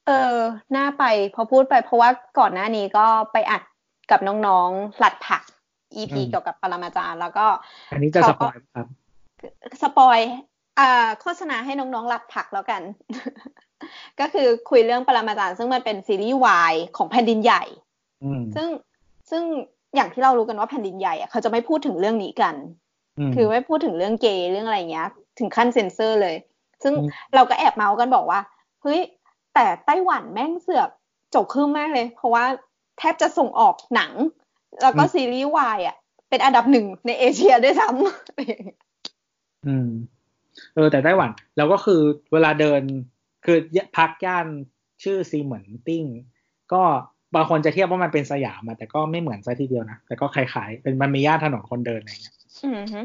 [0.06, 0.38] เออ
[0.76, 1.04] น่าไป
[1.34, 3.62] พอพูดไปเพราะว่าก่อนหน้านี้ก็ไปอัด
[4.10, 5.42] กับน้องๆหลัดผัก
[6.00, 7.46] EP อืมเกี่ยวกับปรมาจารย์แล้วก็
[7.92, 8.86] อันนี้จะสเขาปก็อยล์ครับ
[9.82, 10.18] สปอย
[10.78, 12.82] อ่าโฆษณาให้น้องๆหลัดผักแล้วกัน
[14.20, 17.64] ก็คือคุยเรื่องปรมาจารย์ ซึ่งมันเป็นซีรีส์วายของแผ่นดินใหญ่
[18.24, 18.68] อืมซึ่ง
[19.30, 19.42] ซึ่ง
[19.94, 22.54] อย่างที่เรารู้กันว่าแผ่นดินใหญ่อะเขาจะไม่พูดถึงเรื่องนี้กัน
[23.28, 25.08] มคือไม่พูดถึงเรื่องเกย์เรื่องอะไรเงี้ย
[25.38, 26.36] ถึงขั้นเซ็นเซอร์เลย
[26.82, 28.40] ซึ่งอืมเราก็แอบเมาส์กันบอกว่า
[28.82, 29.00] เฮ้ย
[29.54, 30.88] แต่ไต้หวันแม่งเสือก
[31.34, 32.44] จบขึ้นมากเลย เพราะว่า
[32.98, 34.12] แทบจะส่งออกหนัง
[34.82, 35.96] แล้วก็ซีรีส์วายอะ
[36.28, 39.88] เป็นอันดับหนึ่งในเอเชียด้วยซ้ำอืม
[40.74, 42.00] เออ แต่ไต้หวันเราก็คือ
[42.32, 42.82] เวลาเดิน
[43.44, 43.58] คือ
[43.96, 44.46] พักย่าน
[45.02, 46.04] ชื่อซีเหมือนติ้ง
[46.72, 46.82] ก็
[47.34, 53.00] บางคนจะเทียบว่ามันเป็นสยามอะแต่ก็ไม่เหมือนซะทีเดียวนะ แต่ก็คล้ายๆ เป็นมันมีย่านถนนคนเดินอะไรเงี้ย อืมฮึ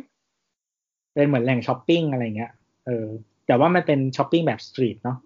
[1.13, 2.51] เป็นเหมือนแหล่งช้อปปิ้งอะไรเงี้ย
[2.85, 3.07] เออ
[3.47, 5.17] แต่ว่ามันเป็นช้อปปิ้งแบบ street เนาะ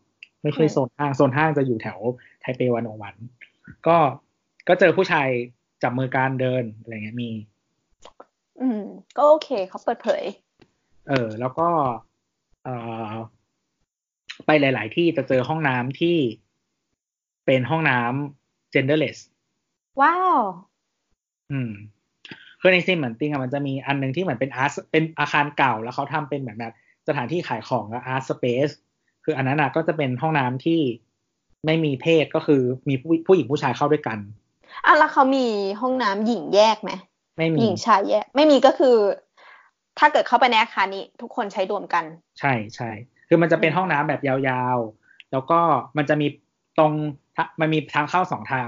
[0.42, 2.00] ไม่ใช่โซนห้าง โซนห้างจะอยู่แถว
[2.42, 3.16] ไทเป one o one
[3.88, 3.98] ก็
[4.68, 5.28] ก็เจอผู้ชาย
[5.84, 7.32] จับมือกันเดินอะไรเงี้ยมี
[8.62, 8.82] อืม
[9.18, 10.24] ก็โอเคเขาเปิดเผย
[11.10, 11.68] เออ แล้วก็
[12.64, 12.70] เอ
[13.12, 13.12] อ
[14.46, 16.18] ไปหลาย ๆ ที่จะเจอห้องน้ำที่
[17.46, 19.20] เป็นห้องน้ำ genderless
[20.02, 20.40] ว้าว
[21.52, 21.72] อืม
[22.62, 26.74] คือในซิมเหมือนติงอะมันจะมีอันหนึ่งที่เหมือนเป็นอาร์ตเป็นอาคารเก่าแล้วเขาทำเป็นแบบแบบ
[27.08, 28.70] สถานที่ขายของและอาร์ตสเปซ
[29.24, 30.80] คืออันนั้นอะก็จะเป็นห้องน้ำที่
[31.66, 34.18] ไม่มีเพศก็คือมีผู้ผู้หญิงผู้ชายเข้าด้วยกัน
[34.86, 35.46] อะแล้วเขามี
[35.82, 36.92] ห้องน้ำหญิงแยกไหม
[37.38, 38.96] ไม่มีหญิงชายแยก ไม่มีก็คือ
[40.00, 42.04] ถ้าเกิดเข้าไปในอาคารนี้ ทุกคนใช้รวมกัน
[42.40, 42.90] ใช่ใช่
[43.28, 45.60] คือมันจะเป็นห้องน้ำแบบยาวๆ แล้วก็
[45.98, 46.28] มันจะมี
[46.78, 46.94] ตรง
[47.36, 48.68] ทะมันมีทางเข้าสองทาง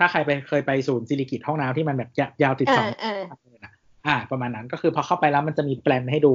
[0.00, 2.10] ถ้าใครไปเคยไปศูนย์สิริกิติ์ห้องน้ำที่มันแบบ
[2.42, 3.72] ยาวติดสองเออเออนะ
[4.06, 6.34] อ่า ประมาณนั้นก็คือพอเข้าไปแล้วมันจะมีแปลนให้ดู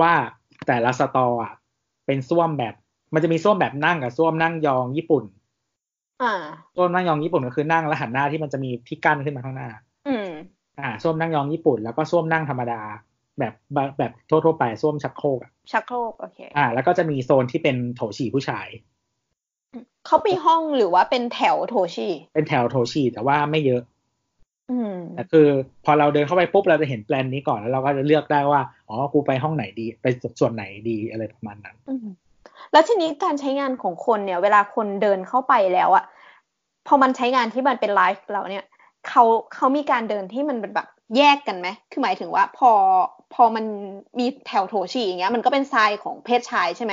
[0.00, 0.12] ว่า
[0.66, 1.52] แต่ละ stall อะ
[2.06, 2.74] เป็นส้วมแบบ
[3.14, 5.24] มันจะมีส้วมแบบนั่งกับส้วมนั่งยองญี่ปุ่น
[6.22, 6.34] อ่า
[6.76, 9.68] ส้วมนั่งยองญี่ปุ่นก็คือนั่งแล้วหันหน้าที่มันจะมีที่กั้นขึ้นมาข้างหน้า
[10.08, 10.28] อืม
[10.80, 12.80] อ่าส้วมนั่งยองญี่ปุ่น แล้วก็ส้วมนั่งธรรมดา
[13.38, 18.66] แบบแบบแบบทั่วๆไปส้วมชักโครกอะชักโครกโอเค อ่า แล้วก็จะมีโซนที่เป็นโถฉี่ผู้ชาย
[20.06, 23.82] เขามีห้องหรือว่าเป็นแถวโทชิเป็นแถวโถฉี่แต่ว่าไม่เยอะ
[24.70, 25.46] อืมแต่คือ
[25.84, 30.06] พอเราเดินเข้าไปปุ๊บเราจะเห็นแปลนนี้ก่อนแล้วเราก็จะเลือกได้ว่าอ๋อกูไปห้องไหนดี ไป
[30.40, 32.06] ส่วนไหนดีอะไรประมาณนั้นอืม
[32.72, 36.04] แล้วทีนี้การใช้งานของคนเนี่ย เวลาคนเดินเข้าไปแล้วอะ
[36.86, 38.64] พอมันใช้งานที่มันเป็นไลฟ์แล้วเนี่ย
[39.08, 39.24] เขา
[39.54, 42.70] เขามีการเดินที่มันเป็นแบบแยกกันไหม คือหมายถึงว่าพอ
[43.34, 43.64] พอมัน
[44.18, 46.92] มีแถวโถฉี่อย่างเงี้ย มันก็เป็นทรายของเพศชายใช่ไหม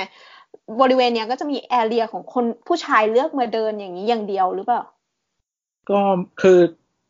[0.80, 4.82] บริเวณเนี้ยก็จะมีแอเรียของคนผู้ชายเลือกมาเดินอย่างนี้อย่างเดียวหรือเปล่า
[5.90, 6.00] ก็
[6.42, 6.58] คือ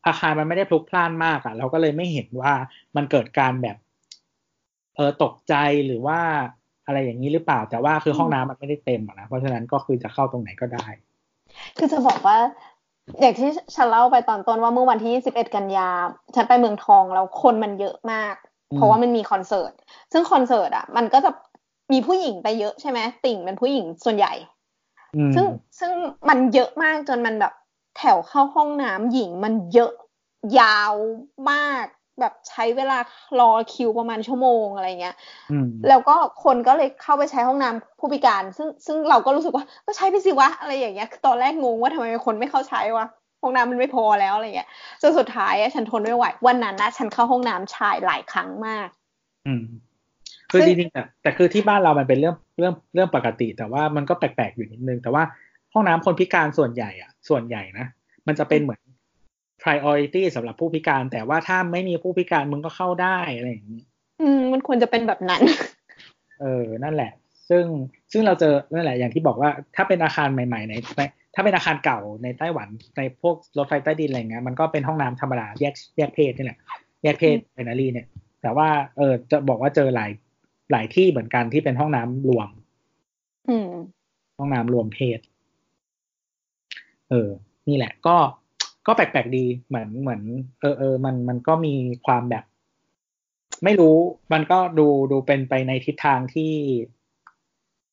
[0.07, 2.53] อาคารมันไม่ได้พลุกพล่านมากอะ่ะ เราก็เลยไม่เห็นว่า
[2.97, 3.76] มันเกิดการแบบ
[4.97, 5.55] เออตกใจ
[5.86, 6.18] หรือว่า
[6.86, 10.86] อะไรอย่างนี้หรือเปล่า แต่ว่าคือห้องน้ำมันไม่ได้เต็มอะนะเพราะฉะนั้นก็คือจะเข้าตรงไหนก็ได้
[11.78, 12.39] คือจะบอกว่า
[13.20, 15.89] อย่างที่ฉันเล่าไปตอนต้นว่าเมื่อวันที่21กันยา
[16.34, 18.34] ฉันไปเมืองทองแล้วคนมันเยอะมาก
[18.70, 19.72] อืมเพราะว่ามันมีคอนเสิร์ต
[20.12, 21.30] ซึ่งคอนเสิร์ตอะ มันก็จะ
[21.93, 24.32] มีผู้หญิงไปเยอะใช่ไหมติ่งเป็นผู้หญิงส่วนใหญ่
[25.16, 25.47] อืมซึ่ง
[25.80, 25.93] ซึ่ง
[26.28, 27.53] มันเยอะมากจนมันแบบ
[27.99, 29.93] แถวเข้าห้องน้ำหญิงมันเยอะ
[30.61, 30.95] ยาว
[31.51, 31.86] มาก
[32.20, 32.99] แบบใช้เวลา
[33.41, 35.16] รอคิวประมาณชั่วโมงอะไรเงี้ย
[35.53, 43.07] อืมแล้วก็คนก็เลยเข้าไปใช้ห้องน้ำผู้พิการ ซึ่งซึ่งเราก็รู้สึกว่าก็ใช้ไปสิวะอะไรอย่างเงี้ยคือตอนแรกงงว่าทำไมคนไม่เข้าใช้วะ
[43.43, 44.68] ห้องน้ำมันไม่พอแล้วอะไรเงี้ย
[45.03, 48.89] จนสุดท้ายอะฉันทนไม่ไหววันนั้นนะฉันเข้าห้องน้ำชายหลายครั้งมาก
[49.47, 49.64] อืม
[50.51, 55.22] คือซึ่จงริงๆแต่แต่คือที่บ้านเรามันเป็นเรื่องเรื่องเรื่องปกติ แต่ว่ามันก็แปลกๆอยู่นิดนึง แต่ว่า
[55.72, 57.86] ห้องน้ำคนพิการส่วนใหญ่อะส่วนใหญ่นะ
[58.26, 58.80] มันจะเป็นเหมือน
[59.62, 63.82] priority สำหรับผู้พิการ แต่ว่าถ้าไม่มีผู้พิการมึงก็เข้าได้อะไรอย่างนี้
[64.20, 65.40] อืมมันควรจะเป็นแบบนั้น
[66.40, 67.12] เออ นั่นแหละ
[67.49, 67.64] ซึ่ง
[68.12, 71.01] ซึ่งเราเจอนั่นแหละอย่างที่บอกว่าถ้าเป็นอาคารใหม่ๆในใน
[71.34, 76.59] ถ้าเป็นอาคารเก่าในไต้หวันในพวกรถไฟใต้ดินอะไรเงี้ยมันก็เป็นห้องน้ำธรรมดาแยกแยกเพศนี่แหละ
[77.03, 78.07] แยกเพศไบนารีเนี่ย
[78.42, 80.11] แต่ว่าเออจะบอกว่าเจอหลาย
[80.72, 82.48] หลายที่เหมือนกันที่เป็นห้องน้ำรวม
[83.48, 83.70] อืม
[84.38, 85.20] ห้องน้ำรวมเพศ
[87.10, 87.30] เออ
[87.68, 88.16] นี่แหละ ก็
[88.86, 90.20] ก็แปลกๆดีเหมือนเหมือน
[90.60, 91.74] เออเออมันมันก็มี
[92.06, 92.44] ความแบบ
[93.64, 93.96] ไม่รู้
[94.32, 96.54] มันก็ดูดูเป็นไปในทิศทางที่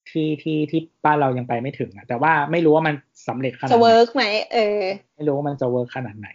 [0.09, 2.95] ที่ที่ที่บ้านเรายังไปไม่ถึงอะแต่ว่าไม่รู้ว่ามัน
[3.27, 4.23] สำเร็จขนาดจะไหนเวิร์กไหม
[4.53, 4.79] เออ
[5.15, 6.29] ไม่รู้ว่ามันจะ work ขนาดไหน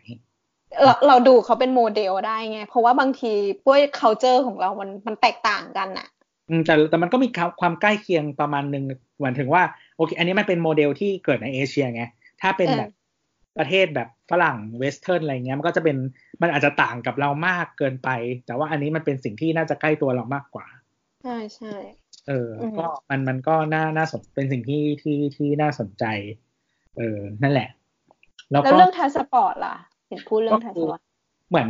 [0.85, 3.33] เราเราดูเขาเป็นโมเดลได้ไง เพราะว่าบางที
[3.67, 6.20] ด้วย culture ของเรามันมันแตกต่างกันอะอืม
[6.67, 8.85] แต่แต่มันก็มีความความใกล้เคียงประมาณหนึ่ง
[9.21, 9.63] หมายถึงว่า
[9.97, 12.03] โอเค อันนี้มันเป็นโมเดลที่เกิดในเอเชียไง
[12.43, 12.91] ถ้าเป็นเออแบบ
[13.59, 15.97] ประเทศแบบฝรั่ง Western อะไรเงี้ยมันก็จะเป็น
[16.43, 18.09] มันอาจจะต่างกับเรามากเกินไป
[18.47, 20.67] แต่ว่าอันนี้มันเป็นสิ่งที่น่าจะใกล้ตัวเรามากกว่า
[21.23, 21.75] ใช่ใช่
[22.29, 26.05] เอออมก็มันมันก็น่าน่าสนเป็นสิ่งที่ที่ที่น่าสนใจ
[26.97, 27.69] เออ นั่นแหละ
[28.51, 29.77] แล้วแล้วก็เรื่อง transport ล่ะ
[30.09, 31.01] เห็นพูดเรื่อง transport
[31.51, 31.69] เหมือน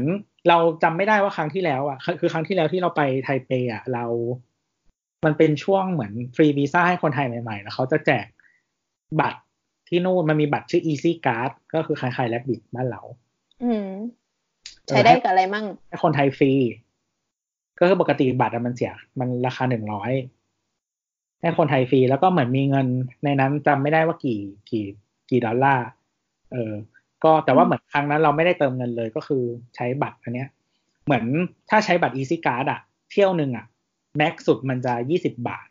[0.48, 4.04] เราจำไม่ได้ว่าครั้งที่แล้วอะคือคือครั้งที่แล้วที่เราไปไทเปอะเรา
[5.24, 8.26] มันเป็นช่วงเหมือนฟรีวีซ่าให้คนไทยใหม่ๆ แล้วเขาจะแจก
[9.20, 9.40] บัตร
[9.88, 13.02] ที่นู่นมันมีบัตรชื่อ Easy Card ก็คือคล้ายๆแลบบิดบ้านเรา
[13.62, 13.88] อืม
[14.86, 16.52] ใช้ได้กับอะไรมั่งให้คนไทยฟรี
[17.78, 20.12] ก็คือปกติบัตรอะมันเสีย มันราคาหนึ่งร้อย
[21.40, 22.86] ให้คนไทยฟรีแล้วก็เหมือนมีเงิน
[23.24, 24.40] ในนั้นจำไม่ได้ว่ากี่
[24.70, 24.86] กี่
[25.30, 25.86] กี่ดอลลาร์
[26.52, 26.72] เออ
[27.24, 29.42] ก็แต่ว่าเหมือนครั้งนั้นเราไม่ได้เติมเงินเลยก็คือ
[29.76, 30.48] ใช้บัตรอันเนี้ย
[31.04, 31.24] เหมือน
[31.70, 33.66] ถ้าใช้บัตร Easy Card อะเที่ยวหนึ่งอะ
[34.16, 35.66] แม็กสุดมันจะยี่สิบบาท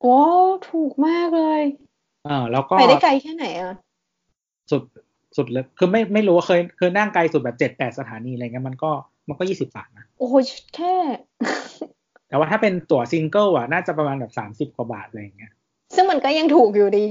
[0.00, 0.16] โอ้
[0.70, 1.62] ถูกมากเลย
[2.24, 3.74] เออแล้วก็ไปได้ไกลแค่ไหนอะ
[4.70, 4.82] สุด
[5.36, 8.90] สุดเลยคือไม่ไม่รู้ว่าเคยเคยนั่งไกลสุดแบบเจ็ดแปดสถานีอะไรเงี้ยมันก็
[9.28, 10.44] มันก็ยี่สิบบาทนะโอ้ย
[10.74, 10.94] แค่
[12.28, 15.52] แต่ว่าถ้าเป็นตั๋วซิงเกิลอะน่าจะประมาณแบบสามสิบกว่าบาทอะไรอย่างเงี้ย
[15.94, 17.04] ซึ่งมันก็ยังถูกอยู่ดี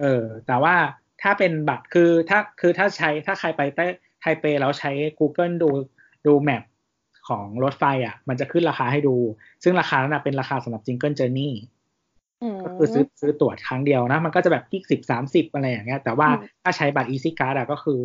[0.00, 0.74] เออ แต่ว่า
[1.22, 3.86] ถ้าเป็นบัตรคือถ้าคือถ้าใช้ถ้าใครไปไต้
[4.20, 5.68] ไทเปแล้วใช้ Google ดู
[6.26, 6.62] ดูแมป
[7.28, 9.16] ของรถไฟอะ มันจะขึ้นราคาให้ดู
[9.62, 11.52] ซึ่งราคานั้นนะเป็นราคาสำหรับ Single Journey
[12.56, 17.98] มก็คือซื้อซื้อตั๋วครั้งเดียวนะ มันก็จะแบบยี่สิบสามสิบอะไรอย่างเงี้ย แต่ว่าอืมถ้าใช้บัตร Easy Card อะก็คือ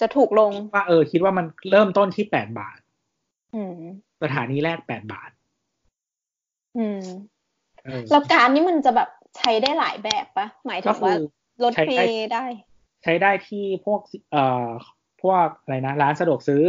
[0.00, 2.78] จะถูกลงว่าเออ คิดว่ามันเริ่มต้นที่แปดบาท
[3.54, 3.78] อืม
[4.22, 5.30] สถานีแรกแปดบาท
[6.78, 7.02] อืม
[7.84, 9.08] เออแล้วการนี้มันจะแบบ
[9.38, 11.18] ใช้ได้หลายแบบปะหมายถึก็งคืว่าอ
[11.62, 12.44] รถใช้เมได้ล์ได้
[13.02, 14.00] ใช้ได้ที่พวก
[14.32, 14.68] เอ่อ
[15.22, 16.64] พวกอะไรนะ ร้านสะดวกซื้อ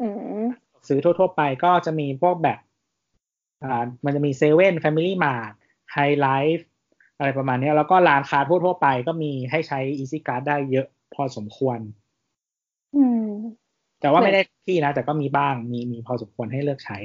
[0.00, 0.08] อื
[0.42, 0.44] ม
[0.88, 2.58] ซื้อทั่ว ๆ ไปก็จะมีพวกแบบ
[3.64, 5.52] อ่ามันจะมีเซเว่นแฟมิลี่มาร์ท
[5.92, 6.66] ไฮไลฟ์
[7.18, 11.78] อะไรประมาณเนี้ยแล้วก็ร้านค้าทั่วๆไปก็มีให้ใช้ Easy Card ได้เยอะพอสมควร
[12.94, 13.28] อืม
[14.00, 16.98] แต่ว่าเหมืไม่ได้ทุกที่นะ แต่ก็มีบ้างมีมีพอสมควรให้เลือกใช้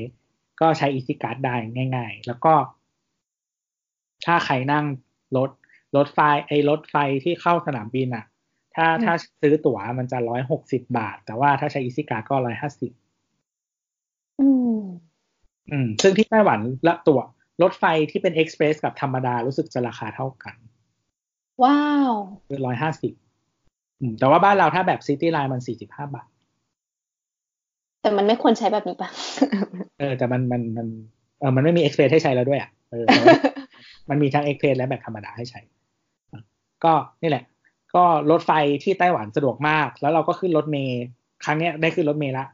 [0.59, 1.55] ก็ใช้ Easy Card ได้
[1.95, 2.53] ง่าย ๆ แล้วก็
[4.25, 4.85] ถ้าใครนั่ง
[5.37, 5.49] รถ
[5.95, 8.25] รถไฟไอ้รถไฟที่เข้าสนามบินอะ
[8.75, 13.08] ถ้าถ้าซื้อตั๋วมันจะร้อยหกสิบบาท แต่ว่าถ้าใช้ Easy Card ก็ร้อยห้าสิบอืม
[15.71, 17.21] อืมซึ่งที่ไต้หวันละตั๋ว
[17.63, 20.55] รถไฟที่เป็น express กับธรรมดารู้สึกจะราคาเท่ากัน
[21.63, 22.13] ว้าว
[22.49, 23.13] คือร้อยห้าสิบ
[24.19, 26.27] แต่ว่าบ้านเราถ้าแบบ City Line มันสี่สิบห้าบาท
[28.01, 29.09] แต่มันไม่ควรใช้แบบนี้ปะ
[29.99, 30.87] เออแต่มันมันมัน
[31.39, 33.35] เออมันไม่มีเอ็กซ์เพรสให้ใช้แล้วด้วยอะเออแต่ว่า
[34.09, 35.61] มันมีทั้งเอ็กเพรสและแบบธรรมดาให้ใช้
[36.83, 37.43] ก็นี่แหละ
[37.95, 38.51] ก็รถไฟ
[38.83, 41.01] ที่ไต้หวันสะดวกมาก แล้วเราก็ขึ้นรถเมย์
[41.43, 42.45] ครั้งเนี้ยได้ขึ้นรถเมย์ละ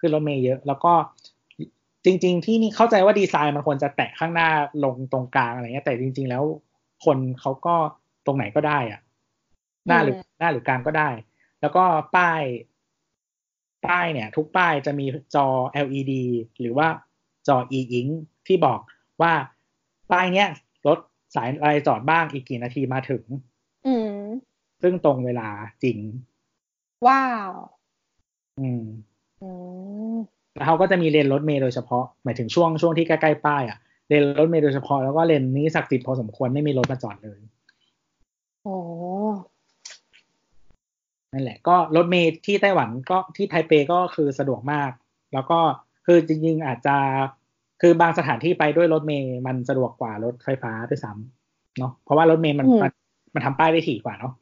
[0.00, 0.92] ขึ้นรถเมย์เยอะ แล้วก็
[2.04, 4.48] จริง ๆ ที่นี่เข้าใจว่าดีไซน์มันควรจะแตะข้างหน้า
[4.84, 6.44] ลงตรงกลางอะไรเงี้ยแต่จริง ๆ แล้ว
[7.04, 7.74] คนเขาก็
[8.26, 9.00] ตรงไหนก็ได้อะ
[9.86, 11.10] หน้าหรืออืมหน้าหรือกลางก็ได้
[11.60, 11.84] แล้วก็
[12.16, 12.42] ป้าย
[13.86, 15.46] ป้ายเนี่ย ทุกป้ายจะมีจอ
[15.86, 16.12] LED
[16.60, 16.88] หรือว่า
[17.48, 18.10] จอ e-ink
[18.46, 18.80] ที่บอก
[19.22, 19.32] ว่า
[20.12, 20.48] ป้ายเนี้ย
[20.86, 20.98] รถ
[21.34, 23.22] สายอะไรจอดบ้างอีกกี่นาทีมาถึง
[23.86, 24.14] อืม
[24.82, 25.48] ซึ่งตรงเวลา
[25.82, 25.98] จริง
[27.06, 27.50] ว้าว
[28.60, 28.84] อืม
[29.42, 29.50] อื
[30.14, 30.16] ม
[30.60, 37.38] แล้วเขาก็จะมีเลนรถเมล์โดยเฉพาะหมายถึงช่วงช่วงที่ใกล้ๆป้ายอะเลนรถเมล์โดยเฉพาะแล้วก็เลนนี้ศักดิ์สิทธิ์พอสมควรไม่มีรถมาจอดเลย
[38.62, 38.76] โอ้
[41.32, 44.90] นั่นแหละ ก็รถเมล์ที่ไต้หวันก็ที่ไทเปก็คือสะดวกมาก
[45.32, 45.58] แล้วก็
[46.06, 46.96] คือจริงๆอาจจะ
[47.82, 52.92] คือบางสถานที่ไปด้วยรถเมล์มันสะดวกกว่ารถไฟฟ้าด้วยซ้ำเนาะเพราะว่ารถเมล์มันมัน
[53.34, 54.32] มันทำป้ายได้ถี่กว่าเนาะ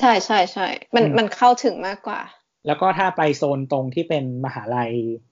[0.00, 2.20] ใช่ใช่ใช่มันอืมมันเข้าถึงมากกว่า
[2.66, 5.29] แล้วก็ถ้าไปโซนตรงที่เป็นมหาลัยอ่า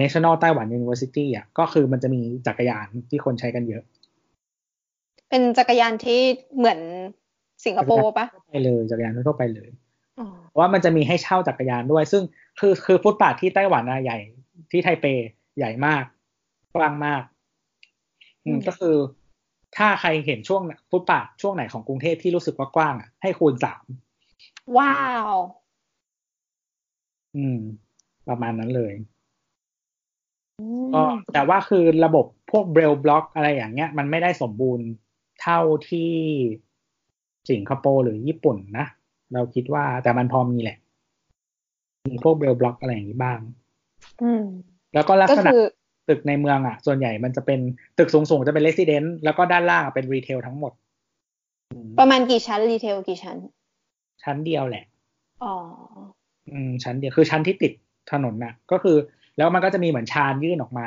[0.00, 3.82] National ไต้หวัน University อะก็คือมันจะมีจักรยานที่คนใช้กันเยอะ
[5.28, 6.20] เป็นจักรยานที่
[6.56, 6.80] เหมือน
[7.64, 9.68] สิงคโปร์ปะทั่วไปเลยจักรยานทั่วไปเลย
[10.18, 12.22] อ๋อเพราะว่ามันจะมีให้เช่าจักรยานด้วย ซึ่ง
[12.60, 14.18] คือคือฟุตบาทที่ไต้หวันอะใหญ่
[14.70, 15.06] ที่ไทเป
[15.58, 16.04] ใหญ่มาก
[16.74, 17.22] กว้างมาก
[18.44, 18.96] อืมก็คือ
[19.76, 23.84] ถ้าใครเห็นช่วงฟุตบาทช่วงไหนของกรุงเทพที่รู้สึกว่ากว้างอะให้คูณสาม
[24.78, 25.28] ว้าว
[27.36, 27.58] อืม
[28.28, 29.11] ประมาณนั้นเลยอื
[30.94, 34.86] ก็มี แต่ว่าคือระบบพวก braille block อะไรอย่างเงี้ย มันไม่ได้สมบูรณ์
[35.42, 35.60] เท่า
[35.90, 36.12] ที่
[37.50, 38.86] สิงคโปร์หรือญี่ปุ่นนะ
[39.32, 40.78] เราคิดว่าแต่มันพอมีแหละ
[42.08, 43.38] มีพวก braille block อะไรอย่างนี้บ้าง
[44.22, 44.44] อืม
[44.94, 45.64] แล้วก็ลักก็ษณะคือ
[46.08, 47.60] ตึกในเมืองอะ ส่วนใหญ่มันจะเป็น
[47.98, 50.72] ตึกสูงๆ จะเป็นเ e ส i เดน t ์แล้วก็ด้านล่างอะเป็น retail ทั้งหมด
[51.72, 53.36] อืมประมาณกี่ชั้น retail กี่ชั้น
[54.22, 54.84] ชั้นเดียวแหละ
[55.44, 55.54] อ๋อ
[56.50, 57.72] อืม ชั้นเดียวคือชั้นที่ติด
[58.12, 58.96] ถนนน่ะ ก็คือ
[59.36, 60.86] แล้วมันก็จะมีเหมือนชานยื่นออกมา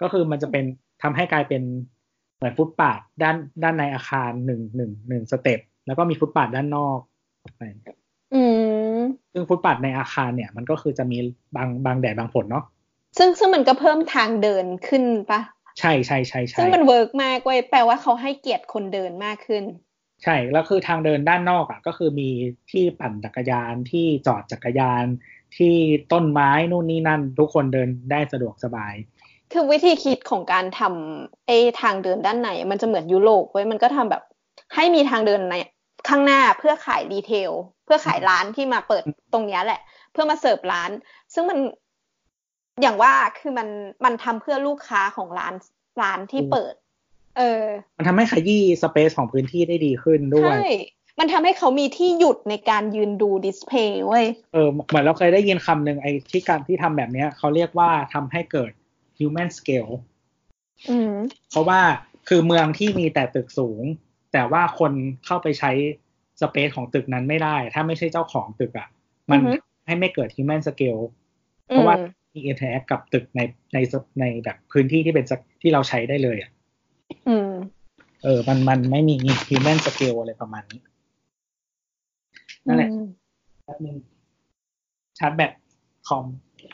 [0.00, 0.64] ก็คือมันจะเป็น
[1.02, 1.62] ทำให้กลายเป็น
[2.36, 6.98] เหมือนฟุตบาทด้านด้านในอาคารหนึ่งหนึ่งหนึ่ง step แล้วก็มีฟุตบาทด้านนอก
[7.44, 7.96] อะไรอย่างเงี้ย
[8.34, 8.42] อื
[8.98, 9.00] ม
[9.32, 11.18] ซึ่งฟุตบาทในอาคารเนี่ย มันก็คือจะมี
[11.56, 12.64] บังบังแดดบังฝนเนาะ
[13.18, 15.40] ซึ่งซึ่งมันก็เพิ่มทางเดินขึ้นปะ
[15.78, 19.64] ใช่ใช่ใช่ใช่ซึ่งมัน work มากเว้ยแปลว่าเขาให้เกียรติคนเดินมากขึ้น
[20.24, 22.28] ใช่ แล้วคือทางเดินด้านนอกอะ ก็คือมี
[22.70, 25.04] ที่ปั่นจักรยานที่จอดจักรยาน
[25.56, 25.74] ที่
[26.12, 28.94] ต้นไม้นู่นนี่นั่น ทุกคนเดินได้สะดวกสบาย
[29.52, 34.22] คือวิธีคิดของการทำไอ้ทางเดินด้านในมันจะเหมือนยุโรปเว้ยมันก็ทำแบบ
[34.74, 35.54] ให้มีทางเดินใน
[36.08, 37.50] ข้างหน้าเพื่อขายรีเทล
[37.84, 39.02] เพื่อขายร้านที่มาเปิด
[39.32, 39.80] ตรงเนี้ยแหละ
[40.12, 40.90] เพื่อมาเสิร์ฟร้าน
[41.34, 41.58] ซึ่งมัน
[42.82, 43.68] อย่างว่าคือมัน
[44.04, 45.54] มันทำเพื่อลูกค้าของร้าน
[46.02, 46.74] ร้านที่เปิด
[47.38, 47.64] เออ
[47.96, 50.68] มันทำให้ขยี้สเปซของพื้นที่ได้ดีขึ้นด้วใช่ย
[51.18, 58.70] มันทำให้เขามีที่หยุดในการยืนดูดิสเพย์เว้ย เออ เหมือนเราเคยได้ยินคำหนึ่งไอ้ที่การที่ทำแบบเนี้ย เขาเรียกว่าทำให้เกิด
[59.18, 59.92] human scale
[60.90, 61.14] อืม
[61.50, 61.80] เพราะว่า
[62.28, 63.82] คือเมืองที่มีแต่ตึกสูง
[64.32, 64.92] แต่ว่าคน
[65.26, 65.70] เข้าไปใช้
[66.40, 68.88] สเปซของตึกนั้นไม่ได้ ถ้าไม่ใช่เจ้าของตึกอะ่ะ
[69.30, 69.54] มันอือฮึ
[69.86, 71.02] ให้ไม่เกิด human scale
[71.68, 71.94] อืม เพราะว่า
[72.34, 73.40] มี interact กับตึกใน
[73.74, 73.78] ใน
[74.20, 76.50] ในแบบพื้นที่ที่เป็นสักที่เราใช้ได้เลยอะ่ะ
[77.28, 77.50] อืม
[78.24, 79.14] เออ มันมันไม่มี
[79.48, 80.80] human scale อะไรประมาณนี้
[82.68, 83.06] นั่นแหละอืม
[83.64, 83.96] แป๊บนึง
[85.18, 85.52] ชาร์จแบต
[86.08, 86.24] คอม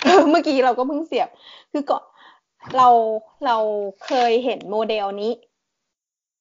[0.04, 1.28] เออเมื่อกี้เราก็เพิ่งเสียบ
[1.72, 2.02] คือก่อน
[2.76, 2.88] เรา
[3.46, 3.56] เรา
[4.04, 5.32] เคยเห็นโมเดลนี้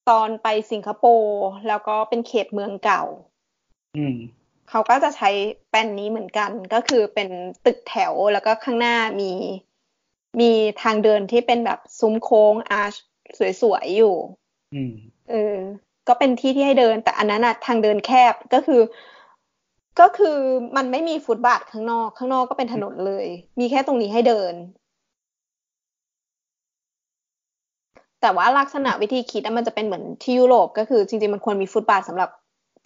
[0.10, 3.04] ตอนไปสิงคโปร์แล้วก็เป็นเขตเมืองเก่า
[3.98, 4.16] อืม
[4.70, 5.30] เขาก็จะใช้
[5.70, 7.30] แป้นนี้เหมือนกัน ก็คือเป็น
[7.66, 9.32] ตึกแถวแล้วก็ข้างหน้ามี
[10.40, 10.52] มี
[10.82, 12.94] ทางเดินที่เป็นแบบซุ้มโค้งอาร์ช
[13.62, 14.16] สวยๆอยู่
[14.74, 14.94] อืม
[15.30, 15.56] เออ
[16.08, 18.82] ก็เป็นที่ที่ให้เดิน แต่อันนั้นอะทางเดินแคบก็คือ
[20.00, 20.38] ก็คือ
[20.76, 23.28] มันไม่มีฟุตบาทข้างนอก ข้างนอกก็เป็นถนนเลย
[23.60, 24.54] มีแค่ตรงนี้ให้เดิน
[28.22, 32.30] แต่ว่าลักษณะวิธีคิดอะมันจะเป็นเหมือนที่ยุโรปก็คือ จริงๆมันควรมีฟุตบาทสำหรับ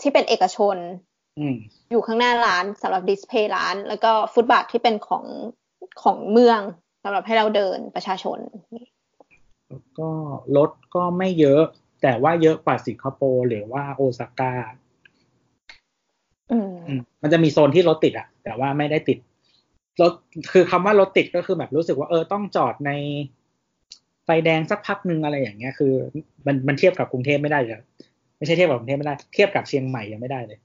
[0.01, 0.75] ที่เป็นเอกชน
[1.39, 1.55] อืม
[1.91, 5.25] อยู่ข้างหน้าร้านสำหรับดิสเพย์ร้าน แล้วก็ฟุตบาทที่เป็นของ
[6.03, 6.59] ของเมือง
[7.03, 8.39] สำหรับให้เราเดินประชาชน
[9.69, 10.09] แล้วก็
[10.57, 11.61] รถก็ไม่เยอะ
[12.01, 14.86] แต่ว่าเยอะกว่าสิงคโปร์หรือว่าโอซาก้าอื
[16.67, 19.17] มอืมมันจะมีโซนที่รถติดอะแต่ว่าไม่ได้ติด
[20.01, 20.11] รถ
[20.51, 22.91] คือคำว่ารถติดก็คือแบบรู้สึกว่าเออต้องจอดใน
[24.25, 25.93] ไฟแดงสักพักหนึ่งอะไรอย่างเงี้ย คือ
[26.45, 27.75] มันมันเทียบกับกรุงเทพไม่ได้เลย
[28.37, 30.59] ไม่ใช่เทียบกับกรุงเทพไม่ได้ เทียบกับเชียงใหม่ยังไม่ได้เลย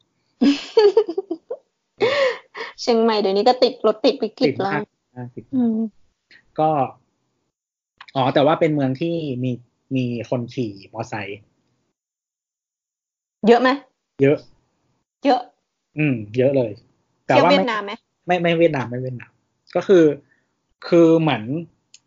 [2.80, 4.84] เชียงใหม่เดี๋ยวนี้ก็ติดรถติดวิกฤติตดแล้วมาก
[5.16, 5.78] มากติดอืม
[6.58, 6.70] ก็
[8.16, 9.14] อ๋อแต่ว่าเป็นเมืองที่
[9.44, 9.52] มี
[9.96, 11.38] มีคนขี่มอไซค์
[13.48, 13.68] เยอะไหม
[14.22, 14.38] เยอะ
[15.24, 15.40] เยอะ
[15.98, 16.70] อืม เยอะเลย
[17.26, 17.92] แต่เที่ยวว่าเวียไม่ดนามไหม
[18.26, 19.30] ไม่ไม่เวียดนามไม่เวียดนาม
[19.76, 20.04] ก็คือ
[20.88, 21.42] คือเหมือน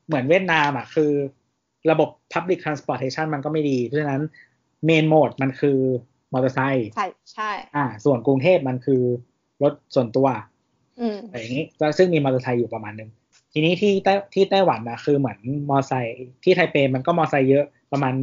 [0.07, 1.11] เหมือนเวียดนามอะ คือ
[1.91, 4.21] ระบบ Public Transportation มันก็ไม่ดี เพราะฉะนั้น
[4.85, 5.77] เมนโหมดมันคือ
[6.33, 9.01] มอเตอร์ไซค์ใช่ใช่ อ่า ส่วนกรุงเทพมันคือ
[9.63, 10.27] รถส่วนตัว
[10.99, 13.09] อืมอะไรอย่างนี้ก็ซึ่งมีมอเตอร์ไซค์อยู่ประมาณหนึ่ง
[13.53, 15.39] ทีนี้ที่ไต้ที่ไต้หวันนะคือเหมือน
[15.69, 18.13] มอเตอร์ไซค์ที่ไทเปมันก็มอเตอร์ไซค์เยอะประมาณ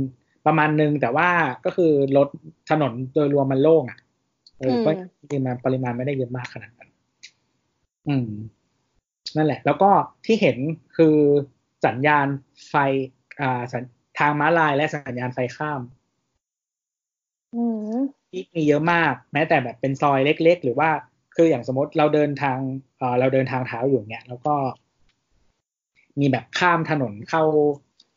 [0.47, 1.28] ประมาณหนึ่งแต่ว่า
[1.64, 2.28] ก็คือรถ
[2.70, 3.98] ถนนโดยรวมมันโล่งอะ
[4.59, 6.91] เออก็อืมจริงๆมันปริมาณไม่ได้เยอะมากขนาดนั้น
[8.09, 8.29] อืม
[9.37, 9.91] นั่นแหละ แล้วก็
[10.24, 10.57] ที่เห็น
[10.97, 11.16] คือ
[11.87, 12.27] สัญญาณ
[12.69, 12.74] ไฟ
[13.41, 13.83] อ่าสัญ
[14.19, 15.81] ทางม้าลายและสัญญาณไฟข้าม
[17.55, 17.65] อื
[17.97, 18.01] ม
[18.31, 20.91] ที่มีเยอะมาก แม้แต่แบบเป็นซอยเล็ก ๆ หรือว่า
[21.37, 22.59] คืออย่างสมมติเราเดินทาง
[22.99, 24.55] เอ่อเราเดินทางเท้าอยู่เนี้ยแล้วก็
[26.20, 27.43] มีแบบข้ามถนนเข้า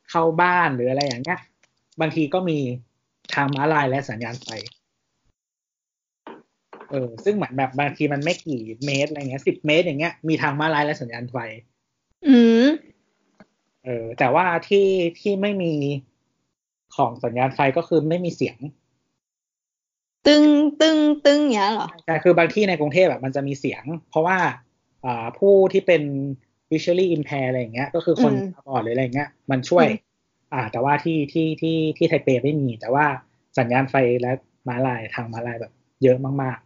[0.09, 1.39] เข้าบ้านหรืออะไรอย่างเงี้ย
[2.01, 2.59] บางทีก็มี
[3.33, 4.47] ทางม้าลายและสัญญาณไฟ
[6.91, 11.37] เออซึ่งเหมือนแบบบางทีมันไม่กี่เมตรอะไรเงี้ยสิบเมตรอย่างเงี้ยมีทางม้าลายและสัญญาณไฟ
[12.27, 12.65] อืม
[13.85, 14.87] เออแต่ว่าที่
[15.19, 15.73] ที่ไม่มี
[16.95, 18.57] ของสัญญาณไฟก็คือไม่มีเสียง
[20.27, 20.45] ตึง
[20.81, 24.37] ตึงตึงอย่างเงี้ยเหรอใช่คือบางที่ในกรุงเทพแบบมันจะมีเสียง เพราะว่า
[25.05, 26.03] อ่าผู้ที่เป็น
[26.71, 29.97] visually impaired อะไรอย่างเงี้ย ก็คือคนอืมตาบอดหรืออะไรอย่างเงี้ย มันช่วยอืม
[30.53, 33.05] อ่า แต่ว่าที่ที่ที่ที่ไทเปไม่มี แต่ว่า
[33.57, 34.31] สัญญาณไฟและ
[34.67, 36.57] ม้าลายทางม้าลายแบบ เยอะมาก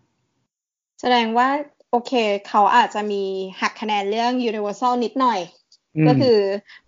[0.99, 1.49] แสดงว่า
[1.91, 2.11] โอเค
[2.47, 3.23] เขาอาจจะมี
[3.61, 6.37] หักคะแนนเรื่อง universal นิดหน่อยๆก็คือ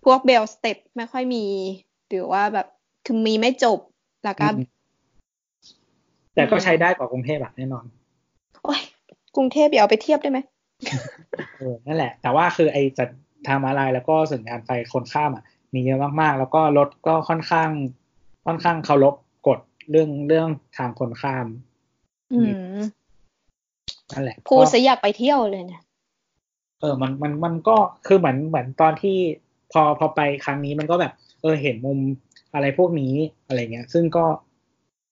[0.06, 1.46] พวก braille step ไม่ค่อยมี
[2.10, 2.68] หรือว่าแบบ
[3.06, 3.80] คือมีไม่จบ
[4.26, 4.62] แล้วก็ม
[6.36, 7.86] แต่ก็ใช้ได้กว่ากรุงเทพอะแน่นอน
[8.64, 8.82] โอ้ย
[9.36, 10.40] กรุงเทพอย่าเอาไปเทียบได้ไหม
[11.58, 13.10] เออนั่นแหละ แต่ว่าคือไอ้สัญ
[13.48, 15.44] ทางม้าลายแล้วก็สัญญาณไฟคนข้ามอะ
[15.74, 17.70] มีเยอะมากๆ แล้วก็รถก็ค่อนข้าง
[18.46, 19.16] ค่อนข้างเคารพ
[19.48, 19.60] กฎ
[19.90, 21.46] เรื่องเรื่องทางคนข้าม
[22.34, 22.54] อืม
[24.14, 25.84] นั่นแหละพูดก็ซะอยากไปเที่ยวเลยเนี่ย
[26.82, 27.78] เออมันมันมันก็
[28.08, 29.18] คือเหมือนเหมือนตอนที่
[29.72, 32.00] พอพอไปครั้งนี้มันก็แบบ เออเห็นมุม
[32.54, 33.14] อะไรพวกนี้
[33.48, 34.26] อะไรเงี้ย ซึ่งก็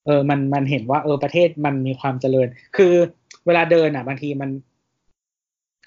[0.05, 2.47] เออมันมันเห็นว่า เออประเทศมันมีความเจริญ
[2.77, 2.93] คือ
[3.45, 4.49] เวลาเดินอะ บางทีมัน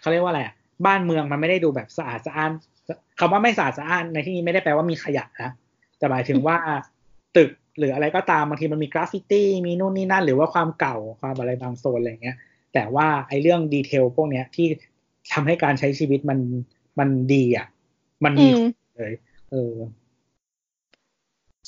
[0.01, 0.55] เขาเรียกว่าอะไรอะ
[0.87, 2.51] บ้านเมืองมันไม่ได้ดูแบบสะอาดสะอ้าน
[3.19, 5.51] คำว่าไม่สะอาดสะอ้านในที่นี้ไม่ได้แปลว่ามีขยะนะ
[5.99, 6.57] แต่หมายถึงว่า
[7.37, 12.37] ตึกหรืออะไรก็ตามบางทีมันมีกราฟฟิตี้มีนู่นนี่นั่น หรือว่าความเก่าความอะไรบางโซนอะไรเงี้ย
[12.75, 14.67] แต่ว่าไอ้เรื่อง detail พวกเนี้ยที่
[15.33, 16.39] ทำให้การใช้ชีวิตมัน
[16.99, 17.67] มันดีอะ
[18.25, 18.59] มันมีอืม
[18.97, 19.13] เลย
[19.51, 19.75] เออ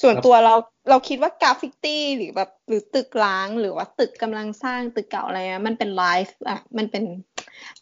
[0.02, 0.55] ส่วนตัวเรา
[0.90, 7.05] เราคิดว่ากราฟฟิตี้หรือแบบหรือตึกร้างหรือว่าตึกกำลังสร้างตึกเก่าอะไรเงี้ยมันเป็น life อะมันเป็น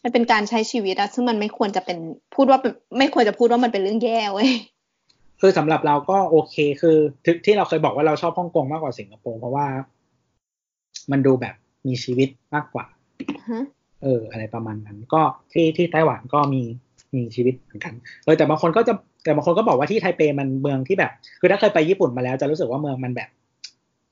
[0.03, 1.97] มันเป็นการใช้ชีวิตอะซึ่งมันไม่ควรจะเป็น
[2.35, 4.51] พูดว่าเป็นไม่ควรจะพูดว่ามันเป็นเรื่องแย่เว้ย
[5.41, 9.65] คือสำหรับเราก็โอเคคือที่ที่เราเคยบอกว่าเราชอบฮ่องกงมากกว่าสิงคโปร์เพราะว่า
[11.11, 11.55] มันดูแบบ
[11.87, 12.92] มีชีวิตมากกว่าฮะ
[14.03, 15.21] เออ อะไรประมาณนั้น ก็
[15.51, 16.63] ที่ที่ไต้หวันก็มี
[17.15, 17.93] มีชีวิตเหมือนกัน
[18.23, 18.93] เออแต่บางคนก็จะ
[19.23, 23.29] แต่บางคนก็บอกว่าที่ไทเปมันเมืองที่แบบ คือถ้าเคยไปญี่ปุ่นมาแล้วจะรู้สึกว่าเมืองมันแบบ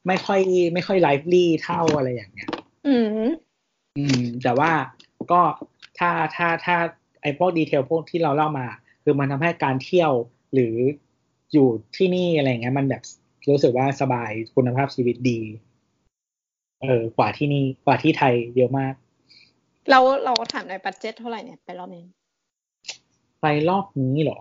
[0.08, 0.40] ไม่ค่อย
[0.74, 2.50] ไม่ค่อยไลฟ์ลี่เท่าอะไรอย่างเงี้ย
[2.88, 3.06] อืม
[3.98, 4.72] อืม แต่ว่า
[5.32, 5.42] ก็
[6.00, 6.76] ถ้าถ้าถ้า
[7.22, 8.68] ไอ้พวกดีเทลพวกที่เราเล่ามา
[9.04, 10.12] คือมันทำให้การเที่ยว
[10.54, 10.76] หรือ
[11.54, 13.02] อยู่ที่นี่อะไรเงี้ย มันแบบ
[13.50, 15.40] รู้สึกว่าสบายคุณภาพชีวิตดี
[16.82, 18.94] เออกว่าที่นี่กว่าที่ไทยเยอะมาก
[19.90, 22.06] เราเราถามในอยบัตเจ็ตเท่าไหร่เนี่ยไปรอบนี้
[23.42, 24.40] ไปรอบนี้เหรอ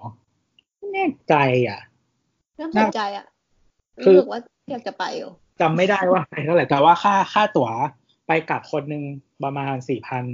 [0.78, 1.34] ไม่แน่ใจ
[1.68, 1.80] อะ
[2.58, 3.26] น่าสนใจอะ
[4.04, 4.40] คือรู้สึกว่า
[4.70, 5.30] อยากจะไปอยู่
[5.60, 7.68] จำไม่ได้ว่าไปเท่าไหร่แต่ว่าค่าค่าตั๋ว
[8.26, 9.02] ไปกลับคนหนึ่ง
[9.42, 10.24] ประมาณสี่พัน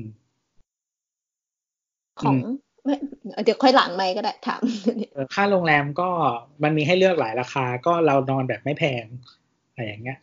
[2.20, 2.94] ของอืมไม่
[3.44, 4.60] เดี๋ยวค่อยหลังไหมค์ก็ได้ถาม
[5.34, 6.08] ค่าโรงแรมก็
[6.62, 9.04] มันมีให้เลือกหลายราคา ก็เรานอนแบบไม่แพง
[9.68, 10.18] อะไรอย่างเงี้ย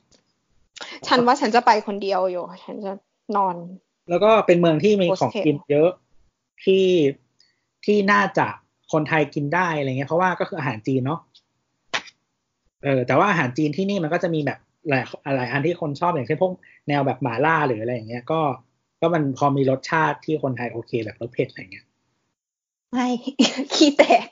[1.07, 2.93] ฉันว่าฉันจะไปคนเดียวอยู่ ฉันจะ
[3.37, 3.55] นอน
[4.09, 5.89] แล้วก็เป็นเมืองที่มีของ Hostel กินเยอะ
[6.63, 6.85] ที่
[7.85, 8.47] ที่น่าจะ
[8.91, 11.19] คนไทยกินได้อะไรเงี้ยเพราะว่าก็คืออาหารจีนเนาะ
[12.83, 14.59] เออแต่ว่าอาหารจีนที่นี่มันก็จะมีแบบ
[14.89, 15.03] หลาย
[15.35, 16.51] หลายอันที่คนชอบอย่างเช่นพวก
[16.87, 18.41] แนวแบบหม่าล่าหรืออะไรอย่างเงี้ย ก็
[19.01, 21.85] ก็มันพอมีรสชาติที่คนไทยโอเคแบบรสเผ็ดอะไรเงี้ย
[22.91, 23.07] ไม่
[23.75, 24.27] ขี้แตก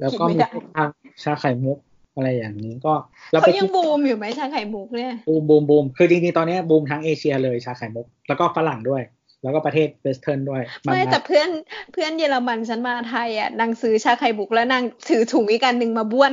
[0.00, 0.84] แล้วก็นมีไม่ได้พวกชา
[1.22, 1.78] ชาไข่มุก
[2.16, 2.94] อะไรอย่างนี้ก็
[3.32, 9.02] เราเขาไปยักิงนบูมอยู่ไหมชาไข่มุกเนี่ยบูมบูมบูมคือจริงๆตอนเนี้ยบูมทั้งเอเชียเลยชาไข่มุก แล้วก็ฝรั่งด้วย
[9.42, 11.48] แล้วก็ประเทศเวสเทิร์นด้วยนไม่แต่เพื่อน
[11.92, 16.32] เพื่อนเยอรมันฉันมาไทยอะนางซื้อชาไข่มุกแล้วนางถือถุงอีกอันหนึ่งมาบ้วน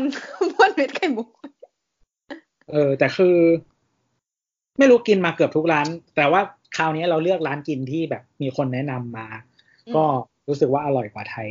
[0.52, 1.30] บ้วนเม็ดไข่มุก
[2.72, 3.36] เออ แต่คือ
[4.78, 6.42] ไม่รู้กินมาเกือบทุกร้าน แต่ว่า
[6.78, 9.28] คราวนี้เราเลือกร้านกินที่แบบมีคนแนะนำมา
[9.88, 10.04] อืมก็
[10.48, 11.50] รู้สึกว่าอร่อยกว่าไทย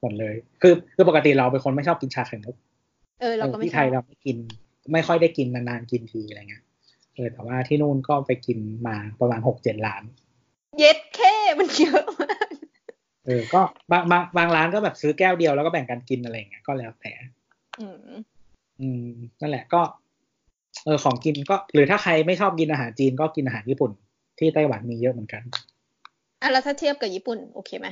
[0.00, 2.56] หมดเลย คือคือปกติเราเป็นคนไม่ชอบกินชาไข่มุก
[3.20, 4.36] เออเราก็เออไม่ที่ชไทอยบเราไม่กิน
[4.92, 6.64] ไม่ค่อยได้กินนานๆกินทีอะไรเงี้ย
[7.14, 10.02] เออแต่ว่าที่นู่นก็ไปกินมาประมาณหกเจ็ดร้าน
[10.78, 12.48] เย็ดแค่มันเยอะมาก
[13.26, 17.12] เออก็บางบางบางร้านก็แบบซื้อแก้วเดียวแล้วก็แบ่งกันกินอะไรเงี้ยก็แล้วแต่
[17.80, 17.96] อืม
[18.80, 19.08] อืม
[19.40, 19.80] นั่นแหละก็
[20.84, 23.90] เออของกินก็ หรือถ้าใครไม่ชอบกินอาหารจีนก็กินอาหารญี่ปุ่น
[24.38, 25.42] ที่ไต้หวันมีเยอะเหมือนกัน
[26.42, 27.88] อะแล้วถ้าเทียบกับญี่ปุ่นโอเคไหม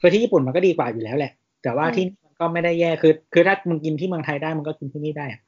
[0.00, 1.32] คือที่ญี่ปุ่นมันก็ดีกว่าอยู่แล้วแหละ
[1.62, 5.40] แต่ว่าอืมที่นี่มัน ก็ไม่ได้แย่คือ คือถ้ามึงกินที่เมืองไทยได้มันก็กินที่นี่ได้อะ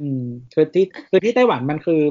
[0.00, 2.02] อืมคือที่คือที่ไต้หวันมันคือ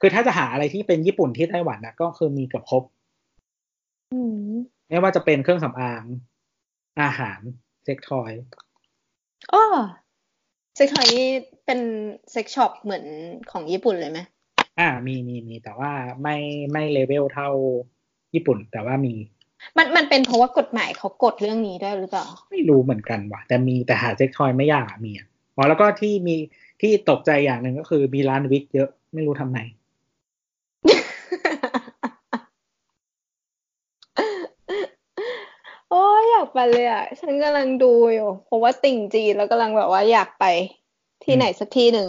[0.00, 2.82] คือถ้าจะหาอะไรที่เป็นญี่ปุ่นที่ไต้หวันนะก็คือมีเกือบครบ
[4.12, 4.50] อืม
[4.88, 6.04] ไม่ว่าจะเป็นเครื่องสำอาง
[7.02, 7.40] อาหาร
[7.84, 8.32] sex toy
[9.52, 9.64] อ้อ
[10.76, 11.26] sex toyนี่
[11.66, 11.80] เป็น
[12.32, 13.04] sex shop เหมือน
[13.50, 14.20] ของญี่ปุ่นเลยไหม
[14.78, 16.36] อ่ามีมีมีแต่ว่าไม่
[16.72, 17.48] ไม่เลเวลเท่า
[18.34, 19.14] ญี่ปุ่น แต่ว่ามี
[19.76, 25.26] มันมันเป็นเพราะว่ากฎหมายเขากดเรื่องนี้ด้วยหรือเปล่า ไม่รู้เหมือนกันว่ะ แต่มีแต่หาเซ็กทอยไม่ยากอะมีอะ
[25.56, 26.36] อ๋อแล้วก็ที่มี
[26.80, 29.58] ที่ตกใจอย่างหนึ่งก็คือมีร้านวิกเยอะไม่รู้ทำไม
[35.90, 40.44] โอ้ยอยากไปเลยอะ ฉันกำลังดูอยู่เพราะว่าติ่งจีนแล้วกำลังแบบว่าอยากไป
[41.24, 42.08] ที่ไหนสักที่หนึ่ง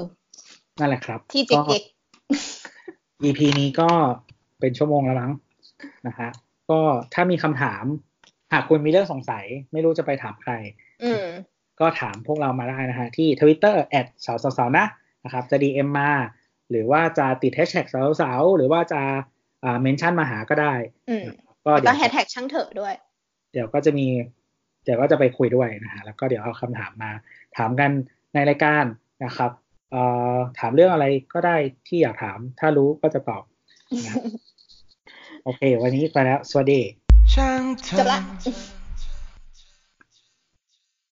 [0.79, 1.83] นั่นแหละครับ ที่เจ๊ก็เก๊ก
[3.23, 3.89] EP นี้ก็
[4.59, 5.31] เป็นชั่วโมงแล้วมั้ง
[6.07, 6.29] นะฮะ
[6.69, 6.79] ก็
[7.13, 7.83] ถ้ามีคำถาม
[8.53, 10.51] หากคุณมีเรื่องสงสัย ไม่รู้จะไปถามใคร
[11.03, 11.25] อืม
[11.79, 14.85] ก็ถามพวกเรามาได้นะฮะ ที่ Twitter แอดสาวสาวๆนะ
[15.25, 16.11] นะครับ จะ DM มา
[16.69, 19.01] หรือว่าจะติดแฮชแท็กสาวสาวๆหรือว่าจะ
[19.63, 20.73] อ่าเมนชั่นมาหาก็ได้
[21.09, 21.25] อืม
[21.65, 22.93] ก็แล้วเดี๋ก็ยวแฮชแท็กช่างเถอะด้วย
[23.51, 24.07] เดี๋ยวก็จะมี
[24.83, 27.11] เดี๋ยวก็จะไปคุยด้วยนะฮะแล้วก็เดี๋ยวเอาคำถามมา
[27.57, 27.91] ถามกัน
[28.33, 28.85] ในรายการ
[29.25, 29.51] นะครับ
[29.91, 30.01] เอ่
[30.33, 31.55] อถามเรื่องอะไรก็ได้
[31.87, 33.43] ที่อยากถาม ถ้ารู้ก็จะตอบ
[34.05, 34.15] นะ
[35.45, 36.81] โอเค วันนี้ไปแล้ว สวัสดี
[37.33, 38.19] ช่างเธจบอละ